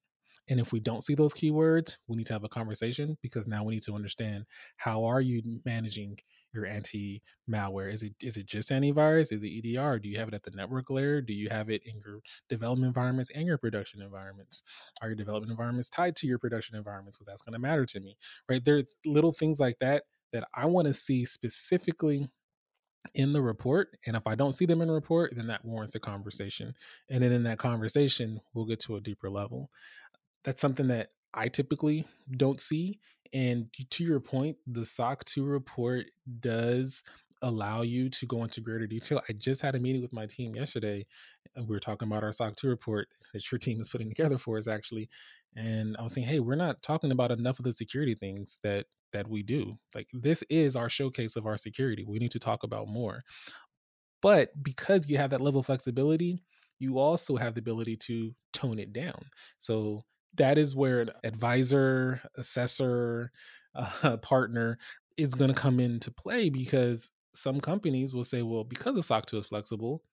And 0.50 0.60
if 0.60 0.72
we 0.72 0.80
don't 0.80 1.04
see 1.04 1.16
those 1.16 1.34
keywords, 1.34 1.98
we 2.08 2.18
need 2.18 2.28
to 2.28 2.34
have 2.34 2.44
a 2.44 2.50
conversation 2.50 3.18
because 3.22 3.48
now 3.48 3.64
we 3.64 3.76
need 3.76 3.84
to 3.84 3.94
understand 3.94 4.46
how 4.78 5.04
are 5.06 5.22
you 5.22 5.62
managing 5.66 6.18
your 6.54 6.66
anti-malware? 6.66 7.94
Is 7.94 8.04
it 8.04 8.14
is 8.22 8.38
it 8.38 8.46
just 8.46 8.70
antivirus? 8.70 9.32
Is 9.32 9.44
it 9.44 9.48
EDR? 9.50 10.00
Do 10.00 10.10
you 10.10 10.18
have 10.18 10.28
it 10.28 10.34
at 10.34 10.44
the 10.44 10.52
network 10.52 10.90
layer? 10.90 11.22
Do 11.22 11.34
you 11.34 11.50
have 11.50 11.70
it 11.70 11.82
in 11.86 12.02
your 12.04 12.20
development 12.50 12.88
environments 12.88 13.30
and 13.34 13.46
your 13.46 13.58
production 13.58 14.02
environments? 14.02 14.64
Are 15.02 15.10
your 15.10 15.16
development 15.16 15.52
environments 15.52 15.90
tied 15.90 16.16
to 16.18 16.28
your 16.28 16.40
production 16.40 16.76
environments? 16.76 17.18
Because 17.18 17.28
that's 17.28 17.42
going 17.42 17.54
to 17.54 17.60
matter 17.60 17.86
to 17.86 18.00
me, 18.00 18.18
right? 18.50 18.64
There 18.64 18.78
are 18.78 18.84
little 19.06 19.32
things 19.32 19.60
like 19.60 19.80
that 19.80 20.04
that 20.34 20.48
I 20.56 20.66
want 20.66 20.88
to 20.88 20.94
see 20.94 21.26
specifically 21.26 22.28
in 23.14 23.34
the 23.34 23.42
report. 23.42 23.90
And 24.06 24.16
if 24.16 24.28
I 24.28 24.36
don't 24.36 24.54
see 24.54 24.66
them 24.66 24.82
in 24.82 24.88
the 24.88 24.94
report, 24.94 25.34
then 25.36 25.48
that 25.48 25.64
warrants 25.64 25.96
a 25.96 26.00
conversation. 26.00 26.74
And 27.10 27.24
then 27.24 27.32
in 27.32 27.44
that 27.44 27.58
conversation, 27.58 28.42
we'll 28.54 28.66
get 28.66 28.80
to 28.82 28.96
a 28.96 29.02
deeper 29.02 29.30
level 29.30 29.70
that's 30.48 30.62
something 30.62 30.88
that 30.88 31.10
I 31.34 31.50
typically 31.50 32.06
don't 32.38 32.62
see. 32.62 33.02
And 33.34 33.68
to 33.90 34.04
your 34.06 34.22
point, 34.22 34.56
the 34.66 34.86
SOC 34.86 35.26
2 35.26 35.44
report 35.44 36.06
does 36.40 37.04
allow 37.42 37.82
you 37.82 38.10
to 38.12 38.26
go 38.26 38.44
into 38.44 38.62
greater 38.62 38.88
detail. 38.88 39.22
I 39.28 39.34
just 39.34 39.62
had 39.62 39.76
a 39.76 39.80
meeting 39.80 40.02
with 40.02 40.14
my 40.14 40.26
team 40.26 40.56
yesterday, 40.56 41.06
and 41.54 41.68
we 41.68 41.76
were 41.76 41.82
talking 41.82 42.08
about 42.08 42.24
our 42.24 42.32
SOC 42.32 42.56
2 42.56 42.70
report 42.70 43.10
that 43.34 43.52
your 43.52 43.60
team 43.60 43.82
is 43.82 43.90
putting 43.90 44.08
together 44.16 44.38
for 44.38 44.58
us, 44.58 44.70
actually. 44.70 45.10
And 45.58 45.98
I 46.00 46.04
was 46.04 46.14
saying, 46.14 46.28
hey, 46.28 46.40
we're 46.40 46.56
not 46.56 46.82
talking 46.82 47.12
about 47.12 47.32
enough 47.32 47.60
of 47.60 47.66
the 47.66 47.74
security 47.74 48.16
things 48.16 48.58
that 48.64 48.86
that 49.12 49.28
we 49.28 49.44
do. 49.44 49.78
Like 49.96 50.08
this 50.14 50.44
is 50.50 50.78
our 50.78 50.88
showcase 50.88 51.36
of 51.36 51.46
our 51.46 51.58
security. 51.58 52.06
We 52.08 52.20
need 52.20 52.32
to 52.32 52.40
talk 52.40 52.64
about 52.64 52.88
more. 52.88 53.22
But 54.22 54.52
because 54.64 55.10
you 55.10 55.18
have 55.18 55.32
that 55.32 55.42
level 55.42 55.60
of 55.60 55.66
flexibility, 55.66 56.42
you 56.80 57.00
also 57.00 57.36
have 57.36 57.54
the 57.54 57.60
ability 57.60 57.98
to 57.98 58.34
tone 58.54 58.80
it 58.80 58.94
down. 58.94 59.20
So 59.60 60.04
that 60.36 60.58
is 60.58 60.76
where 60.76 61.02
an 61.02 61.12
advisor, 61.24 62.22
assessor, 62.36 63.32
uh, 63.76 64.18
partner 64.18 64.78
is 65.18 65.36
going 65.36 65.54
to 65.54 65.60
come 65.60 65.80
into 65.80 66.12
play 66.12 66.50
because 66.50 67.12
some 67.34 67.60
companies 67.60 68.13
will 68.13 68.24
say, 68.24 68.42
well, 68.42 68.63
because 68.63 68.96
the 68.96 69.04
SOC 69.04 69.26
2 69.28 69.38
is 69.38 69.48
flexible, 69.48 70.04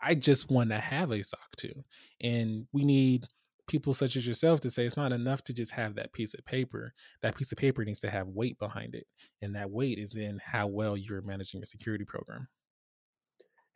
I 0.00 0.14
just 0.14 0.50
want 0.50 0.70
to 0.70 0.78
have 0.78 1.10
a 1.10 1.22
SOC 1.22 1.56
2. 1.56 1.84
And 2.22 2.66
we 2.72 2.84
need 2.84 3.24
people 3.68 3.94
such 3.94 4.16
as 4.16 4.26
yourself 4.26 4.60
to 4.60 4.70
say 4.70 4.84
it's 4.84 4.96
not 4.96 5.12
enough 5.12 5.42
to 5.44 5.54
just 5.54 5.72
have 5.72 5.94
that 5.94 6.12
piece 6.12 6.34
of 6.34 6.44
paper. 6.44 6.92
That 7.22 7.36
piece 7.36 7.52
of 7.52 7.58
paper 7.58 7.84
needs 7.84 8.00
to 8.00 8.10
have 8.10 8.28
weight 8.28 8.58
behind 8.58 8.94
it. 8.94 9.06
And 9.40 9.54
that 9.54 9.70
weight 9.70 9.98
is 9.98 10.16
in 10.16 10.40
how 10.44 10.66
well 10.66 10.96
you're 10.96 11.22
managing 11.22 11.60
your 11.60 11.66
security 11.66 12.04
program. 12.04 12.48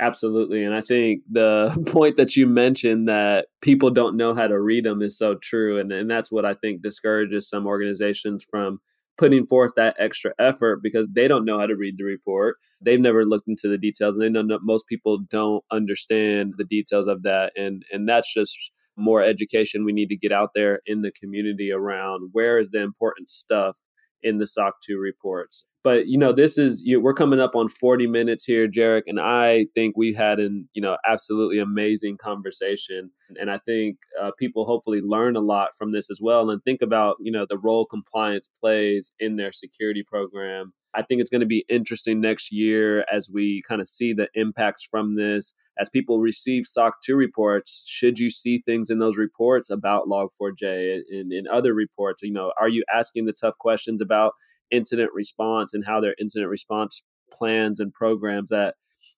Absolutely. 0.01 0.63
And 0.63 0.75
I 0.75 0.83
think 0.83 1.23
the 1.31 1.71
point 1.87 2.17
that 2.19 2.37
you 2.37 2.47
mentioned 2.47 3.09
that 3.09 3.47
people 3.63 3.91
don't 3.91 4.17
know 4.17 4.35
how 4.35 4.47
to 4.47 4.61
read 4.61 4.85
them 4.85 5.03
is 5.03 5.17
so 5.17 5.37
true. 5.37 5.79
And, 5.79 5.91
and 5.91 6.11
that's 6.11 6.31
what 6.31 6.45
I 6.45 6.55
think 6.55 6.83
discourages 6.83 7.49
some 7.49 7.67
organizations 7.67 8.45
from 8.49 8.81
putting 9.17 9.47
forth 9.47 9.73
that 9.77 9.97
extra 9.99 10.33
effort 10.39 10.81
because 10.83 11.07
they 11.11 11.27
don't 11.27 11.47
know 11.47 11.59
how 11.59 11.67
to 11.67 11.75
read 11.75 11.97
the 11.97 12.05
report. 12.05 12.59
They've 12.83 13.01
never 13.01 13.25
looked 13.25 13.49
into 13.49 13.69
the 13.69 13.79
details 13.79 14.15
and 14.15 14.23
they 14.23 14.29
know 14.29 14.47
that 14.49 14.61
most 14.63 14.87
people 14.87 15.21
don't 15.31 15.65
understand 15.73 16.55
the 16.59 16.65
details 16.65 17.07
of 17.07 17.23
that. 17.23 17.53
And, 17.57 17.83
and 17.91 18.07
that's 18.07 18.33
just 18.33 18.55
more 18.99 19.23
education 19.23 19.85
we 19.85 19.93
need 19.93 20.09
to 20.09 20.17
get 20.17 20.33
out 20.33 20.51
there 20.55 20.81
in 20.87 21.01
the 21.03 21.13
community 21.13 21.71
around 21.73 22.31
where 22.33 22.59
is 22.59 22.71
the 22.71 22.81
important 22.83 23.31
stuff 23.31 23.77
in 24.23 24.39
the 24.39 24.47
SOC 24.47 24.75
2 24.85 24.99
reports. 24.99 25.65
But 25.87 26.09
you 26.09 26.19
know, 26.19 26.33
this 26.33 26.59
is 26.59 26.83
you, 26.85 27.01
we're 27.01 27.15
coming 27.15 27.39
up 27.39 27.55
on 27.55 27.69
40 27.69 28.09
minutes 28.09 28.45
here, 28.45 28.67
Jerich, 28.67 29.05
and 29.07 29.21
I 29.21 29.67
think 29.77 29.97
we 29.97 30.13
had 30.13 30.41
an 30.41 30.69
you 30.75 30.83
know 30.83 30.97
absolutely 31.07 31.61
amazing 31.61 32.19
conversation, 32.21 33.13
and 33.41 33.53
I 33.53 33.59
think 33.59 33.99
uh, 34.21 34.33
people 34.37 34.65
hopefully 34.65 35.01
learn 35.01 35.37
a 35.37 35.41
lot 35.41 35.69
from 35.79 35.93
this 35.93 36.11
as 36.11 36.19
well, 36.21 36.51
and 36.51 36.61
think 36.65 36.83
about 36.83 37.19
you 37.21 37.31
know 37.31 37.47
the 37.49 37.59
role 37.59 37.87
compliance 37.87 38.51
plays 38.61 39.13
in 39.21 39.37
their 39.37 39.53
security 39.53 40.03
program. 40.03 40.73
I 40.97 41.03
think 41.03 41.21
it's 41.21 41.31
going 41.31 41.41
to 41.41 41.47
be 41.47 41.65
interesting 41.69 42.21
next 42.21 42.51
year 42.51 43.05
as 43.13 43.29
we 43.31 43.63
kind 43.69 43.81
of 43.81 43.89
see 43.89 44.13
the 44.13 44.29
impacts 44.35 44.83
from 44.83 45.17
this. 45.17 45.55
As 45.79 45.91
people 45.91 46.21
receive 46.21 46.67
SOC 46.67 46.95
2 47.05 47.15
reports, 47.15 47.83
should 47.87 48.19
you 48.19 48.31
see 48.31 48.63
things 48.65 48.89
in 48.89 48.99
those 48.99 49.19
reports 49.19 49.69
about 49.69 50.09
Log4j 50.09 51.03
and 51.11 51.33
in 51.33 51.47
other 51.47 51.75
reports? 51.75 52.23
You 52.23 52.33
know, 52.33 52.53
are 52.59 52.69
you 52.69 52.83
asking 52.93 53.27
the 53.27 53.35
tough 53.35 53.59
questions 53.59 54.01
about 54.01 54.33
incident 54.71 55.11
response 55.13 55.75
and 55.75 55.85
how 55.85 56.01
their 56.01 56.15
incident 56.19 56.51
response 56.51 57.03
plans 57.33 57.79
and 57.79 57.93
programs 57.93 58.49
that 58.51 58.75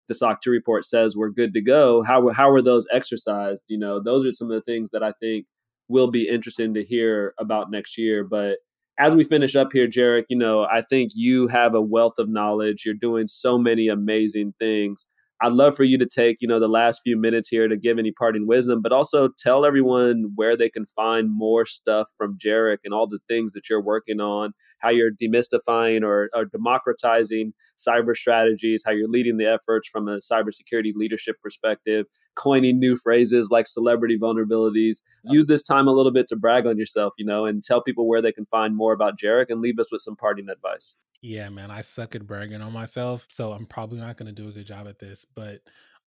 the 0.07 0.15
SOC 0.15 0.41
2 0.41 0.49
report 0.49 0.85
says 0.85 1.15
we're 1.15 1.29
good 1.29 1.53
to 1.53 1.61
go. 1.61 2.01
How 2.01 2.29
how 2.29 2.51
were 2.51 2.61
those 2.61 2.87
exercised? 2.91 3.63
You 3.67 3.77
know, 3.77 4.01
those 4.01 4.25
are 4.25 4.33
some 4.33 4.49
of 4.49 4.55
the 4.55 4.61
things 4.61 4.91
that 4.91 5.03
I 5.03 5.11
think 5.19 5.45
will 5.89 6.09
be 6.09 6.27
interesting 6.27 6.73
to 6.73 6.83
hear 6.83 7.33
about 7.39 7.71
next 7.71 7.97
year. 7.97 8.23
But 8.23 8.57
as 8.99 9.15
we 9.15 9.23
finish 9.23 9.55
up 9.55 9.69
here, 9.71 9.87
Jerich, 9.87 10.25
you 10.29 10.37
know, 10.37 10.63
I 10.63 10.81
think 10.81 11.11
you 11.13 11.47
have 11.47 11.75
a 11.75 11.81
wealth 11.81 12.15
of 12.17 12.29
knowledge. 12.29 12.83
You're 12.85 12.95
doing 12.95 13.27
so 13.27 13.57
many 13.57 13.87
amazing 13.87 14.53
things. 14.59 15.05
I'd 15.39 15.53
love 15.53 15.75
for 15.75 15.83
you 15.83 15.99
to 15.99 16.07
take, 16.07 16.37
you 16.41 16.47
know, 16.47 16.59
the 16.59 16.67
last 16.67 17.01
few 17.03 17.15
minutes 17.15 17.47
here 17.47 17.67
to 17.67 17.77
give 17.77 17.99
any 17.99 18.11
parting 18.11 18.47
wisdom, 18.47 18.81
but 18.81 18.91
also 18.91 19.29
tell 19.37 19.65
everyone 19.65 20.31
where 20.33 20.57
they 20.57 20.69
can 20.69 20.87
find 20.87 21.29
more 21.31 21.63
stuff 21.63 22.09
from 22.17 22.39
Jerich 22.43 22.79
and 22.83 22.91
all 22.93 23.07
the 23.07 23.19
things 23.27 23.53
that 23.53 23.69
you're 23.69 23.83
working 23.83 24.19
on, 24.19 24.53
how 24.79 24.89
you're 24.89 25.11
demystifying 25.11 26.01
or, 26.03 26.29
or 26.33 26.45
democratizing 26.45 27.53
cyber 27.77 28.15
strategies, 28.15 28.81
how 28.83 28.91
you're 28.91 29.07
leading 29.07 29.37
the 29.37 29.45
efforts 29.45 29.87
from 29.87 30.07
a 30.07 30.17
cybersecurity 30.17 30.93
leadership 30.95 31.35
perspective, 31.43 32.07
coining 32.37 32.79
new 32.79 32.95
phrases 32.95 33.49
like 33.49 33.67
celebrity 33.67 34.17
vulnerabilities. 34.17 35.01
Use 35.23 35.45
this 35.47 35.63
time 35.63 35.87
a 35.87 35.91
little 35.91 36.11
bit 36.11 36.27
to 36.27 36.35
brag 36.35 36.65
on 36.65 36.77
yourself, 36.77 37.13
you 37.17 37.25
know, 37.25 37.45
and 37.45 37.63
tell 37.63 37.81
people 37.81 38.07
where 38.07 38.21
they 38.21 38.31
can 38.31 38.45
find 38.45 38.75
more 38.75 38.93
about 38.93 39.19
Jerich 39.19 39.49
and 39.49 39.59
leave 39.59 39.79
us 39.79 39.91
with 39.91 40.01
some 40.01 40.15
parting 40.15 40.47
advice. 40.47 40.95
Yeah, 41.21 41.49
man, 41.49 41.71
I 41.71 41.81
suck 41.81 42.15
at 42.15 42.27
bragging 42.27 42.61
on 42.61 42.71
myself, 42.71 43.25
so 43.29 43.51
I'm 43.51 43.65
probably 43.65 43.99
not 43.99 44.17
going 44.17 44.33
to 44.33 44.41
do 44.41 44.49
a 44.49 44.51
good 44.53 44.67
job 44.67 44.87
at 44.87 44.99
this. 44.99 45.25
But 45.25 45.61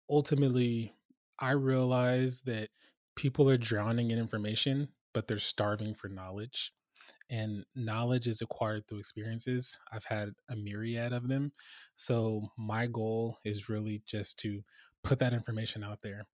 ultimately, 0.08 0.94
I 1.38 1.50
realize 1.52 2.42
that 2.42 2.68
people 3.16 3.50
are 3.50 3.58
drowning 3.58 4.12
in 4.12 4.18
information, 4.18 4.88
but 5.12 5.26
they're 5.26 5.38
starving 5.38 5.94
for 5.94 6.08
knowledge. 6.08 6.72
And 7.28 7.64
knowledge 7.74 8.28
is 8.28 8.42
acquired 8.42 8.86
through 8.86 8.98
experiences. 8.98 9.78
I've 9.92 10.04
had 10.04 10.30
a 10.48 10.56
myriad 10.56 11.12
of 11.12 11.28
them. 11.28 11.52
So, 11.96 12.50
my 12.56 12.86
goal 12.86 13.38
is 13.44 13.68
really 13.68 14.02
just 14.06 14.38
to 14.40 14.62
put 15.02 15.18
that 15.18 15.32
information 15.32 15.84
out 15.84 16.00
there. 16.02 16.26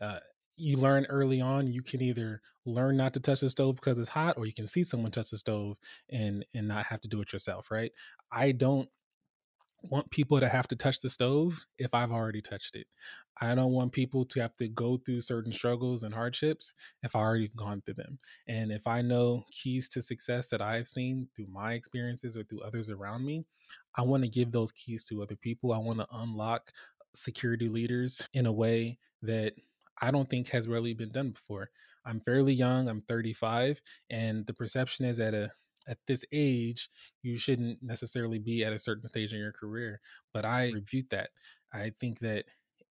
Uh, 0.00 0.18
you 0.56 0.76
learn 0.76 1.06
early 1.06 1.40
on 1.40 1.66
you 1.66 1.82
can 1.82 2.02
either 2.02 2.40
learn 2.66 2.96
not 2.96 3.14
to 3.14 3.20
touch 3.20 3.40
the 3.40 3.50
stove 3.50 3.76
because 3.76 3.98
it's 3.98 4.10
hot 4.10 4.36
or 4.36 4.46
you 4.46 4.52
can 4.52 4.66
see 4.66 4.84
someone 4.84 5.10
touch 5.10 5.30
the 5.30 5.38
stove 5.38 5.78
and 6.10 6.44
and 6.54 6.68
not 6.68 6.84
have 6.84 7.00
to 7.00 7.08
do 7.08 7.20
it 7.20 7.32
yourself 7.32 7.70
right 7.70 7.90
i 8.30 8.52
don't 8.52 8.88
want 9.82 10.10
people 10.10 10.40
to 10.40 10.48
have 10.48 10.68
to 10.68 10.76
touch 10.76 11.00
the 11.00 11.10
stove 11.10 11.66
if 11.78 11.92
I've 11.92 12.12
already 12.12 12.40
touched 12.40 12.76
it. 12.76 12.86
I 13.40 13.54
don't 13.54 13.72
want 13.72 13.92
people 13.92 14.24
to 14.26 14.40
have 14.40 14.56
to 14.58 14.68
go 14.68 14.98
through 14.98 15.22
certain 15.22 15.52
struggles 15.52 16.02
and 16.02 16.14
hardships 16.14 16.72
if 17.02 17.16
I 17.16 17.20
already 17.20 17.50
gone 17.56 17.82
through 17.84 17.94
them. 17.94 18.18
And 18.46 18.70
if 18.70 18.86
I 18.86 19.02
know 19.02 19.44
keys 19.50 19.88
to 19.90 20.02
success 20.02 20.50
that 20.50 20.62
I've 20.62 20.86
seen 20.86 21.28
through 21.34 21.48
my 21.48 21.72
experiences 21.72 22.36
or 22.36 22.44
through 22.44 22.62
others 22.62 22.90
around 22.90 23.24
me, 23.24 23.44
I 23.96 24.02
want 24.02 24.22
to 24.22 24.28
give 24.28 24.52
those 24.52 24.70
keys 24.72 25.04
to 25.06 25.22
other 25.22 25.36
people. 25.36 25.72
I 25.72 25.78
want 25.78 25.98
to 25.98 26.06
unlock 26.12 26.70
security 27.14 27.68
leaders 27.68 28.26
in 28.32 28.46
a 28.46 28.52
way 28.52 28.98
that 29.22 29.54
I 30.00 30.10
don't 30.10 30.28
think 30.28 30.48
has 30.48 30.68
really 30.68 30.94
been 30.94 31.12
done 31.12 31.30
before. 31.30 31.70
I'm 32.04 32.20
fairly 32.20 32.52
young, 32.52 32.88
I'm 32.88 33.02
35, 33.02 33.80
and 34.10 34.46
the 34.46 34.54
perception 34.54 35.04
is 35.04 35.20
at 35.20 35.34
a 35.34 35.52
at 35.88 35.98
this 36.06 36.24
age, 36.32 36.88
you 37.22 37.36
shouldn't 37.36 37.82
necessarily 37.82 38.38
be 38.38 38.64
at 38.64 38.72
a 38.72 38.78
certain 38.78 39.08
stage 39.08 39.32
in 39.32 39.40
your 39.40 39.52
career. 39.52 40.00
But 40.32 40.44
I 40.44 40.70
refute 40.70 41.10
that. 41.10 41.30
I 41.72 41.92
think 41.98 42.20
that 42.20 42.44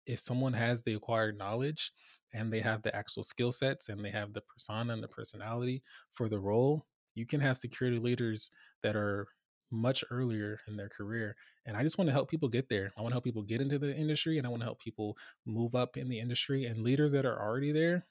if 0.05 0.19
someone 0.19 0.53
has 0.53 0.83
the 0.83 0.93
acquired 0.93 1.37
knowledge 1.37 1.93
and 2.33 2.51
they 2.51 2.59
have 2.59 2.81
the 2.81 2.95
actual 2.95 3.23
skill 3.23 3.51
sets 3.51 3.89
and 3.89 4.03
they 4.03 4.09
have 4.09 4.33
the 4.33 4.41
persona 4.41 4.93
and 4.93 5.03
the 5.03 5.07
personality 5.07 5.83
for 6.13 6.27
the 6.27 6.39
role, 6.39 6.85
you 7.15 7.25
can 7.25 7.39
have 7.39 7.57
security 7.57 7.99
leaders 7.99 8.51
that 8.83 8.95
are 8.95 9.27
much 9.71 10.03
earlier 10.11 10.59
in 10.67 10.75
their 10.75 10.89
career. 10.89 11.35
And 11.65 11.77
I 11.77 11.83
just 11.83 11.97
want 11.97 12.07
to 12.09 12.13
help 12.13 12.29
people 12.29 12.49
get 12.49 12.69
there. 12.69 12.91
I 12.97 13.01
want 13.01 13.11
to 13.11 13.15
help 13.15 13.23
people 13.23 13.43
get 13.43 13.61
into 13.61 13.79
the 13.79 13.95
industry 13.95 14.37
and 14.37 14.45
I 14.45 14.49
want 14.49 14.61
to 14.61 14.65
help 14.65 14.79
people 14.79 15.17
move 15.45 15.75
up 15.75 15.97
in 15.97 16.09
the 16.09 16.19
industry. 16.19 16.65
And 16.65 16.83
leaders 16.83 17.11
that 17.13 17.25
are 17.25 17.41
already 17.41 17.71
there, 17.71 18.05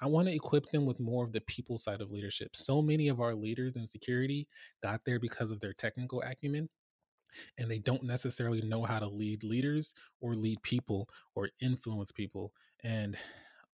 I 0.00 0.06
want 0.06 0.28
to 0.28 0.34
equip 0.34 0.70
them 0.70 0.84
with 0.84 1.00
more 1.00 1.24
of 1.24 1.32
the 1.32 1.40
people 1.42 1.78
side 1.78 2.00
of 2.00 2.10
leadership. 2.10 2.56
So 2.56 2.82
many 2.82 3.08
of 3.08 3.20
our 3.20 3.34
leaders 3.34 3.76
in 3.76 3.86
security 3.86 4.48
got 4.82 5.00
there 5.06 5.20
because 5.20 5.50
of 5.50 5.60
their 5.60 5.72
technical 5.72 6.22
acumen. 6.22 6.68
And 7.56 7.70
they 7.70 7.78
don't 7.78 8.02
necessarily 8.02 8.60
know 8.60 8.84
how 8.84 8.98
to 8.98 9.08
lead 9.08 9.42
leaders 9.42 9.94
or 10.20 10.34
lead 10.34 10.62
people 10.62 11.08
or 11.34 11.48
influence 11.60 12.12
people. 12.12 12.52
And 12.84 13.16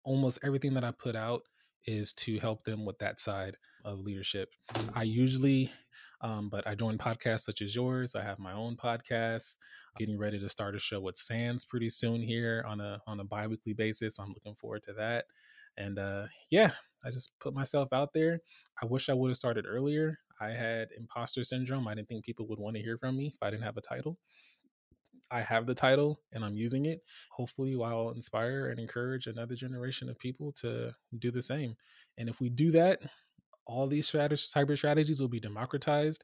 almost 0.03 0.39
everything 0.43 0.73
that 0.73 0.83
I 0.83 0.91
put 0.91 1.15
out 1.15 1.43
is 1.85 2.13
to 2.13 2.39
help 2.39 2.63
them 2.63 2.85
with 2.85 2.97
that 2.99 3.19
side 3.19 3.57
of 3.83 3.99
leadership. 3.99 4.49
I 4.93 5.03
usually, 5.03 5.71
um, 6.21 6.49
but 6.49 6.65
I 6.65 6.75
join 6.75 6.97
podcasts 6.97 7.41
such 7.41 7.61
as 7.61 7.75
yours. 7.75 8.15
I 8.15 8.23
have 8.23 8.39
my 8.39 8.53
own 8.53 8.77
podcast. 8.77 9.57
Getting 9.97 10.17
ready 10.17 10.39
to 10.39 10.49
start 10.49 10.75
a 10.75 10.79
show 10.79 10.99
with 11.01 11.17
SANS 11.17 11.65
pretty 11.65 11.89
soon 11.89 12.21
here 12.21 12.65
on 12.67 12.81
a 12.81 12.99
on 13.05 13.19
a 13.19 13.23
biweekly 13.23 13.73
basis. 13.73 14.17
I'm 14.19 14.29
looking 14.29 14.55
forward 14.55 14.83
to 14.83 14.93
that. 14.93 15.25
And 15.77 15.99
uh, 15.99 16.25
yeah, 16.49 16.71
I 17.03 17.09
just 17.09 17.37
put 17.39 17.53
myself 17.53 17.89
out 17.93 18.13
there. 18.13 18.39
I 18.81 18.85
wish 18.85 19.09
I 19.09 19.13
would 19.13 19.29
have 19.29 19.37
started 19.37 19.65
earlier. 19.67 20.19
I 20.39 20.49
had 20.49 20.89
imposter 20.97 21.43
syndrome. 21.43 21.87
I 21.87 21.95
didn't 21.95 22.09
think 22.09 22.25
people 22.25 22.47
would 22.47 22.59
want 22.59 22.75
to 22.75 22.81
hear 22.81 22.97
from 22.97 23.17
me 23.17 23.27
if 23.27 23.41
I 23.41 23.49
didn't 23.49 23.63
have 23.63 23.77
a 23.77 23.81
title. 23.81 24.17
I 25.33 25.41
have 25.41 25.65
the 25.65 25.73
title 25.73 26.21
and 26.31 26.45
I'm 26.45 26.55
using 26.55 26.85
it. 26.85 27.01
Hopefully, 27.31 27.75
I'll 27.83 28.11
inspire 28.11 28.67
and 28.67 28.79
encourage 28.79 29.25
another 29.27 29.55
generation 29.55 30.07
of 30.07 30.19
people 30.19 30.51
to 30.53 30.93
do 31.17 31.31
the 31.31 31.41
same. 31.41 31.75
And 32.19 32.29
if 32.29 32.39
we 32.39 32.49
do 32.49 32.71
that, 32.71 32.99
all 33.65 33.87
these 33.87 34.09
cyber 34.09 34.77
strategies 34.77 35.19
will 35.19 35.27
be 35.29 35.39
democratized. 35.39 36.23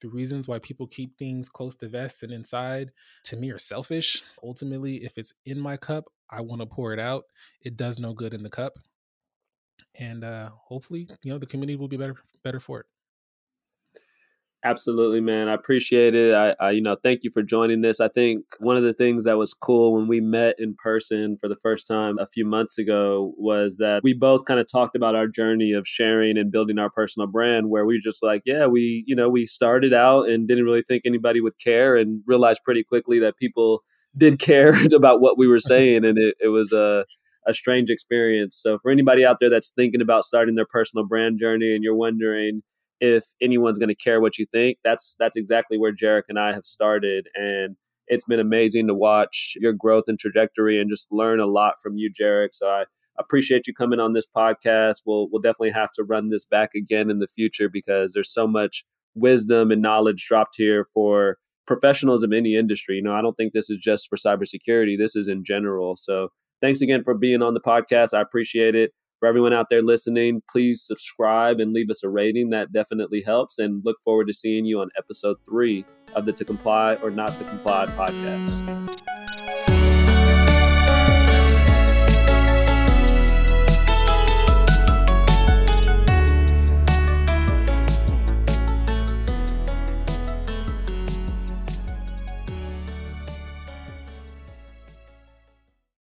The 0.00 0.08
reasons 0.10 0.46
why 0.46 0.58
people 0.58 0.86
keep 0.86 1.16
things 1.16 1.48
close 1.48 1.74
to 1.76 1.88
vest 1.88 2.22
and 2.22 2.32
inside, 2.32 2.92
to 3.24 3.36
me, 3.36 3.50
are 3.50 3.58
selfish. 3.58 4.22
Ultimately, 4.42 5.04
if 5.04 5.16
it's 5.16 5.32
in 5.46 5.58
my 5.58 5.78
cup, 5.78 6.04
I 6.30 6.42
want 6.42 6.60
to 6.60 6.66
pour 6.66 6.92
it 6.92 7.00
out. 7.00 7.24
It 7.62 7.76
does 7.76 7.98
no 7.98 8.12
good 8.12 8.34
in 8.34 8.42
the 8.42 8.50
cup, 8.50 8.74
and 9.98 10.24
uh, 10.24 10.50
hopefully, 10.50 11.08
you 11.22 11.32
know, 11.32 11.38
the 11.38 11.46
community 11.46 11.76
will 11.76 11.88
be 11.88 11.96
better 11.96 12.16
better 12.42 12.60
for 12.60 12.80
it. 12.80 12.86
Absolutely, 14.66 15.20
man. 15.20 15.48
I 15.48 15.52
appreciate 15.52 16.14
it. 16.14 16.32
I, 16.34 16.54
I, 16.58 16.70
you 16.70 16.80
know, 16.80 16.96
thank 17.02 17.22
you 17.22 17.30
for 17.30 17.42
joining 17.42 17.82
this. 17.82 18.00
I 18.00 18.08
think 18.08 18.46
one 18.60 18.78
of 18.78 18.82
the 18.82 18.94
things 18.94 19.24
that 19.24 19.36
was 19.36 19.52
cool 19.52 19.92
when 19.92 20.08
we 20.08 20.22
met 20.22 20.54
in 20.58 20.74
person 20.82 21.36
for 21.38 21.48
the 21.48 21.56
first 21.62 21.86
time 21.86 22.18
a 22.18 22.26
few 22.26 22.46
months 22.46 22.78
ago 22.78 23.34
was 23.36 23.76
that 23.76 24.02
we 24.02 24.14
both 24.14 24.46
kind 24.46 24.58
of 24.58 24.66
talked 24.66 24.96
about 24.96 25.14
our 25.14 25.26
journey 25.28 25.72
of 25.72 25.86
sharing 25.86 26.38
and 26.38 26.50
building 26.50 26.78
our 26.78 26.88
personal 26.88 27.26
brand 27.26 27.68
where 27.68 27.84
we 27.84 27.96
were 27.96 28.10
just 28.10 28.22
like, 28.22 28.40
yeah, 28.46 28.64
we, 28.64 29.04
you 29.06 29.14
know, 29.14 29.28
we 29.28 29.44
started 29.44 29.92
out 29.92 30.30
and 30.30 30.48
didn't 30.48 30.64
really 30.64 30.82
think 30.82 31.02
anybody 31.04 31.42
would 31.42 31.58
care 31.62 31.94
and 31.94 32.22
realized 32.26 32.62
pretty 32.64 32.82
quickly 32.82 33.18
that 33.18 33.36
people 33.36 33.82
did 34.16 34.38
care 34.38 34.74
about 34.94 35.20
what 35.20 35.36
we 35.36 35.46
were 35.46 35.60
saying. 35.60 36.06
And 36.06 36.16
it, 36.16 36.36
it 36.40 36.48
was 36.48 36.72
a, 36.72 37.04
a 37.46 37.52
strange 37.52 37.90
experience. 37.90 38.58
So 38.62 38.78
for 38.80 38.90
anybody 38.90 39.26
out 39.26 39.36
there 39.40 39.50
that's 39.50 39.72
thinking 39.76 40.00
about 40.00 40.24
starting 40.24 40.54
their 40.54 40.64
personal 40.64 41.06
brand 41.06 41.38
journey 41.38 41.74
and 41.74 41.84
you're 41.84 41.94
wondering, 41.94 42.62
if 43.04 43.24
anyone's 43.42 43.78
going 43.78 43.90
to 43.90 43.94
care 43.94 44.20
what 44.20 44.38
you 44.38 44.46
think. 44.46 44.78
That's 44.82 45.14
that's 45.18 45.36
exactly 45.36 45.78
where 45.78 45.94
Jerich 45.94 46.24
and 46.28 46.38
I 46.38 46.52
have 46.52 46.64
started, 46.64 47.28
and 47.34 47.76
it's 48.08 48.24
been 48.24 48.40
amazing 48.40 48.86
to 48.86 48.94
watch 48.94 49.54
your 49.56 49.72
growth 49.72 50.04
and 50.06 50.18
trajectory, 50.18 50.80
and 50.80 50.90
just 50.90 51.12
learn 51.12 51.38
a 51.40 51.46
lot 51.46 51.74
from 51.82 51.96
you, 51.96 52.10
Jerich. 52.10 52.50
So 52.52 52.68
I 52.68 52.84
appreciate 53.18 53.66
you 53.66 53.74
coming 53.74 54.00
on 54.00 54.14
this 54.14 54.26
podcast. 54.26 55.02
We'll 55.06 55.28
we'll 55.30 55.42
definitely 55.42 55.72
have 55.72 55.92
to 55.92 56.04
run 56.04 56.30
this 56.30 56.46
back 56.46 56.70
again 56.74 57.10
in 57.10 57.18
the 57.18 57.28
future 57.28 57.68
because 57.68 58.12
there's 58.14 58.32
so 58.32 58.46
much 58.46 58.84
wisdom 59.14 59.70
and 59.70 59.82
knowledge 59.82 60.24
dropped 60.26 60.54
here 60.56 60.84
for 60.92 61.36
professionals 61.66 62.22
of 62.22 62.32
any 62.32 62.56
industry. 62.56 62.96
You 62.96 63.02
know, 63.02 63.14
I 63.14 63.22
don't 63.22 63.36
think 63.36 63.52
this 63.52 63.70
is 63.70 63.78
just 63.80 64.08
for 64.08 64.16
cybersecurity. 64.16 64.98
This 64.98 65.14
is 65.14 65.28
in 65.28 65.44
general. 65.44 65.96
So 65.96 66.28
thanks 66.60 66.82
again 66.82 67.04
for 67.04 67.14
being 67.14 67.42
on 67.42 67.54
the 67.54 67.60
podcast. 67.60 68.14
I 68.14 68.20
appreciate 68.20 68.74
it 68.74 68.92
for 69.24 69.28
everyone 69.28 69.54
out 69.54 69.70
there 69.70 69.80
listening, 69.80 70.42
please 70.50 70.82
subscribe 70.82 71.58
and 71.58 71.72
leave 71.72 71.88
us 71.88 72.04
a 72.04 72.08
rating. 72.10 72.50
That 72.50 72.74
definitely 72.74 73.22
helps. 73.22 73.58
And 73.58 73.82
look 73.82 73.96
forward 74.04 74.26
to 74.26 74.34
seeing 74.34 74.66
you 74.66 74.80
on 74.80 74.90
episode 74.98 75.38
three 75.46 75.86
of 76.14 76.26
the 76.26 76.32
To 76.34 76.44
Comply 76.44 76.96
or 76.96 77.10
Not 77.10 77.34
to 77.38 77.44
Comply 77.44 77.86
podcast. 77.86 79.13